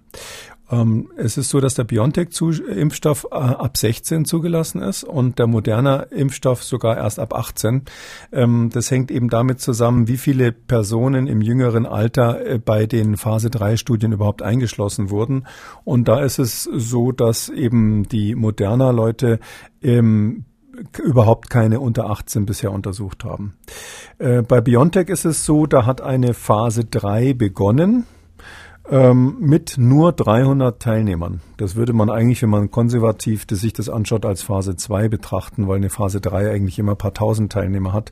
Ähm, 0.70 1.09
es 1.15 1.38
ist 1.38 1.49
so, 1.49 1.59
dass 1.59 1.76
der 1.76 1.86
BioNTech-Impfstoff 1.86 3.28
äh, 3.32 3.36
ab 3.36 3.78
16 3.78 4.26
zugelassen 4.26 4.82
ist 4.82 5.03
und 5.03 5.39
der 5.39 5.47
moderne 5.47 6.07
Impfstoff 6.11 6.63
sogar 6.63 6.97
erst 6.97 7.20
ab 7.20 7.34
18. 7.34 7.84
Ähm, 8.32 8.70
das 8.74 8.91
hängt 8.91 9.11
eben 9.11 9.30
damit 9.30 9.61
zusammen, 9.61 10.07
wie 10.07 10.18
viele 10.18 10.51
Personen 10.51 11.28
im 11.28 11.41
jüngeren 11.41 11.86
Alter 11.86 12.45
äh, 12.45 12.59
bei 12.59 12.86
den 12.86 13.18
Phase 13.18 13.49
3 13.49 13.78
Studien 13.78 14.11
überhaupt 14.11 14.41
eingeschlossen 14.41 15.09
wurden. 15.09 15.47
Und 15.84 16.07
da 16.07 16.20
ist 16.22 16.39
es 16.39 16.63
so, 16.63 17.11
dass 17.11 17.49
eben 17.49 18.07
die 18.09 18.36
moderner 18.36 18.91
Leute 18.91 19.39
ähm, 19.82 20.43
überhaupt 21.01 21.49
keine 21.49 21.80
unter 21.80 22.09
18 22.09 22.45
bisher 22.45 22.72
untersucht 22.72 23.24
haben. 23.24 23.55
Äh, 24.20 24.41
bei 24.41 24.61
BioNTech 24.61 25.09
ist 25.09 25.26
es 25.26 25.45
so, 25.45 25.65
da 25.65 25.86
hat 25.86 26.01
eine 26.01 26.34
Phase 26.34 26.86
3 26.86 27.34
begonnen 27.34 28.05
ähm, 28.90 29.38
mit 29.40 29.78
nur 29.78 30.12
300 30.12 30.82
Teilnehmern. 30.82 31.42
Das 31.58 31.76
würde 31.76 31.94
man 31.94 32.10
eigentlich, 32.10 32.42
wenn 32.42 32.50
man 32.50 32.72
konservativ 32.72 33.46
sich 33.50 33.74
das 33.74 33.90
anschaut, 33.90 34.26
als 34.26 34.42
Phase 34.42 34.76
2 34.76 35.10
betrachten, 35.10 35.68
weil 35.68 35.78
eine 35.78 35.90
Phase 35.90 36.22
3 36.22 36.52
eigentlich 36.52 36.80
immer 36.80 36.94
ein 36.94 36.98
paar 36.98 37.14
tausend 37.14 37.52
Teilnehmer 37.52 37.94
hat. 37.94 38.12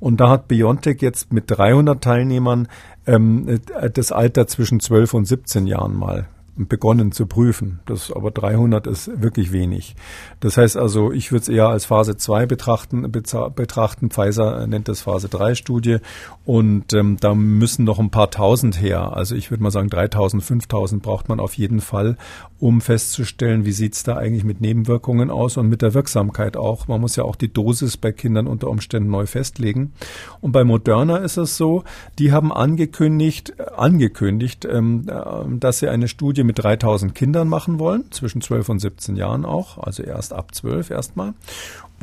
Und 0.00 0.20
da 0.20 0.30
hat 0.30 0.48
Biontech 0.48 1.00
jetzt 1.00 1.32
mit 1.32 1.44
300 1.48 2.02
Teilnehmern 2.02 2.68
ähm, 3.06 3.60
das 3.92 4.12
Alter 4.12 4.46
zwischen 4.46 4.80
12 4.80 5.14
und 5.14 5.24
17 5.26 5.66
Jahren 5.66 5.96
mal 5.96 6.28
begonnen 6.56 7.10
zu 7.12 7.26
prüfen. 7.26 7.80
Das 7.86 8.12
aber 8.12 8.30
300 8.30 8.86
ist 8.86 9.22
wirklich 9.22 9.52
wenig. 9.52 9.96
Das 10.40 10.56
heißt 10.56 10.76
also, 10.76 11.10
ich 11.10 11.32
würde 11.32 11.42
es 11.42 11.48
eher 11.48 11.68
als 11.68 11.84
Phase 11.84 12.16
2 12.16 12.46
betrachten, 12.46 13.10
betrachten. 13.10 14.10
Pfizer 14.10 14.66
nennt 14.66 14.88
das 14.88 15.00
Phase 15.00 15.28
3 15.28 15.54
Studie 15.56 15.98
und 16.44 16.92
ähm, 16.92 17.16
da 17.20 17.34
müssen 17.34 17.84
noch 17.84 17.98
ein 17.98 18.10
paar 18.10 18.30
tausend 18.30 18.80
her. 18.80 19.16
Also 19.16 19.34
ich 19.34 19.50
würde 19.50 19.62
mal 19.62 19.70
sagen 19.70 19.88
3000, 19.88 20.42
5000 20.42 21.02
braucht 21.02 21.28
man 21.28 21.40
auf 21.40 21.54
jeden 21.54 21.80
Fall, 21.80 22.16
um 22.60 22.80
festzustellen, 22.80 23.64
wie 23.64 23.72
sieht's 23.72 24.04
da 24.04 24.16
eigentlich 24.16 24.44
mit 24.44 24.60
Nebenwirkungen 24.60 25.30
aus 25.30 25.56
und 25.56 25.68
mit 25.68 25.82
der 25.82 25.92
Wirksamkeit 25.92 26.56
auch. 26.56 26.86
Man 26.86 27.00
muss 27.00 27.16
ja 27.16 27.24
auch 27.24 27.36
die 27.36 27.52
Dosis 27.52 27.96
bei 27.96 28.12
Kindern 28.12 28.46
unter 28.46 28.68
Umständen 28.68 29.10
neu 29.10 29.26
festlegen. 29.26 29.92
Und 30.40 30.52
bei 30.52 30.62
Moderna 30.62 31.16
ist 31.16 31.36
es 31.36 31.56
so, 31.56 31.82
die 32.18 32.30
haben 32.30 32.52
angekündigt, 32.52 33.54
angekündigt, 33.76 34.64
ähm, 34.70 35.06
äh, 35.08 35.58
dass 35.58 35.80
sie 35.80 35.88
eine 35.88 36.06
Studie 36.06 36.43
mit 36.44 36.62
3000 36.62 37.14
Kindern 37.14 37.48
machen 37.48 37.78
wollen, 37.78 38.10
zwischen 38.10 38.40
12 38.40 38.68
und 38.68 38.78
17 38.78 39.16
Jahren 39.16 39.44
auch, 39.44 39.78
also 39.78 40.02
erst 40.02 40.32
ab 40.32 40.54
12 40.54 40.90
erstmal. 40.90 41.34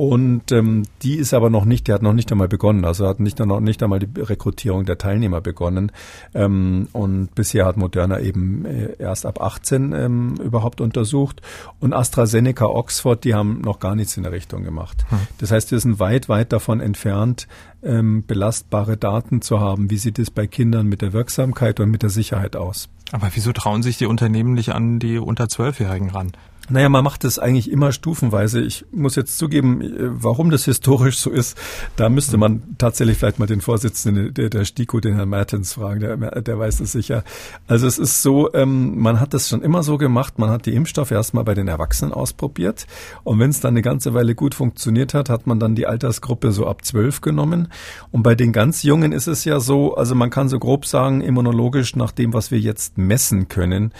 Und 0.02 0.50
ähm, 0.50 0.82
die 1.02 1.14
ist 1.14 1.32
aber 1.32 1.48
noch 1.48 1.64
nicht, 1.64 1.86
die 1.86 1.92
hat 1.92 2.02
noch 2.02 2.12
nicht 2.12 2.32
einmal 2.32 2.48
begonnen, 2.48 2.84
also 2.84 3.06
hat 3.06 3.20
nicht, 3.20 3.38
noch 3.38 3.60
nicht 3.60 3.84
einmal 3.84 4.00
die 4.00 4.20
Rekrutierung 4.20 4.84
der 4.84 4.98
Teilnehmer 4.98 5.40
begonnen. 5.40 5.92
Ähm, 6.34 6.88
und 6.90 7.36
bisher 7.36 7.66
hat 7.66 7.76
Moderna 7.76 8.18
eben 8.18 8.64
äh, 8.64 8.96
erst 8.98 9.26
ab 9.26 9.40
18 9.40 9.92
ähm, 9.92 10.34
überhaupt 10.42 10.80
untersucht. 10.80 11.40
Und 11.78 11.92
AstraZeneca, 11.92 12.66
Oxford, 12.66 13.22
die 13.22 13.34
haben 13.34 13.60
noch 13.60 13.78
gar 13.78 13.94
nichts 13.94 14.16
in 14.16 14.24
der 14.24 14.32
Richtung 14.32 14.64
gemacht. 14.64 15.04
Hm. 15.10 15.20
Das 15.38 15.52
heißt, 15.52 15.70
wir 15.70 15.78
sind 15.78 16.00
weit, 16.00 16.28
weit 16.28 16.52
davon 16.52 16.80
entfernt, 16.80 17.46
ähm, 17.84 18.24
belastbare 18.26 18.96
Daten 18.96 19.40
zu 19.40 19.60
haben. 19.60 19.88
Wie 19.88 19.98
sieht 19.98 20.18
es 20.18 20.32
bei 20.32 20.48
Kindern 20.48 20.88
mit 20.88 21.00
der 21.00 21.12
Wirksamkeit 21.12 21.78
und 21.78 21.92
mit 21.92 22.02
der 22.02 22.10
Sicherheit 22.10 22.56
aus? 22.56 22.88
Aber 23.12 23.30
wieso 23.34 23.52
trauen 23.52 23.84
sich 23.84 23.98
die 23.98 24.06
Unternehmen 24.06 24.54
nicht 24.54 24.70
an 24.70 24.98
die 24.98 25.18
unter 25.18 25.48
Zwölfjährigen 25.48 26.10
ran? 26.10 26.32
Naja, 26.68 26.88
man 26.88 27.02
macht 27.02 27.24
das 27.24 27.38
eigentlich 27.40 27.70
immer 27.70 27.90
stufenweise. 27.90 28.60
Ich 28.60 28.84
muss 28.92 29.16
jetzt 29.16 29.36
zugeben, 29.36 29.82
äh, 29.82 29.88
warum 29.98 30.50
das 30.50 30.64
historisch 30.64 31.18
so 31.18 31.30
ist, 31.30 31.58
da 31.96 32.08
müsste 32.08 32.36
man 32.36 32.62
tatsächlich 32.78 33.18
vielleicht 33.18 33.40
mal 33.40 33.46
den 33.46 33.60
Vorsitzenden 33.60 34.32
der, 34.32 34.48
der 34.48 34.64
STIKO, 34.64 35.00
den 35.00 35.16
Herrn 35.16 35.28
Mertens, 35.28 35.72
fragen, 35.72 36.00
der, 36.00 36.16
der 36.16 36.58
weiß 36.58 36.78
das 36.78 36.92
sicher. 36.92 37.24
Also 37.66 37.86
es 37.86 37.98
ist 37.98 38.22
so, 38.22 38.52
ähm, 38.54 38.98
man 38.98 39.18
hat 39.18 39.34
das 39.34 39.48
schon 39.48 39.62
immer 39.62 39.82
so 39.82 39.98
gemacht, 39.98 40.38
man 40.38 40.50
hat 40.50 40.66
die 40.66 40.74
Impfstoffe 40.74 41.10
erstmal 41.10 41.44
bei 41.44 41.54
den 41.54 41.66
Erwachsenen 41.66 42.12
ausprobiert 42.12 42.86
und 43.24 43.40
wenn 43.40 43.50
es 43.50 43.60
dann 43.60 43.74
eine 43.74 43.82
ganze 43.82 44.14
Weile 44.14 44.34
gut 44.36 44.54
funktioniert 44.54 45.14
hat, 45.14 45.30
hat 45.30 45.46
man 45.48 45.58
dann 45.58 45.74
die 45.74 45.86
Altersgruppe 45.86 46.52
so 46.52 46.66
ab 46.66 46.84
zwölf 46.84 47.20
genommen. 47.20 47.68
Und 48.12 48.22
bei 48.22 48.34
den 48.34 48.52
ganz 48.52 48.82
Jungen 48.84 49.12
ist 49.12 49.26
es 49.26 49.44
ja 49.44 49.58
so, 49.58 49.96
also 49.96 50.14
man 50.14 50.30
kann 50.30 50.48
so 50.48 50.58
grob 50.58 50.86
sagen, 50.86 51.22
immunologisch 51.22 51.96
nach 51.96 52.12
dem, 52.12 52.32
was 52.32 52.50
wir 52.50 52.60
jetzt 52.60 52.98
messen 52.98 53.48
können, 53.48 53.92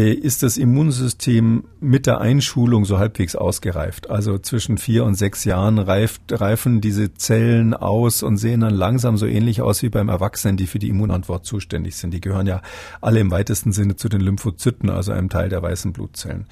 ist 0.00 0.42
das 0.42 0.56
Immunsystem 0.56 1.64
mit 1.78 2.06
der 2.06 2.20
Einschulung 2.20 2.84
so 2.84 2.98
halbwegs 2.98 3.36
ausgereift. 3.36 4.10
Also 4.10 4.38
zwischen 4.38 4.76
vier 4.76 5.04
und 5.04 5.14
sechs 5.14 5.44
Jahren 5.44 5.78
reift, 5.78 6.20
reifen 6.32 6.80
diese 6.80 7.14
Zellen 7.14 7.74
aus 7.74 8.24
und 8.24 8.36
sehen 8.36 8.62
dann 8.62 8.74
langsam 8.74 9.16
so 9.16 9.26
ähnlich 9.26 9.62
aus 9.62 9.84
wie 9.84 9.90
beim 9.90 10.08
Erwachsenen, 10.08 10.56
die 10.56 10.66
für 10.66 10.80
die 10.80 10.88
Immunantwort 10.88 11.46
zuständig 11.46 11.94
sind. 11.94 12.12
Die 12.12 12.20
gehören 12.20 12.48
ja 12.48 12.60
alle 13.00 13.20
im 13.20 13.30
weitesten 13.30 13.70
Sinne 13.70 13.94
zu 13.94 14.08
den 14.08 14.20
Lymphozyten, 14.20 14.90
also 14.90 15.12
einem 15.12 15.28
Teil 15.28 15.48
der 15.48 15.62
weißen 15.62 15.92
Blutzellen. 15.92 16.46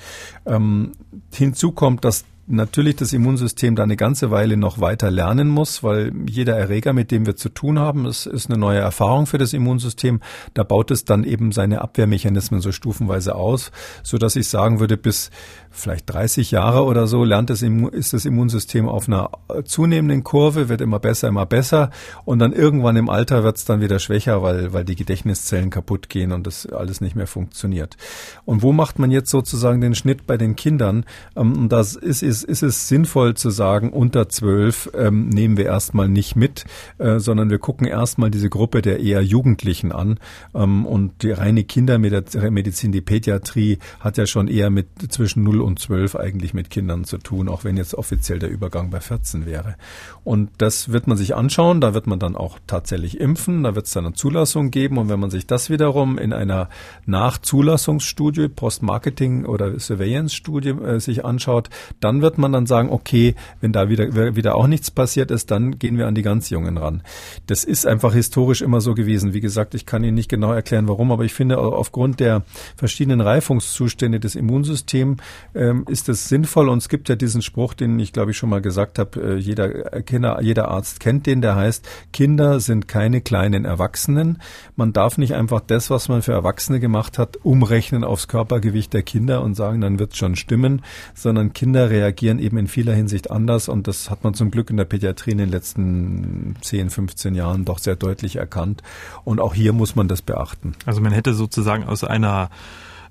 Ähm, 0.46 0.92
hinzu 1.32 1.72
kommt, 1.72 2.04
dass 2.04 2.24
natürlich 2.52 2.96
das 2.96 3.12
Immunsystem 3.12 3.74
da 3.76 3.82
eine 3.82 3.96
ganze 3.96 4.30
Weile 4.30 4.56
noch 4.56 4.80
weiter 4.80 5.10
lernen 5.10 5.48
muss, 5.48 5.82
weil 5.82 6.12
jeder 6.28 6.56
Erreger, 6.56 6.92
mit 6.92 7.10
dem 7.10 7.26
wir 7.26 7.36
zu 7.36 7.48
tun 7.48 7.78
haben, 7.78 8.06
ist, 8.06 8.26
ist 8.26 8.50
eine 8.50 8.58
neue 8.58 8.78
Erfahrung 8.78 9.26
für 9.26 9.38
das 9.38 9.52
Immunsystem. 9.52 10.20
Da 10.54 10.62
baut 10.62 10.90
es 10.90 11.04
dann 11.04 11.24
eben 11.24 11.52
seine 11.52 11.80
Abwehrmechanismen 11.80 12.60
so 12.60 12.72
stufenweise 12.72 13.34
aus, 13.34 13.72
so 14.02 14.18
dass 14.18 14.36
ich 14.36 14.48
sagen 14.48 14.80
würde, 14.80 14.96
bis 14.96 15.30
vielleicht 15.72 16.12
30 16.12 16.50
Jahre 16.50 16.84
oder 16.84 17.06
so 17.06 17.24
lernt 17.24 17.50
das 17.50 17.62
ist 17.62 18.12
das 18.12 18.24
Immunsystem 18.24 18.88
auf 18.88 19.08
einer 19.08 19.30
zunehmenden 19.64 20.22
Kurve, 20.22 20.68
wird 20.68 20.80
immer 20.80 21.00
besser, 21.00 21.28
immer 21.28 21.46
besser 21.46 21.90
und 22.24 22.38
dann 22.38 22.52
irgendwann 22.52 22.96
im 22.96 23.08
Alter 23.08 23.42
wird 23.42 23.56
es 23.56 23.64
dann 23.64 23.80
wieder 23.80 23.98
schwächer, 23.98 24.42
weil, 24.42 24.72
weil 24.72 24.84
die 24.84 24.96
Gedächtniszellen 24.96 25.70
kaputt 25.70 26.08
gehen 26.08 26.32
und 26.32 26.46
das 26.46 26.66
alles 26.66 27.00
nicht 27.00 27.16
mehr 27.16 27.26
funktioniert. 27.26 27.96
Und 28.44 28.62
wo 28.62 28.72
macht 28.72 28.98
man 28.98 29.10
jetzt 29.10 29.30
sozusagen 29.30 29.80
den 29.80 29.94
Schnitt 29.94 30.26
bei 30.26 30.36
den 30.36 30.56
Kindern? 30.56 31.04
Ähm, 31.34 31.56
und 31.58 31.72
das 31.72 31.96
ist, 31.96 32.22
ist 32.22 32.44
ist 32.44 32.62
es 32.62 32.88
sinnvoll 32.88 33.34
zu 33.34 33.50
sagen, 33.50 33.90
unter 33.90 34.28
zwölf 34.28 34.90
ähm, 34.94 35.30
nehmen 35.30 35.56
wir 35.56 35.64
erstmal 35.64 36.08
nicht 36.08 36.36
mit, 36.36 36.64
äh, 36.98 37.18
sondern 37.18 37.48
wir 37.48 37.58
gucken 37.58 37.86
erstmal 37.86 38.30
diese 38.30 38.50
Gruppe 38.50 38.82
der 38.82 39.00
eher 39.00 39.22
Jugendlichen 39.22 39.90
an. 39.90 40.18
Ähm, 40.54 40.84
und 40.84 41.22
die 41.22 41.30
reine 41.30 41.64
Kindermedizin, 41.64 42.92
die 42.92 43.00
Pädiatrie, 43.00 43.78
hat 44.00 44.18
ja 44.18 44.26
schon 44.26 44.48
eher 44.48 44.70
mit 44.70 44.86
zwischen 45.08 45.42
0 45.44 45.61
und 45.62 45.78
12 45.78 46.16
eigentlich 46.16 46.54
mit 46.54 46.70
Kindern 46.70 47.04
zu 47.04 47.18
tun, 47.18 47.48
auch 47.48 47.64
wenn 47.64 47.76
jetzt 47.76 47.94
offiziell 47.94 48.38
der 48.38 48.50
Übergang 48.50 48.90
bei 48.90 49.00
14 49.00 49.46
wäre. 49.46 49.76
Und 50.24 50.50
das 50.58 50.92
wird 50.92 51.06
man 51.06 51.16
sich 51.16 51.34
anschauen, 51.34 51.80
da 51.80 51.94
wird 51.94 52.06
man 52.06 52.18
dann 52.18 52.36
auch 52.36 52.58
tatsächlich 52.66 53.20
impfen, 53.20 53.62
da 53.62 53.74
wird 53.74 53.86
es 53.86 53.92
dann 53.92 54.06
eine 54.06 54.14
Zulassung 54.14 54.70
geben 54.70 54.98
und 54.98 55.08
wenn 55.08 55.20
man 55.20 55.30
sich 55.30 55.46
das 55.46 55.70
wiederum 55.70 56.18
in 56.18 56.32
einer 56.32 56.68
Nachzulassungsstudie, 57.06 58.48
Post-Marketing 58.48 59.44
oder 59.44 59.78
Surveillance-Studie 59.78 60.70
äh, 60.70 61.00
sich 61.00 61.24
anschaut, 61.24 61.70
dann 62.00 62.22
wird 62.22 62.38
man 62.38 62.52
dann 62.52 62.66
sagen, 62.66 62.90
okay, 62.90 63.34
wenn 63.60 63.72
da 63.72 63.88
wieder, 63.88 64.36
wieder 64.36 64.54
auch 64.54 64.66
nichts 64.66 64.90
passiert 64.90 65.30
ist, 65.30 65.50
dann 65.50 65.78
gehen 65.78 65.98
wir 65.98 66.06
an 66.06 66.14
die 66.14 66.22
ganz 66.22 66.50
Jungen 66.50 66.78
ran. 66.78 67.02
Das 67.46 67.64
ist 67.64 67.86
einfach 67.86 68.14
historisch 68.14 68.62
immer 68.62 68.80
so 68.80 68.94
gewesen. 68.94 69.32
Wie 69.32 69.40
gesagt, 69.40 69.74
ich 69.74 69.86
kann 69.86 70.04
Ihnen 70.04 70.14
nicht 70.14 70.28
genau 70.28 70.52
erklären, 70.52 70.88
warum, 70.88 71.12
aber 71.12 71.24
ich 71.24 71.34
finde, 71.34 71.58
aufgrund 71.58 72.20
der 72.20 72.42
verschiedenen 72.76 73.20
Reifungszustände 73.20 74.20
des 74.20 74.34
Immunsystems 74.34 75.18
ähm, 75.54 75.84
ist 75.88 76.08
es 76.08 76.28
sinnvoll 76.28 76.68
und 76.68 76.78
es 76.78 76.88
gibt 76.88 77.08
ja 77.08 77.16
diesen 77.16 77.42
Spruch, 77.42 77.74
den 77.74 77.98
ich 77.98 78.12
glaube 78.12 78.30
ich 78.30 78.36
schon 78.36 78.48
mal 78.48 78.60
gesagt 78.60 78.98
habe, 78.98 79.20
äh, 79.20 79.36
jeder 79.36 79.68
Kinder, 80.02 80.40
jeder 80.42 80.68
Arzt 80.68 81.00
kennt 81.00 81.26
den, 81.26 81.42
der 81.42 81.56
heißt, 81.56 81.86
Kinder 82.12 82.60
sind 82.60 82.88
keine 82.88 83.20
kleinen 83.20 83.64
Erwachsenen. 83.64 84.40
Man 84.76 84.92
darf 84.92 85.18
nicht 85.18 85.34
einfach 85.34 85.60
das, 85.60 85.90
was 85.90 86.08
man 86.08 86.22
für 86.22 86.32
Erwachsene 86.32 86.80
gemacht 86.80 87.18
hat, 87.18 87.38
umrechnen 87.42 88.04
aufs 88.04 88.28
Körpergewicht 88.28 88.92
der 88.92 89.02
Kinder 89.02 89.42
und 89.42 89.54
sagen, 89.54 89.80
dann 89.80 89.98
wird 89.98 90.12
es 90.12 90.18
schon 90.18 90.36
stimmen, 90.36 90.82
sondern 91.14 91.52
Kinder 91.52 91.90
reagieren 91.90 92.38
eben 92.38 92.56
in 92.58 92.66
vieler 92.66 92.94
Hinsicht 92.94 93.30
anders 93.30 93.68
und 93.68 93.86
das 93.86 94.10
hat 94.10 94.24
man 94.24 94.34
zum 94.34 94.50
Glück 94.50 94.70
in 94.70 94.76
der 94.76 94.84
Pädiatrie 94.84 95.32
in 95.32 95.38
den 95.38 95.50
letzten 95.50 96.56
10, 96.60 96.90
15 96.90 97.34
Jahren 97.34 97.64
doch 97.64 97.78
sehr 97.78 97.96
deutlich 97.96 98.36
erkannt. 98.36 98.82
Und 99.24 99.40
auch 99.40 99.54
hier 99.54 99.72
muss 99.72 99.96
man 99.96 100.08
das 100.08 100.22
beachten. 100.22 100.74
Also 100.86 101.00
man 101.00 101.12
hätte 101.12 101.34
sozusagen 101.34 101.84
aus 101.84 102.04
einer 102.04 102.50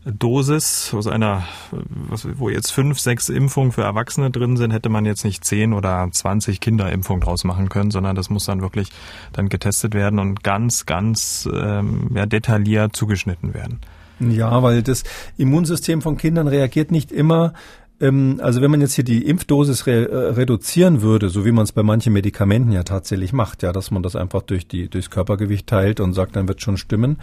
Dosis, 0.04 0.94
aus 0.96 1.06
einer, 1.06 1.44
was, 1.72 2.28
wo 2.40 2.50
jetzt 2.50 2.72
fünf, 2.72 3.00
sechs 3.00 3.30
Impfungen 3.30 3.72
für 3.72 3.84
Erwachsene 3.84 4.32
drin 4.32 4.58
sind, 4.58 4.72
hätte 4.72 4.90
man 4.90 5.06
jetzt 5.06 5.24
nicht 5.24 5.46
zehn 5.46 5.74
oder 5.74 6.10
zwanzig 6.12 6.60
Kinderimpfungen 6.60 7.22
draus 7.22 7.44
machen 7.44 7.70
können, 7.70 7.92
sondern 7.92 8.16
das 8.16 8.32
muss 8.32 8.46
dann 8.46 8.62
wirklich 8.62 8.90
dann 9.32 9.48
getestet 9.48 9.94
werden 9.94 10.18
und 10.18 10.44
ganz, 10.44 10.88
ganz 10.88 11.48
ähm, 11.54 12.10
ja, 12.16 12.26
detailliert 12.26 12.96
zugeschnitten 12.96 13.54
werden. 13.54 13.80
Ja, 14.20 14.64
weil 14.64 14.82
das 14.82 15.04
Immunsystem 15.38 16.02
von 16.02 16.18
Kindern 16.18 16.48
reagiert 16.48 16.92
nicht 16.92 17.12
immer 17.12 17.54
ähm, 18.02 18.40
also 18.42 18.62
wenn 18.62 18.72
man 18.72 18.82
jetzt 18.82 18.96
hier 18.96 19.04
die 19.04 19.26
Impfdosis 19.26 19.88
re 19.88 20.10
äh, 20.10 20.16
reduzieren 20.32 21.02
würde, 21.02 21.30
so 21.30 21.46
wie 21.46 21.52
man 21.52 21.64
es 21.64 21.72
bei 21.72 21.84
manchen 21.84 22.14
Medikamenten 22.14 22.72
ja 22.72 22.84
tatsächlich 22.84 23.32
macht, 23.32 23.64
ja, 23.64 23.72
dass 23.72 23.92
man 23.92 24.04
das 24.04 24.16
einfach 24.16 24.42
durch 24.42 24.68
die 24.68 24.90
durchs 24.90 25.10
Körpergewicht 25.10 25.68
teilt 25.68 26.00
und 26.00 26.14
sagt, 26.14 26.36
dann 26.36 26.48
wird 26.48 26.62
schon 26.62 26.78
stimmen. 26.78 27.18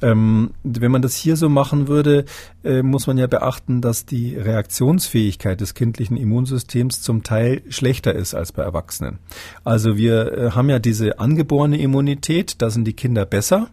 Ähm, 0.00 0.50
wenn 0.62 0.92
man 0.92 1.02
das 1.02 1.16
hier 1.16 1.36
so 1.36 1.48
machen 1.48 1.88
würde, 1.88 2.24
äh, 2.64 2.82
muss 2.82 3.06
man 3.06 3.18
ja 3.18 3.26
beachten, 3.26 3.80
dass 3.80 4.06
die 4.06 4.36
Reaktionsfähigkeit 4.36 5.60
des 5.60 5.74
kindlichen 5.74 6.16
Immunsystems 6.16 7.02
zum 7.02 7.22
Teil 7.22 7.62
schlechter 7.68 8.14
ist 8.14 8.34
als 8.34 8.52
bei 8.52 8.62
Erwachsenen. 8.62 9.18
Also 9.64 9.96
wir 9.96 10.32
äh, 10.32 10.50
haben 10.52 10.68
ja 10.68 10.78
diese 10.78 11.18
angeborene 11.18 11.78
Immunität, 11.78 12.60
da 12.62 12.70
sind 12.70 12.84
die 12.84 12.92
Kinder 12.92 13.24
besser 13.24 13.68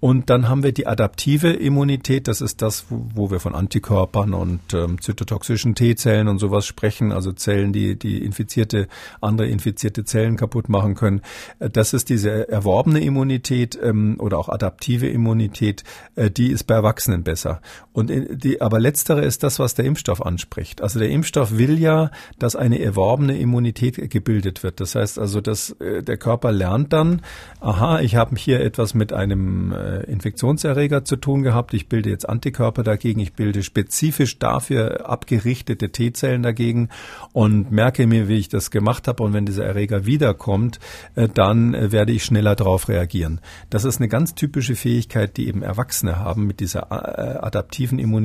und 0.00 0.30
dann 0.30 0.48
haben 0.48 0.62
wir 0.62 0.72
die 0.72 0.86
adaptive 0.86 1.50
Immunität, 1.50 2.26
das 2.26 2.40
ist 2.40 2.62
das, 2.62 2.86
wo, 2.88 3.06
wo 3.14 3.30
wir 3.30 3.38
von 3.38 3.54
Antikörpern 3.54 4.32
und 4.32 4.60
ähm, 4.72 5.00
zytotoxischen 5.00 5.74
T-Zellen 5.74 6.26
und 6.26 6.38
sowas 6.38 6.64
sprechen, 6.64 7.12
also 7.12 7.32
Zellen, 7.32 7.74
die, 7.74 7.98
die 7.98 8.24
infizierte, 8.24 8.88
andere 9.20 9.48
infizierte 9.48 10.04
Zellen 10.04 10.36
kaputt 10.36 10.70
machen 10.70 10.94
können. 10.94 11.20
Äh, 11.58 11.68
das 11.68 11.92
ist 11.92 12.08
diese 12.08 12.48
erworbene 12.48 13.00
Immunität 13.00 13.78
ähm, 13.82 14.16
oder 14.18 14.38
auch 14.38 14.48
adaptive 14.48 15.06
Immunität, 15.06 15.84
äh, 16.16 16.30
die 16.30 16.50
ist 16.50 16.64
bei 16.64 16.74
Erwachsenen 16.74 17.22
besser. 17.22 17.60
Und 17.92 18.10
in, 18.10 18.29
die, 18.30 18.60
aber 18.60 18.78
letztere 18.78 19.24
ist 19.24 19.42
das, 19.42 19.58
was 19.58 19.74
der 19.74 19.84
Impfstoff 19.84 20.24
anspricht. 20.24 20.82
Also 20.82 20.98
der 20.98 21.10
Impfstoff 21.10 21.56
will 21.56 21.78
ja, 21.78 22.10
dass 22.38 22.56
eine 22.56 22.80
erworbene 22.80 23.36
Immunität 23.38 24.10
gebildet 24.10 24.62
wird. 24.62 24.80
Das 24.80 24.94
heißt 24.94 25.18
also, 25.18 25.40
dass 25.40 25.70
äh, 25.80 26.02
der 26.02 26.16
Körper 26.16 26.52
lernt 26.52 26.92
dann, 26.92 27.22
aha, 27.60 28.00
ich 28.00 28.16
habe 28.16 28.36
hier 28.36 28.60
etwas 28.60 28.94
mit 28.94 29.12
einem 29.12 29.72
äh, 29.72 30.02
Infektionserreger 30.04 31.04
zu 31.04 31.16
tun 31.16 31.42
gehabt. 31.42 31.74
Ich 31.74 31.88
bilde 31.88 32.10
jetzt 32.10 32.28
Antikörper 32.28 32.82
dagegen. 32.82 33.20
Ich 33.20 33.32
bilde 33.32 33.62
spezifisch 33.62 34.38
dafür 34.38 35.08
abgerichtete 35.08 35.90
T-Zellen 35.90 36.42
dagegen 36.42 36.88
und 37.32 37.70
merke 37.72 38.06
mir, 38.06 38.28
wie 38.28 38.38
ich 38.38 38.48
das 38.48 38.70
gemacht 38.70 39.08
habe. 39.08 39.22
Und 39.22 39.32
wenn 39.32 39.46
dieser 39.46 39.64
Erreger 39.64 40.06
wiederkommt, 40.06 40.78
äh, 41.14 41.28
dann 41.28 41.72
werde 41.92 42.12
ich 42.12 42.24
schneller 42.24 42.54
darauf 42.54 42.88
reagieren. 42.88 43.40
Das 43.70 43.84
ist 43.84 43.98
eine 43.98 44.08
ganz 44.08 44.34
typische 44.34 44.76
Fähigkeit, 44.76 45.36
die 45.36 45.48
eben 45.48 45.62
Erwachsene 45.62 46.18
haben 46.18 46.46
mit 46.46 46.60
dieser 46.60 46.90
adaptiven 46.90 47.98
Immunität. 47.98 48.19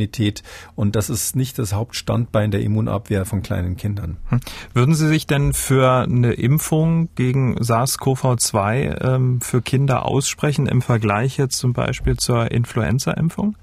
Und 0.75 0.95
das 0.95 1.09
ist 1.09 1.35
nicht 1.35 1.57
das 1.59 1.73
Hauptstandbein 1.73 2.51
der 2.51 2.61
Immunabwehr 2.61 3.25
von 3.25 3.41
kleinen 3.41 3.77
Kindern. 3.77 4.17
Hm. 4.29 4.39
Würden 4.73 4.95
Sie 4.95 5.07
sich 5.07 5.27
denn 5.27 5.53
für 5.53 6.03
eine 6.03 6.33
Impfung 6.33 7.09
gegen 7.15 7.57
SARS-CoV-2 7.57 9.03
ähm, 9.03 9.41
für 9.41 9.61
Kinder 9.61 10.05
aussprechen 10.05 10.67
im 10.67 10.81
Vergleich 10.81 11.37
jetzt 11.37 11.57
zum 11.57 11.73
Beispiel 11.73 12.17
zur 12.17 12.51
Influenza-Impfung? 12.51 13.55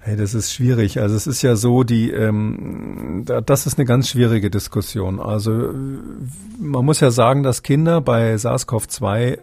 Hey, 0.00 0.16
das 0.16 0.32
ist 0.32 0.54
schwierig. 0.54 1.00
Also 1.00 1.16
es 1.16 1.26
ist 1.26 1.42
ja 1.42 1.54
so, 1.54 1.82
die 1.84 2.10
ähm, 2.10 3.24
das 3.44 3.66
ist 3.66 3.78
eine 3.78 3.84
ganz 3.84 4.08
schwierige 4.08 4.48
Diskussion. 4.48 5.20
Also 5.20 5.74
man 6.58 6.84
muss 6.84 7.00
ja 7.00 7.10
sagen, 7.10 7.42
dass 7.42 7.62
Kinder 7.62 8.00
bei 8.00 8.34
SARS-CoV-2 8.34 9.38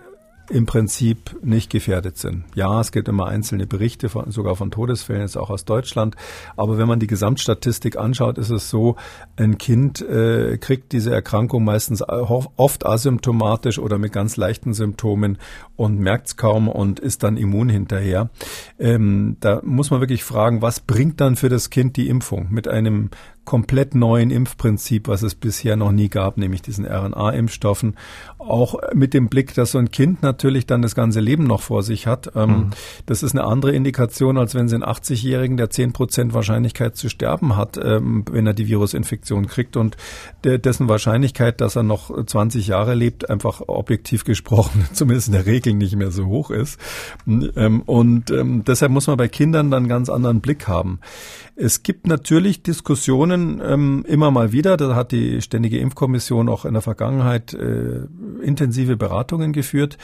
im 0.49 0.65
Prinzip 0.65 1.35
nicht 1.43 1.69
gefährdet 1.69 2.17
sind. 2.17 2.43
Ja, 2.55 2.79
es 2.79 2.91
gibt 2.91 3.07
immer 3.07 3.27
einzelne 3.27 3.65
Berichte, 3.65 4.09
von, 4.09 4.31
sogar 4.31 4.55
von 4.55 4.71
Todesfällen, 4.71 5.21
jetzt 5.21 5.37
auch 5.37 5.49
aus 5.49 5.65
Deutschland. 5.65 6.15
Aber 6.55 6.77
wenn 6.77 6.87
man 6.87 6.99
die 6.99 7.07
Gesamtstatistik 7.07 7.97
anschaut, 7.97 8.37
ist 8.37 8.49
es 8.49 8.69
so, 8.69 8.95
ein 9.37 9.57
Kind 9.57 10.01
äh, 10.01 10.57
kriegt 10.57 10.91
diese 10.91 11.13
Erkrankung 11.13 11.63
meistens 11.63 12.01
oft 12.07 12.85
asymptomatisch 12.85 13.79
oder 13.79 13.97
mit 13.97 14.13
ganz 14.13 14.37
leichten 14.37 14.73
Symptomen 14.73 15.37
und 15.75 15.99
merkt 15.99 16.27
es 16.27 16.37
kaum 16.37 16.67
und 16.67 16.99
ist 16.99 17.23
dann 17.23 17.37
immun 17.37 17.69
hinterher. 17.69 18.29
Ähm, 18.79 19.37
da 19.39 19.61
muss 19.63 19.91
man 19.91 19.99
wirklich 19.99 20.23
fragen, 20.23 20.61
was 20.61 20.79
bringt 20.79 21.21
dann 21.21 21.35
für 21.35 21.49
das 21.49 21.69
Kind 21.69 21.97
die 21.97 22.07
Impfung? 22.09 22.47
Mit 22.49 22.67
einem 22.67 23.09
komplett 23.45 23.95
neuen 23.95 24.31
Impfprinzip, 24.31 25.07
was 25.07 25.21
es 25.21 25.35
bisher 25.35 25.75
noch 25.75 25.91
nie 25.91 26.09
gab, 26.09 26.37
nämlich 26.37 26.61
diesen 26.61 26.85
RNA-Impfstoffen. 26.85 27.95
Auch 28.39 28.75
mit 28.93 29.13
dem 29.13 29.29
Blick, 29.29 29.53
dass 29.53 29.71
so 29.71 29.77
ein 29.77 29.91
Kind 29.91 30.23
natürlich 30.23 30.65
dann 30.65 30.81
das 30.81 30.95
ganze 30.95 31.19
Leben 31.19 31.45
noch 31.45 31.61
vor 31.61 31.83
sich 31.83 32.07
hat. 32.07 32.31
Ähm, 32.35 32.49
mhm. 32.49 32.69
Das 33.05 33.23
ist 33.23 33.33
eine 33.33 33.43
andere 33.43 33.71
Indikation, 33.71 34.37
als 34.37 34.55
wenn 34.55 34.67
Sie 34.67 34.75
einen 34.75 34.83
80-Jährigen, 34.83 35.57
der 35.57 35.69
10 35.69 35.93
Prozent 35.93 36.33
Wahrscheinlichkeit 36.33 36.97
zu 36.97 37.07
sterben 37.07 37.55
hat, 37.55 37.79
ähm, 37.81 38.25
wenn 38.29 38.47
er 38.47 38.53
die 38.53 38.67
Virusinfektion 38.67 39.47
kriegt 39.47 39.77
und 39.77 39.95
dessen 40.43 40.89
Wahrscheinlichkeit, 40.89 41.61
dass 41.61 41.75
er 41.75 41.83
noch 41.83 42.11
20 42.25 42.67
Jahre 42.67 42.95
lebt, 42.95 43.29
einfach 43.29 43.61
objektiv 43.67 44.25
gesprochen, 44.25 44.87
zumindest 44.93 45.27
in 45.27 45.33
der 45.33 45.45
Regel 45.45 45.73
nicht 45.73 45.95
mehr 45.95 46.11
so 46.11 46.25
hoch 46.25 46.49
ist. 46.49 46.79
Ähm, 47.27 47.81
und 47.81 48.25
deshalb 48.67 48.91
muss 48.91 49.07
man 49.07 49.17
bei 49.17 49.27
Kindern 49.27 49.71
dann 49.71 49.83
einen 49.83 49.89
ganz 49.89 50.09
anderen 50.09 50.41
Blick 50.41 50.67
haben. 50.67 50.99
Es 51.57 51.83
gibt 51.83 52.05
natürlich 52.05 52.63
Diskussionen 52.63 53.61
ähm, 53.65 54.05
immer 54.07 54.29
mal 54.29 54.51
wieder. 54.51 54.75
Da 54.75 54.93
hat 54.93 55.11
die 55.11 55.41
Ständige 55.41 55.79
Impfkommission 55.79 56.49
auch 56.49 56.65
in 56.65 56.73
der 56.73 56.81
Vergangenheit 56.81 57.53
äh, 57.53 58.01
intensive 58.41 58.97
Beratungen 58.97 59.53
geführt. 59.53 59.97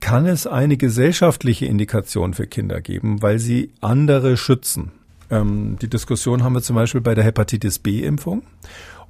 Kann 0.00 0.26
es 0.26 0.46
eine 0.46 0.76
gesellschaftliche 0.76 1.64
Indikation 1.64 2.34
für 2.34 2.46
Kinder 2.46 2.82
geben, 2.82 3.22
weil 3.22 3.38
sie 3.38 3.72
andere 3.80 4.36
schützen? 4.36 4.92
Ähm, 5.30 5.78
die 5.80 5.88
Diskussion 5.88 6.44
haben 6.44 6.54
wir 6.54 6.62
zum 6.62 6.76
Beispiel 6.76 7.00
bei 7.00 7.14
der 7.14 7.24
Hepatitis 7.24 7.78
B-Impfung. 7.78 8.42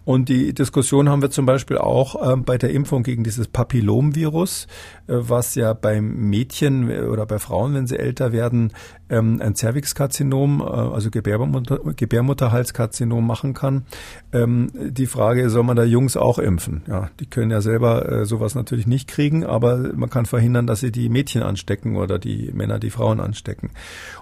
Und 0.06 0.28
die 0.28 0.54
Diskussion 0.54 1.08
haben 1.08 1.20
wir 1.20 1.32
zum 1.32 1.46
Beispiel 1.46 1.78
auch 1.78 2.14
äh, 2.32 2.36
bei 2.36 2.58
der 2.58 2.70
Impfung 2.70 3.02
gegen 3.02 3.24
dieses 3.24 3.48
Papillomvirus, 3.48 4.68
äh, 5.08 5.14
was 5.16 5.56
ja 5.56 5.72
beim 5.72 6.30
Mädchen 6.30 6.88
oder 7.08 7.26
bei 7.26 7.40
Frauen, 7.40 7.74
wenn 7.74 7.88
sie 7.88 7.98
älter 7.98 8.30
werden, 8.30 8.72
ähm, 9.09 9.40
ein 9.40 9.54
Cervixkarzinom, 9.54 10.61
äh, 10.61 10.64
also 10.64 11.11
Gebärmutter, 11.11 11.80
Gebärmutterhalskarzinom 11.96 13.26
machen 13.26 13.54
kann. 13.54 13.86
Ähm, 14.32 14.70
die 14.74 15.07
Frage, 15.07 15.48
soll 15.50 15.62
man 15.62 15.76
da 15.76 15.84
Jungs 15.84 16.16
auch 16.16 16.38
impfen? 16.38 16.82
Ja, 16.88 17.11
die 17.20 17.26
können 17.26 17.50
ja 17.50 17.61
selber 17.61 18.11
äh, 18.11 18.24
sowas 18.24 18.54
natürlich 18.54 18.86
nicht 18.86 19.09
kriegen, 19.09 19.44
aber 19.44 19.92
man 19.94 20.11
kann 20.11 20.26
verhindern, 20.26 20.66
dass 20.66 20.80
sie 20.80 20.92
die 20.92 21.09
Mädchen 21.09 21.42
anstecken 21.42 21.96
oder 21.96 22.18
die 22.18 22.50
Männer 22.52 22.78
die 22.78 22.90
Frauen 22.90 23.20
anstecken. 23.20 23.70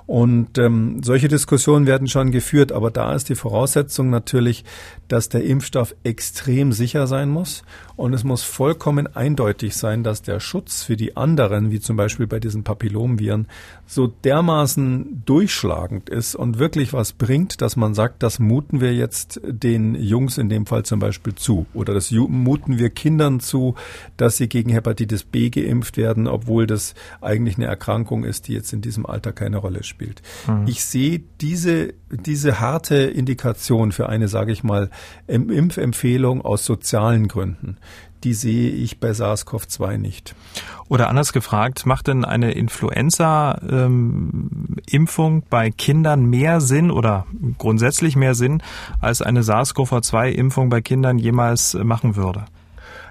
Und 0.06 0.58
ähm, 0.58 1.02
solche 1.02 1.28
Diskussionen 1.28 1.86
werden 1.86 2.08
schon 2.08 2.30
geführt, 2.30 2.72
aber 2.72 2.90
da 2.90 3.14
ist 3.14 3.28
die 3.28 3.34
Voraussetzung 3.34 4.10
natürlich, 4.10 4.64
dass 5.08 5.28
der 5.28 5.44
Impfstoff 5.44 5.94
extrem 6.04 6.72
sicher 6.72 7.06
sein 7.06 7.30
muss 7.30 7.62
und 7.96 8.12
es 8.12 8.24
muss 8.24 8.42
vollkommen 8.42 9.06
eindeutig 9.14 9.76
sein, 9.76 10.02
dass 10.02 10.22
der 10.22 10.40
Schutz 10.40 10.82
für 10.82 10.96
die 10.96 11.16
anderen, 11.16 11.70
wie 11.70 11.80
zum 11.80 11.96
Beispiel 11.96 12.26
bei 12.26 12.40
diesen 12.40 12.64
Papillomviren, 12.64 13.46
so 13.86 14.08
dermaßen 14.08 14.73
durchschlagend 14.76 16.08
ist 16.08 16.34
und 16.34 16.58
wirklich 16.58 16.92
was 16.92 17.12
bringt, 17.12 17.60
dass 17.60 17.76
man 17.76 17.94
sagt, 17.94 18.22
das 18.22 18.38
muten 18.38 18.80
wir 18.80 18.94
jetzt 18.94 19.40
den 19.44 19.94
Jungs 19.94 20.38
in 20.38 20.48
dem 20.48 20.66
Fall 20.66 20.84
zum 20.84 21.00
Beispiel 21.00 21.34
zu 21.34 21.66
oder 21.74 21.94
das 21.94 22.10
muten 22.10 22.78
wir 22.78 22.90
Kindern 22.90 23.40
zu, 23.40 23.74
dass 24.16 24.36
sie 24.36 24.48
gegen 24.48 24.70
Hepatitis 24.70 25.24
B 25.24 25.50
geimpft 25.50 25.96
werden, 25.96 26.26
obwohl 26.26 26.66
das 26.66 26.94
eigentlich 27.20 27.56
eine 27.56 27.66
Erkrankung 27.66 28.24
ist, 28.24 28.48
die 28.48 28.54
jetzt 28.54 28.72
in 28.72 28.80
diesem 28.80 29.06
Alter 29.06 29.32
keine 29.32 29.58
Rolle 29.58 29.82
spielt. 29.82 30.22
Mhm. 30.46 30.66
Ich 30.66 30.84
sehe 30.84 31.22
diese, 31.40 31.94
diese 32.10 32.60
harte 32.60 32.96
Indikation 32.96 33.92
für 33.92 34.08
eine, 34.08 34.28
sage 34.28 34.52
ich 34.52 34.64
mal, 34.64 34.90
Impfempfehlung 35.26 36.42
aus 36.42 36.64
sozialen 36.64 37.28
Gründen 37.28 37.76
die 38.24 38.34
sehe 38.34 38.70
ich 38.70 38.98
bei 38.98 39.10
SARS-CoV-2 39.10 39.98
nicht. 39.98 40.34
Oder 40.88 41.08
anders 41.08 41.32
gefragt, 41.32 41.86
macht 41.86 42.08
denn 42.08 42.24
eine 42.24 42.52
Influenza-Impfung 42.52 45.34
ähm, 45.34 45.42
bei 45.48 45.70
Kindern 45.70 46.26
mehr 46.26 46.60
Sinn 46.60 46.90
oder 46.90 47.26
grundsätzlich 47.58 48.16
mehr 48.16 48.34
Sinn, 48.34 48.62
als 49.00 49.22
eine 49.22 49.42
SARS-CoV-2-Impfung 49.42 50.70
bei 50.70 50.80
Kindern 50.80 51.18
jemals 51.18 51.74
machen 51.74 52.16
würde? 52.16 52.46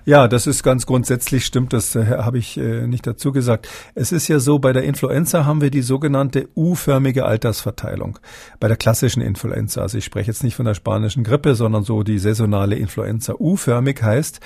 Ja, 0.05 0.27
das 0.27 0.47
ist 0.47 0.63
ganz 0.63 0.85
grundsätzlich 0.85 1.45
stimmt, 1.45 1.71
das 1.71 1.95
äh, 1.95 2.05
habe 2.17 2.37
ich 2.37 2.57
äh, 2.57 2.87
nicht 2.87 3.07
dazu 3.07 3.31
gesagt. 3.31 3.69
Es 3.95 4.11
ist 4.11 4.27
ja 4.27 4.39
so, 4.39 4.59
bei 4.59 4.73
der 4.73 4.83
Influenza 4.83 5.45
haben 5.45 5.61
wir 5.61 5.69
die 5.69 5.81
sogenannte 5.81 6.49
U-förmige 6.57 7.25
Altersverteilung. 7.25 8.19
Bei 8.59 8.67
der 8.67 8.75
klassischen 8.75 9.21
Influenza, 9.21 9.81
also 9.81 9.97
ich 9.97 10.03
spreche 10.03 10.29
jetzt 10.29 10.43
nicht 10.43 10.55
von 10.55 10.65
der 10.65 10.73
spanischen 10.73 11.23
Grippe, 11.23 11.55
sondern 11.55 11.83
so 11.83 12.03
die 12.03 12.19
saisonale 12.19 12.75
Influenza. 12.75 13.35
U-förmig 13.39 14.03
heißt, 14.03 14.41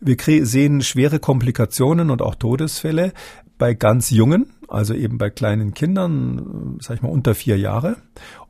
wir 0.00 0.16
sehen 0.46 0.82
schwere 0.82 1.18
Komplikationen 1.18 2.10
und 2.10 2.22
auch 2.22 2.36
Todesfälle 2.36 3.12
bei 3.58 3.74
ganz 3.74 4.10
Jungen, 4.10 4.52
also 4.68 4.94
eben 4.94 5.18
bei 5.18 5.30
kleinen 5.30 5.74
Kindern, 5.74 6.78
sag 6.80 6.96
ich 6.96 7.02
mal 7.02 7.10
unter 7.10 7.34
vier 7.34 7.58
Jahre. 7.58 7.96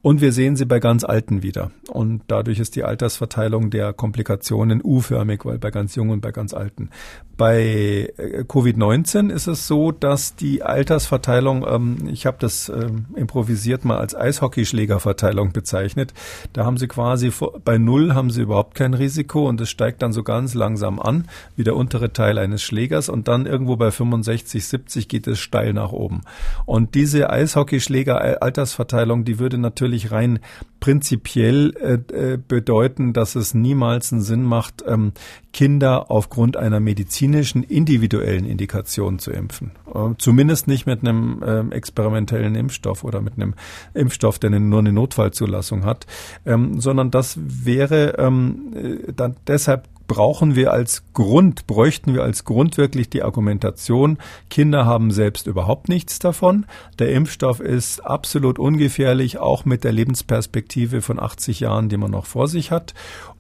Und 0.03 0.21
wir 0.21 0.33
sehen 0.33 0.57
sie 0.57 0.67
bei 0.67 0.81
ganz 0.81 1.05
Alten 1.05 1.45
wieder. 1.45 1.71
Und 1.89 2.23
dadurch 2.27 2.59
ist 2.59 2.75
die 2.75 2.83
Altersverteilung 2.83 3.71
der 3.71 3.93
Komplikationen 3.93 4.81
U-förmig, 4.83 5.45
weil 5.45 5.59
bei 5.59 5.71
ganz 5.71 5.95
Jungen 5.95 6.11
und 6.11 6.21
bei 6.21 6.33
ganz 6.33 6.55
Alten. 6.55 6.91
Bei 7.37 8.13
äh, 8.17 8.45
Covid-19 8.47 9.31
ist 9.31 9.47
es 9.47 9.67
so, 9.67 9.93
dass 9.93 10.35
die 10.35 10.63
Altersverteilung, 10.63 11.67
ähm, 11.69 12.09
ich 12.11 12.27
habe 12.27 12.37
das 12.41 12.69
ähm, 12.69 13.07
improvisiert 13.15 13.85
mal 13.85 13.99
als 13.99 14.15
Eishockeyschlägerverteilung 14.15 15.53
bezeichnet. 15.53 16.15
Da 16.53 16.65
haben 16.65 16.79
sie 16.79 16.89
quasi 16.89 17.31
vor, 17.31 17.61
bei 17.65 17.79
Null 17.79 18.15
haben 18.15 18.31
sie 18.31 18.43
überhaupt 18.43 18.75
kein 18.75 18.95
Risiko 18.95 19.49
und 19.49 19.61
es 19.61 19.71
steigt 19.71 20.03
dann 20.03 20.13
so 20.13 20.23
ganz 20.23 20.55
langsam 20.55 20.99
an, 20.99 21.29
wie 21.57 21.65
der 21.65 21.77
untere 21.77 22.13
Teil 22.13 22.39
eines 22.39 22.63
Schlägers. 22.63 23.09
Und 23.09 23.29
dann 23.29 23.47
irgendwo 23.47 23.77
bei 23.77 23.91
65, 23.91 24.67
70 24.67 25.09
geht 25.09 25.27
es 25.27 25.39
steil 25.39 25.73
nach 25.73 25.93
oben. 25.93 26.23
Und 26.67 26.95
diese 26.95 27.31
Eishockeyschläger-Altersverteilung, 27.31 29.25
die 29.25 29.39
würde 29.39 29.59
natürlich 29.59 29.92
natürlich 29.93 30.11
rein 30.11 30.39
prinzipiell 30.81 31.75
äh, 31.77 32.33
äh, 32.33 32.37
bedeuten, 32.37 33.13
dass 33.13 33.37
es 33.37 33.55
niemals 33.55 34.13
einen 34.13 34.23
Sinn 34.23 34.43
macht, 34.43 34.83
ähm, 34.87 35.13
Kinder 35.53 36.11
aufgrund 36.11 36.57
einer 36.57 36.81
medizinischen 36.81 37.63
individuellen 37.63 38.47
Indikation 38.47 39.21
zu 39.21 39.31
impfen. 39.31 39.73
Äh, 39.95 40.15
zumindest 40.19 40.67
nicht 40.67 40.87
mit 40.87 41.07
einem 41.07 41.43
äh, 41.43 41.75
experimentellen 41.75 42.57
Impfstoff 42.57 43.05
oder 43.05 43.21
mit 43.21 43.35
einem 43.35 43.55
Impfstoff, 43.95 44.41
der 44.41 44.51
nur 44.51 44.81
eine 44.81 44.93
Notfallzulassung 44.93 45.85
hat, 45.85 46.07
ähm, 46.47 46.81
sondern 46.81 47.13
das 47.13 47.39
wäre 47.41 48.17
ähm, 48.19 48.73
äh, 48.75 49.13
dann 49.13 49.37
deshalb 49.47 49.89
brauchen 50.13 50.57
wir 50.57 50.75
als 50.75 51.05
Grund, 51.15 51.67
bräuchten 51.67 52.13
wir 52.13 52.23
als 52.23 52.45
Grund 52.45 52.77
wirklich 52.77 53.09
die 53.09 53.23
Argumentation, 53.23 54.19
Kinder 54.51 54.85
haben 54.85 55.11
selbst 55.11 55.47
überhaupt 55.47 55.89
nichts 55.89 56.19
davon. 56.19 56.67
Der 56.99 57.13
Impfstoff 57.13 57.61
ist 57.61 58.01
absolut 58.01 58.59
ungefährlich, 58.59 59.39
auch 59.39 59.65
mit 59.65 59.85
der 59.85 59.93
Lebensperspektive 59.93 61.01
von 61.01 61.19
80 61.19 61.61
Jahren, 61.61 61.89
die 61.89 61.97
man 61.97 62.11
noch 62.11 62.27
vor 62.27 62.47
sich 62.47 62.71
hat. 62.71 62.93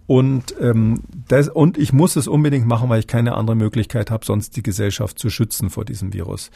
Und, 0.06 0.54
ähm, 0.62 1.02
das, 1.28 1.50
und 1.50 1.76
ich 1.76 1.92
muss 1.92 2.16
es 2.16 2.26
unbedingt 2.26 2.66
machen, 2.66 2.88
weil 2.88 3.00
ich 3.00 3.06
keine 3.06 3.34
andere 3.34 3.56
Möglichkeit 3.56 4.10
habe, 4.10 4.24
sonst 4.24 4.56
die 4.56 4.62
Gesellschaft 4.62 5.18
zu 5.18 5.28
schützen 5.28 5.68
vor 5.68 5.84
diesem 5.84 6.14
Virus. 6.14 6.50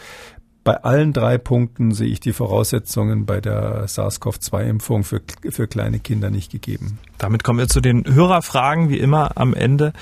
Bei 0.67 0.83
allen 0.83 1.12
drei 1.12 1.39
Punkten 1.39 1.93
sehe 1.95 2.09
ich 2.09 2.19
die 2.19 2.33
Voraussetzungen 2.33 3.25
bei 3.25 3.41
der 3.41 3.87
SARS-CoV-2-Impfung 3.87 5.05
für, 5.05 5.23
für 5.49 5.69
kleine 5.69 6.01
Kinder 6.01 6.29
nicht 6.29 6.51
gegeben. 6.51 6.99
Damit 7.19 7.45
kommen 7.45 7.61
wir 7.61 7.69
zu 7.69 7.81
den 7.81 8.05
Hörerfragen, 8.05 8.89
wie 8.89 8.99
immer 8.99 9.37
am 9.37 9.55
Ende. 9.55 9.93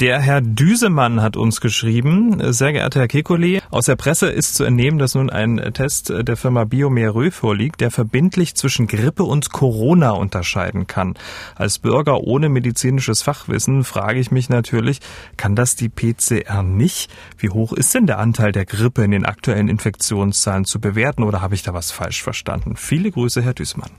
Der 0.00 0.18
Herr 0.18 0.40
Düsemann 0.40 1.20
hat 1.20 1.36
uns 1.36 1.60
geschrieben, 1.60 2.40
sehr 2.54 2.72
geehrter 2.72 3.00
Herr 3.00 3.06
Kekulé, 3.06 3.60
aus 3.70 3.84
der 3.84 3.96
Presse 3.96 4.30
ist 4.30 4.54
zu 4.54 4.64
entnehmen, 4.64 4.98
dass 4.98 5.14
nun 5.14 5.28
ein 5.28 5.58
Test 5.74 6.08
der 6.08 6.38
Firma 6.38 6.64
Biomerö 6.64 7.30
vorliegt, 7.30 7.82
der 7.82 7.90
verbindlich 7.90 8.54
zwischen 8.54 8.86
Grippe 8.86 9.24
und 9.24 9.52
Corona 9.52 10.12
unterscheiden 10.12 10.86
kann. 10.86 11.18
Als 11.54 11.78
Bürger 11.78 12.22
ohne 12.22 12.48
medizinisches 12.48 13.20
Fachwissen 13.20 13.84
frage 13.84 14.20
ich 14.20 14.30
mich 14.30 14.48
natürlich, 14.48 15.00
kann 15.36 15.54
das 15.54 15.76
die 15.76 15.90
PCR 15.90 16.62
nicht? 16.62 17.12
Wie 17.36 17.50
hoch 17.50 17.74
ist 17.74 17.94
denn 17.94 18.06
der 18.06 18.20
Anteil 18.20 18.52
der 18.52 18.64
Grippe 18.64 19.04
in 19.04 19.10
den 19.10 19.26
aktuellen 19.26 19.68
Infektionszahlen 19.68 20.64
zu 20.64 20.80
bewerten 20.80 21.24
oder 21.24 21.42
habe 21.42 21.54
ich 21.54 21.62
da 21.62 21.74
was 21.74 21.90
falsch 21.90 22.22
verstanden? 22.22 22.76
Viele 22.76 23.10
Grüße, 23.10 23.42
Herr 23.42 23.52
Düsemann. 23.52 23.90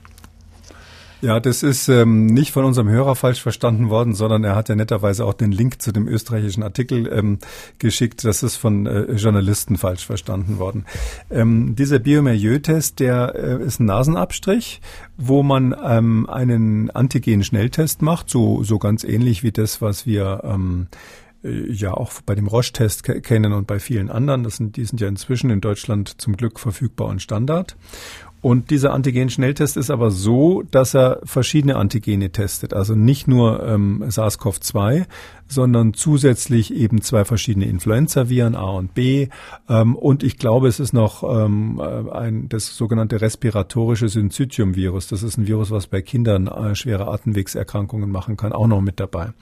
Ja, 1.22 1.38
das 1.38 1.62
ist 1.62 1.88
ähm, 1.88 2.26
nicht 2.26 2.50
von 2.50 2.64
unserem 2.64 2.88
Hörer 2.88 3.14
falsch 3.14 3.40
verstanden 3.40 3.90
worden, 3.90 4.12
sondern 4.12 4.42
er 4.42 4.56
hat 4.56 4.68
ja 4.68 4.74
netterweise 4.74 5.24
auch 5.24 5.34
den 5.34 5.52
Link 5.52 5.80
zu 5.80 5.92
dem 5.92 6.08
österreichischen 6.08 6.64
Artikel 6.64 7.08
ähm, 7.12 7.38
geschickt. 7.78 8.24
Das 8.24 8.42
ist 8.42 8.56
von 8.56 8.86
äh, 8.86 9.12
Journalisten 9.12 9.76
falsch 9.76 10.04
verstanden 10.04 10.58
worden. 10.58 10.84
Ähm, 11.30 11.76
dieser 11.76 12.00
Biomerieux-Test, 12.00 12.98
der 12.98 13.36
äh, 13.36 13.64
ist 13.64 13.78
ein 13.78 13.84
Nasenabstrich, 13.84 14.80
wo 15.16 15.44
man 15.44 15.76
ähm, 15.84 16.28
einen 16.28 16.90
Antigen-Schnelltest 16.90 18.02
macht, 18.02 18.28
so, 18.28 18.64
so 18.64 18.80
ganz 18.80 19.04
ähnlich 19.04 19.44
wie 19.44 19.52
das, 19.52 19.80
was 19.80 20.06
wir 20.06 20.40
ähm, 20.42 20.88
äh, 21.44 21.70
ja 21.70 21.94
auch 21.94 22.20
bei 22.26 22.34
dem 22.34 22.48
Roche-Test 22.48 23.04
kennen 23.04 23.52
und 23.52 23.68
bei 23.68 23.78
vielen 23.78 24.10
anderen. 24.10 24.42
Das 24.42 24.56
sind, 24.56 24.76
die 24.76 24.84
sind 24.84 25.00
ja 25.00 25.06
inzwischen 25.06 25.50
in 25.50 25.60
Deutschland 25.60 26.20
zum 26.20 26.36
Glück 26.36 26.58
verfügbar 26.58 27.06
und 27.06 27.22
Standard. 27.22 27.76
Und 28.42 28.70
dieser 28.70 28.92
Antigen-Schnelltest 28.92 29.76
ist 29.76 29.88
aber 29.88 30.10
so, 30.10 30.64
dass 30.68 30.94
er 30.94 31.20
verschiedene 31.22 31.76
Antigene 31.76 32.30
testet. 32.30 32.74
Also 32.74 32.96
nicht 32.96 33.28
nur 33.28 33.64
ähm, 33.64 34.02
SARS-CoV-2, 34.04 35.06
sondern 35.52 35.92
zusätzlich 35.94 36.74
eben 36.74 37.02
zwei 37.02 37.24
verschiedene 37.24 37.66
Influenza-Viren, 37.66 38.54
A 38.54 38.70
und 38.70 38.94
B. 38.94 39.28
Ähm, 39.68 39.96
und 39.96 40.22
ich 40.22 40.38
glaube, 40.38 40.68
es 40.68 40.80
ist 40.80 40.92
noch 40.92 41.22
ähm, 41.22 41.80
äh, 41.80 42.10
ein, 42.10 42.48
das 42.48 42.76
sogenannte 42.76 43.20
respiratorische 43.20 44.08
Syncytium-Virus. 44.08 45.08
Das 45.08 45.22
ist 45.22 45.36
ein 45.36 45.46
Virus, 45.46 45.70
was 45.70 45.86
bei 45.86 46.00
Kindern 46.00 46.46
äh, 46.46 46.74
schwere 46.74 47.08
Atemwegserkrankungen 47.08 48.10
machen 48.10 48.36
kann, 48.36 48.52
auch 48.52 48.66
noch 48.66 48.80
mit 48.80 48.98
dabei. 48.98 49.32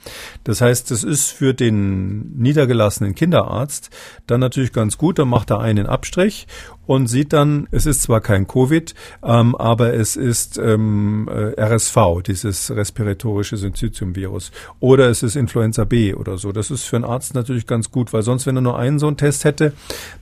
Das 0.43 0.61
heißt, 0.61 0.91
das 0.91 1.03
ist 1.03 1.31
für 1.31 1.53
den 1.53 2.37
niedergelassenen 2.37 3.15
Kinderarzt 3.15 3.89
dann 4.27 4.41
natürlich 4.41 4.73
ganz 4.73 4.97
gut. 4.97 5.17
Dann 5.17 5.29
macht 5.29 5.49
er 5.49 5.61
einen 5.61 5.87
Abstrich 5.87 6.47
und 6.85 7.07
sieht 7.07 7.31
dann, 7.31 7.67
es 7.71 7.85
ist 7.85 8.01
zwar 8.01 8.19
kein 8.19 8.47
Covid, 8.47 8.93
ähm, 9.23 9.55
aber 9.55 9.93
es 9.93 10.17
ist 10.17 10.57
ähm, 10.57 11.29
äh, 11.31 11.61
RSV, 11.61 12.21
dieses 12.25 12.69
respiratorische 12.75 13.55
Syncytium-Virus. 13.55 14.51
Oder 14.81 15.09
es 15.09 15.23
ist 15.23 15.37
Influenza 15.37 15.85
B 15.85 16.00
oder 16.09 16.37
so. 16.37 16.51
Das 16.51 16.71
ist 16.71 16.83
für 16.83 16.95
einen 16.95 17.05
Arzt 17.05 17.33
natürlich 17.35 17.67
ganz 17.67 17.91
gut, 17.91 18.13
weil 18.13 18.23
sonst, 18.23 18.45
wenn 18.45 18.55
er 18.55 18.61
nur 18.61 18.77
einen 18.77 18.99
so 18.99 19.07
einen 19.07 19.17
Test 19.17 19.45
hätte, 19.45 19.73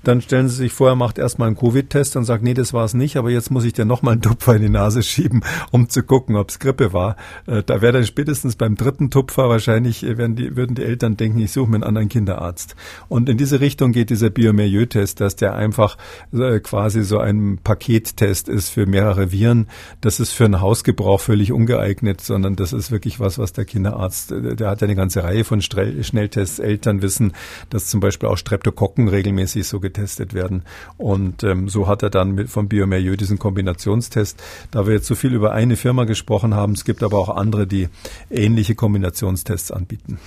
dann 0.04 0.22
stellen 0.22 0.50
Sie 0.50 0.56
sich 0.56 0.74
vor, 0.74 0.90
er 0.90 0.96
macht 0.96 1.18
erstmal 1.18 1.48
einen 1.48 1.58
Covid-Test 1.58 2.16
und 2.16 2.26
sagt, 2.26 2.44
nee, 2.44 2.54
das 2.54 2.74
war 2.74 2.86
es 2.86 2.94
nicht, 2.94 3.18
aber 3.18 3.30
jetzt 3.30 3.52
muss 3.52 3.64
ich 3.64 3.74
dir 3.74 3.86
nochmal 3.86 4.14
einen 4.14 4.22
Tupfer 4.22 4.56
in 4.56 4.62
die 4.62 4.70
Nase 4.70 5.04
schieben, 5.04 5.44
um 5.72 5.90
zu 5.90 6.04
gucken, 6.04 6.36
ob 6.36 6.50
es 6.50 6.60
Grippe 6.60 6.94
war. 6.94 7.16
Äh, 7.48 7.64
da 7.64 7.82
wäre 7.82 7.94
dann 7.94 8.06
spätestens 8.06 8.56
beim 8.56 8.76
dritten 8.76 9.10
Tupfer 9.10 9.50
wahrscheinlich, 9.50 10.04
äh, 10.04 10.18
werden 10.18 10.36
die, 10.36 10.56
würden 10.56 10.76
die 10.76 10.84
Eltern 10.84 11.18
denken, 11.18 11.40
ich 11.40 11.52
suche 11.52 11.70
mir 11.70 11.78
einen 11.78 11.84
anderen 11.84 12.10
Kinderarzt. 12.10 12.76
Und 13.08 13.30
in 13.30 13.38
diese 13.38 13.60
Richtung 13.60 13.92
geht 13.92 14.10
dieser 14.10 14.30
Biomerieux-Test, 14.30 15.22
dass 15.22 15.36
der 15.36 15.56
einfach 15.56 15.98
äh, 16.34 16.60
quasi 16.60 17.04
so 17.04 17.20
ein 17.20 17.60
Pakettest 17.64 18.50
ist 18.50 18.70
für 18.70 18.86
mehrere 18.86 19.32
Viren. 19.32 19.68
Das 20.02 20.20
ist 20.20 20.32
für 20.32 20.46
einen 20.46 20.62
Hausgebrauch 20.62 21.22
völlig 21.22 21.52
ungeeignet, 21.52 22.22
sondern 22.22 22.56
das 22.56 22.74
ist 22.74 22.92
wirklich 22.92 23.20
was, 23.20 23.38
was 23.38 23.54
der 23.54 23.66
Kinderarzt, 23.66 24.32
der 24.32 24.70
hat 24.70 24.82
ja 24.82 24.86
eine 24.86 24.96
ganze 24.96 25.24
Reihe 25.24 25.44
von 25.44 25.62
Schnelltests. 25.74 26.60
Eltern 26.60 27.02
wissen, 27.02 27.34
dass 27.70 27.88
zum 27.88 28.00
Beispiel 28.00 28.30
auch 28.30 28.38
Streptokokken 28.38 29.08
regelmäßig 29.08 29.68
so 29.68 29.80
getestet 29.80 30.34
werden. 30.34 30.64
Und 30.98 31.44
ähm, 31.44 31.70
so 31.70 31.88
hat 31.88 32.04
er 32.04 32.10
dann 32.10 32.32
mit, 32.32 32.50
vom 32.50 32.68
Biomerieux 32.68 33.18
diesen 33.18 33.40
Kombinationstest. 33.40 34.42
Da 34.72 34.86
wir 34.86 34.94
jetzt 34.94 35.08
so 35.08 35.16
viel 35.16 35.34
über 35.34 35.54
eine 35.54 35.76
Firma 35.76 36.06
gesprochen 36.06 36.56
haben, 36.56 36.74
es 36.74 36.86
gibt 36.86 37.04
aber 37.04 37.18
auch 37.18 37.30
andere, 37.30 37.68
die 37.68 37.90
ähnliche 38.30 38.76
Kombinationstests 38.76 39.72
anbieten. 39.72 40.20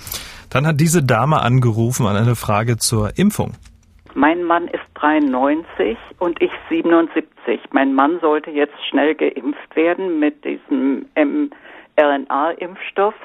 Dann 0.49 0.67
hat 0.67 0.79
diese 0.79 1.03
Dame 1.03 1.41
angerufen 1.41 2.05
an 2.05 2.15
eine 2.15 2.35
Frage 2.35 2.77
zur 2.77 3.17
Impfung. 3.17 3.53
Mein 4.15 4.43
Mann 4.43 4.67
ist 4.67 4.83
93 4.95 5.97
und 6.19 6.41
ich 6.41 6.51
77. 6.69 7.59
Mein 7.71 7.95
Mann 7.95 8.19
sollte 8.21 8.51
jetzt 8.51 8.75
schnell 8.87 9.15
geimpft 9.15 9.75
werden 9.75 10.19
mit 10.19 10.45
diesem 10.45 11.07
mRNA-Impfstoff. 11.15 13.15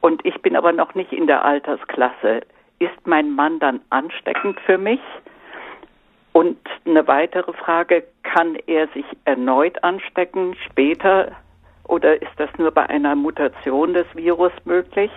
Und 0.00 0.24
ich 0.24 0.40
bin 0.42 0.56
aber 0.56 0.72
noch 0.72 0.94
nicht 0.94 1.12
in 1.12 1.26
der 1.26 1.44
Altersklasse. 1.44 2.40
Ist 2.78 3.06
mein 3.06 3.34
Mann 3.34 3.58
dann 3.58 3.80
ansteckend 3.90 4.58
für 4.60 4.78
mich? 4.78 5.00
Und 6.32 6.58
eine 6.86 7.06
weitere 7.06 7.52
Frage, 7.52 8.04
kann 8.22 8.56
er 8.66 8.88
sich 8.88 9.04
erneut 9.24 9.82
anstecken 9.82 10.54
später 10.66 11.32
oder 11.84 12.22
ist 12.22 12.32
das 12.36 12.48
nur 12.56 12.70
bei 12.70 12.88
einer 12.88 13.16
Mutation 13.16 13.94
des 13.94 14.06
Virus 14.14 14.52
möglich? 14.64 15.10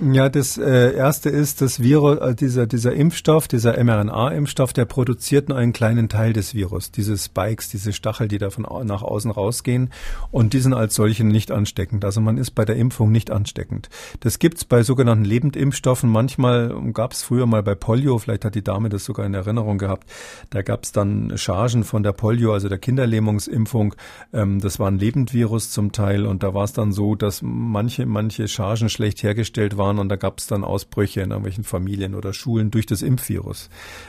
Ja, 0.00 0.28
das 0.28 0.58
äh, 0.58 0.92
erste 0.92 1.30
ist, 1.30 1.60
das 1.60 1.78
Virus, 1.78 2.18
äh, 2.18 2.34
dieser, 2.34 2.66
dieser 2.66 2.94
Impfstoff, 2.94 3.46
dieser 3.46 3.82
mRNA-Impfstoff, 3.82 4.72
der 4.72 4.86
produziert 4.86 5.48
nur 5.48 5.56
einen 5.56 5.72
kleinen 5.72 6.08
Teil 6.08 6.32
des 6.32 6.52
Virus, 6.52 6.90
diese 6.90 7.16
Spikes, 7.16 7.68
diese 7.68 7.92
Stachel, 7.92 8.26
die 8.26 8.38
davon 8.38 8.66
nach 8.86 9.02
außen 9.02 9.30
rausgehen 9.30 9.90
und 10.32 10.52
die 10.52 10.58
sind 10.58 10.74
als 10.74 10.96
solche 10.96 11.22
nicht 11.22 11.52
ansteckend. 11.52 12.04
Also 12.04 12.20
man 12.20 12.38
ist 12.38 12.50
bei 12.56 12.64
der 12.64 12.74
Impfung 12.74 13.12
nicht 13.12 13.30
ansteckend. 13.30 13.88
Das 14.18 14.40
gibt's 14.40 14.64
bei 14.64 14.82
sogenannten 14.82 15.24
Lebendimpfstoffen. 15.24 16.10
Manchmal 16.10 16.74
gab's 16.92 17.22
früher 17.22 17.46
mal 17.46 17.62
bei 17.62 17.76
Polio, 17.76 18.18
vielleicht 18.18 18.44
hat 18.44 18.56
die 18.56 18.64
Dame 18.64 18.88
das 18.88 19.04
sogar 19.04 19.26
in 19.26 19.34
Erinnerung 19.34 19.78
gehabt, 19.78 20.10
da 20.50 20.62
gab's 20.62 20.90
dann 20.90 21.38
Chargen 21.38 21.84
von 21.84 22.02
der 22.02 22.12
Polio, 22.12 22.52
also 22.52 22.68
der 22.68 22.78
Kinderlähmungsimpfung. 22.78 23.94
Ähm, 24.32 24.60
das 24.60 24.80
war 24.80 24.90
ein 24.90 24.98
Lebendvirus 24.98 25.70
zum 25.70 25.92
Teil 25.92 26.26
und 26.26 26.42
da 26.42 26.52
war 26.52 26.64
es 26.64 26.72
dann 26.72 26.90
so, 26.90 27.14
dass 27.14 27.42
manche, 27.42 28.06
manche 28.06 28.48
Chargen 28.48 28.88
schlecht 28.88 29.22
hergestellt 29.22 29.76
waren 29.76 29.83
waren 29.84 29.98
und 29.98 30.08
da 30.08 30.16
gab 30.16 30.38
es 30.38 30.46
dann 30.46 30.64
Ausbrüche 30.64 31.20
in 31.20 31.30
irgendwelchen 31.30 31.64
Familien 31.64 32.14
oder 32.14 32.32
Schulen 32.32 32.70
durch 32.70 32.86
das 32.86 33.02
Impfvirus. 33.02 33.68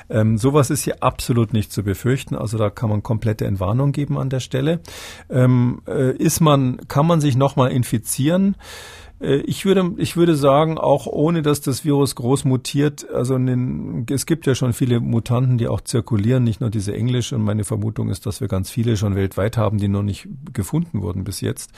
Ähm, 0.09 0.37
sowas 0.37 0.69
ist 0.69 0.83
hier 0.83 1.03
absolut 1.03 1.53
nicht 1.53 1.71
zu 1.71 1.83
befürchten. 1.83 2.35
Also 2.35 2.57
da 2.57 2.69
kann 2.69 2.89
man 2.89 3.03
komplette 3.03 3.45
Entwarnung 3.45 3.91
geben 3.91 4.17
an 4.17 4.29
der 4.29 4.39
Stelle. 4.39 4.79
Ähm, 5.29 5.81
äh, 5.87 6.15
ist 6.15 6.39
man, 6.39 6.87
kann 6.87 7.05
man 7.05 7.21
sich 7.21 7.35
nochmal 7.35 7.71
infizieren? 7.71 8.55
Äh, 9.19 9.37
ich 9.37 9.65
würde, 9.65 9.93
ich 9.97 10.17
würde 10.17 10.35
sagen, 10.35 10.77
auch 10.77 11.07
ohne 11.07 11.41
dass 11.41 11.61
das 11.61 11.85
Virus 11.85 12.15
groß 12.15 12.45
mutiert, 12.45 13.09
also 13.11 13.37
den, 13.37 14.05
es 14.09 14.25
gibt 14.25 14.45
ja 14.45 14.55
schon 14.55 14.73
viele 14.73 14.99
Mutanten, 14.99 15.57
die 15.57 15.67
auch 15.67 15.81
zirkulieren, 15.81 16.43
nicht 16.43 16.61
nur 16.61 16.69
diese 16.69 16.93
englische. 16.93 17.35
Und 17.35 17.43
meine 17.43 17.63
Vermutung 17.63 18.09
ist, 18.09 18.25
dass 18.25 18.41
wir 18.41 18.47
ganz 18.47 18.69
viele 18.69 18.97
schon 18.97 19.15
weltweit 19.15 19.57
haben, 19.57 19.77
die 19.77 19.87
noch 19.87 20.03
nicht 20.03 20.27
gefunden 20.53 21.01
wurden 21.01 21.23
bis 21.23 21.41
jetzt. 21.41 21.71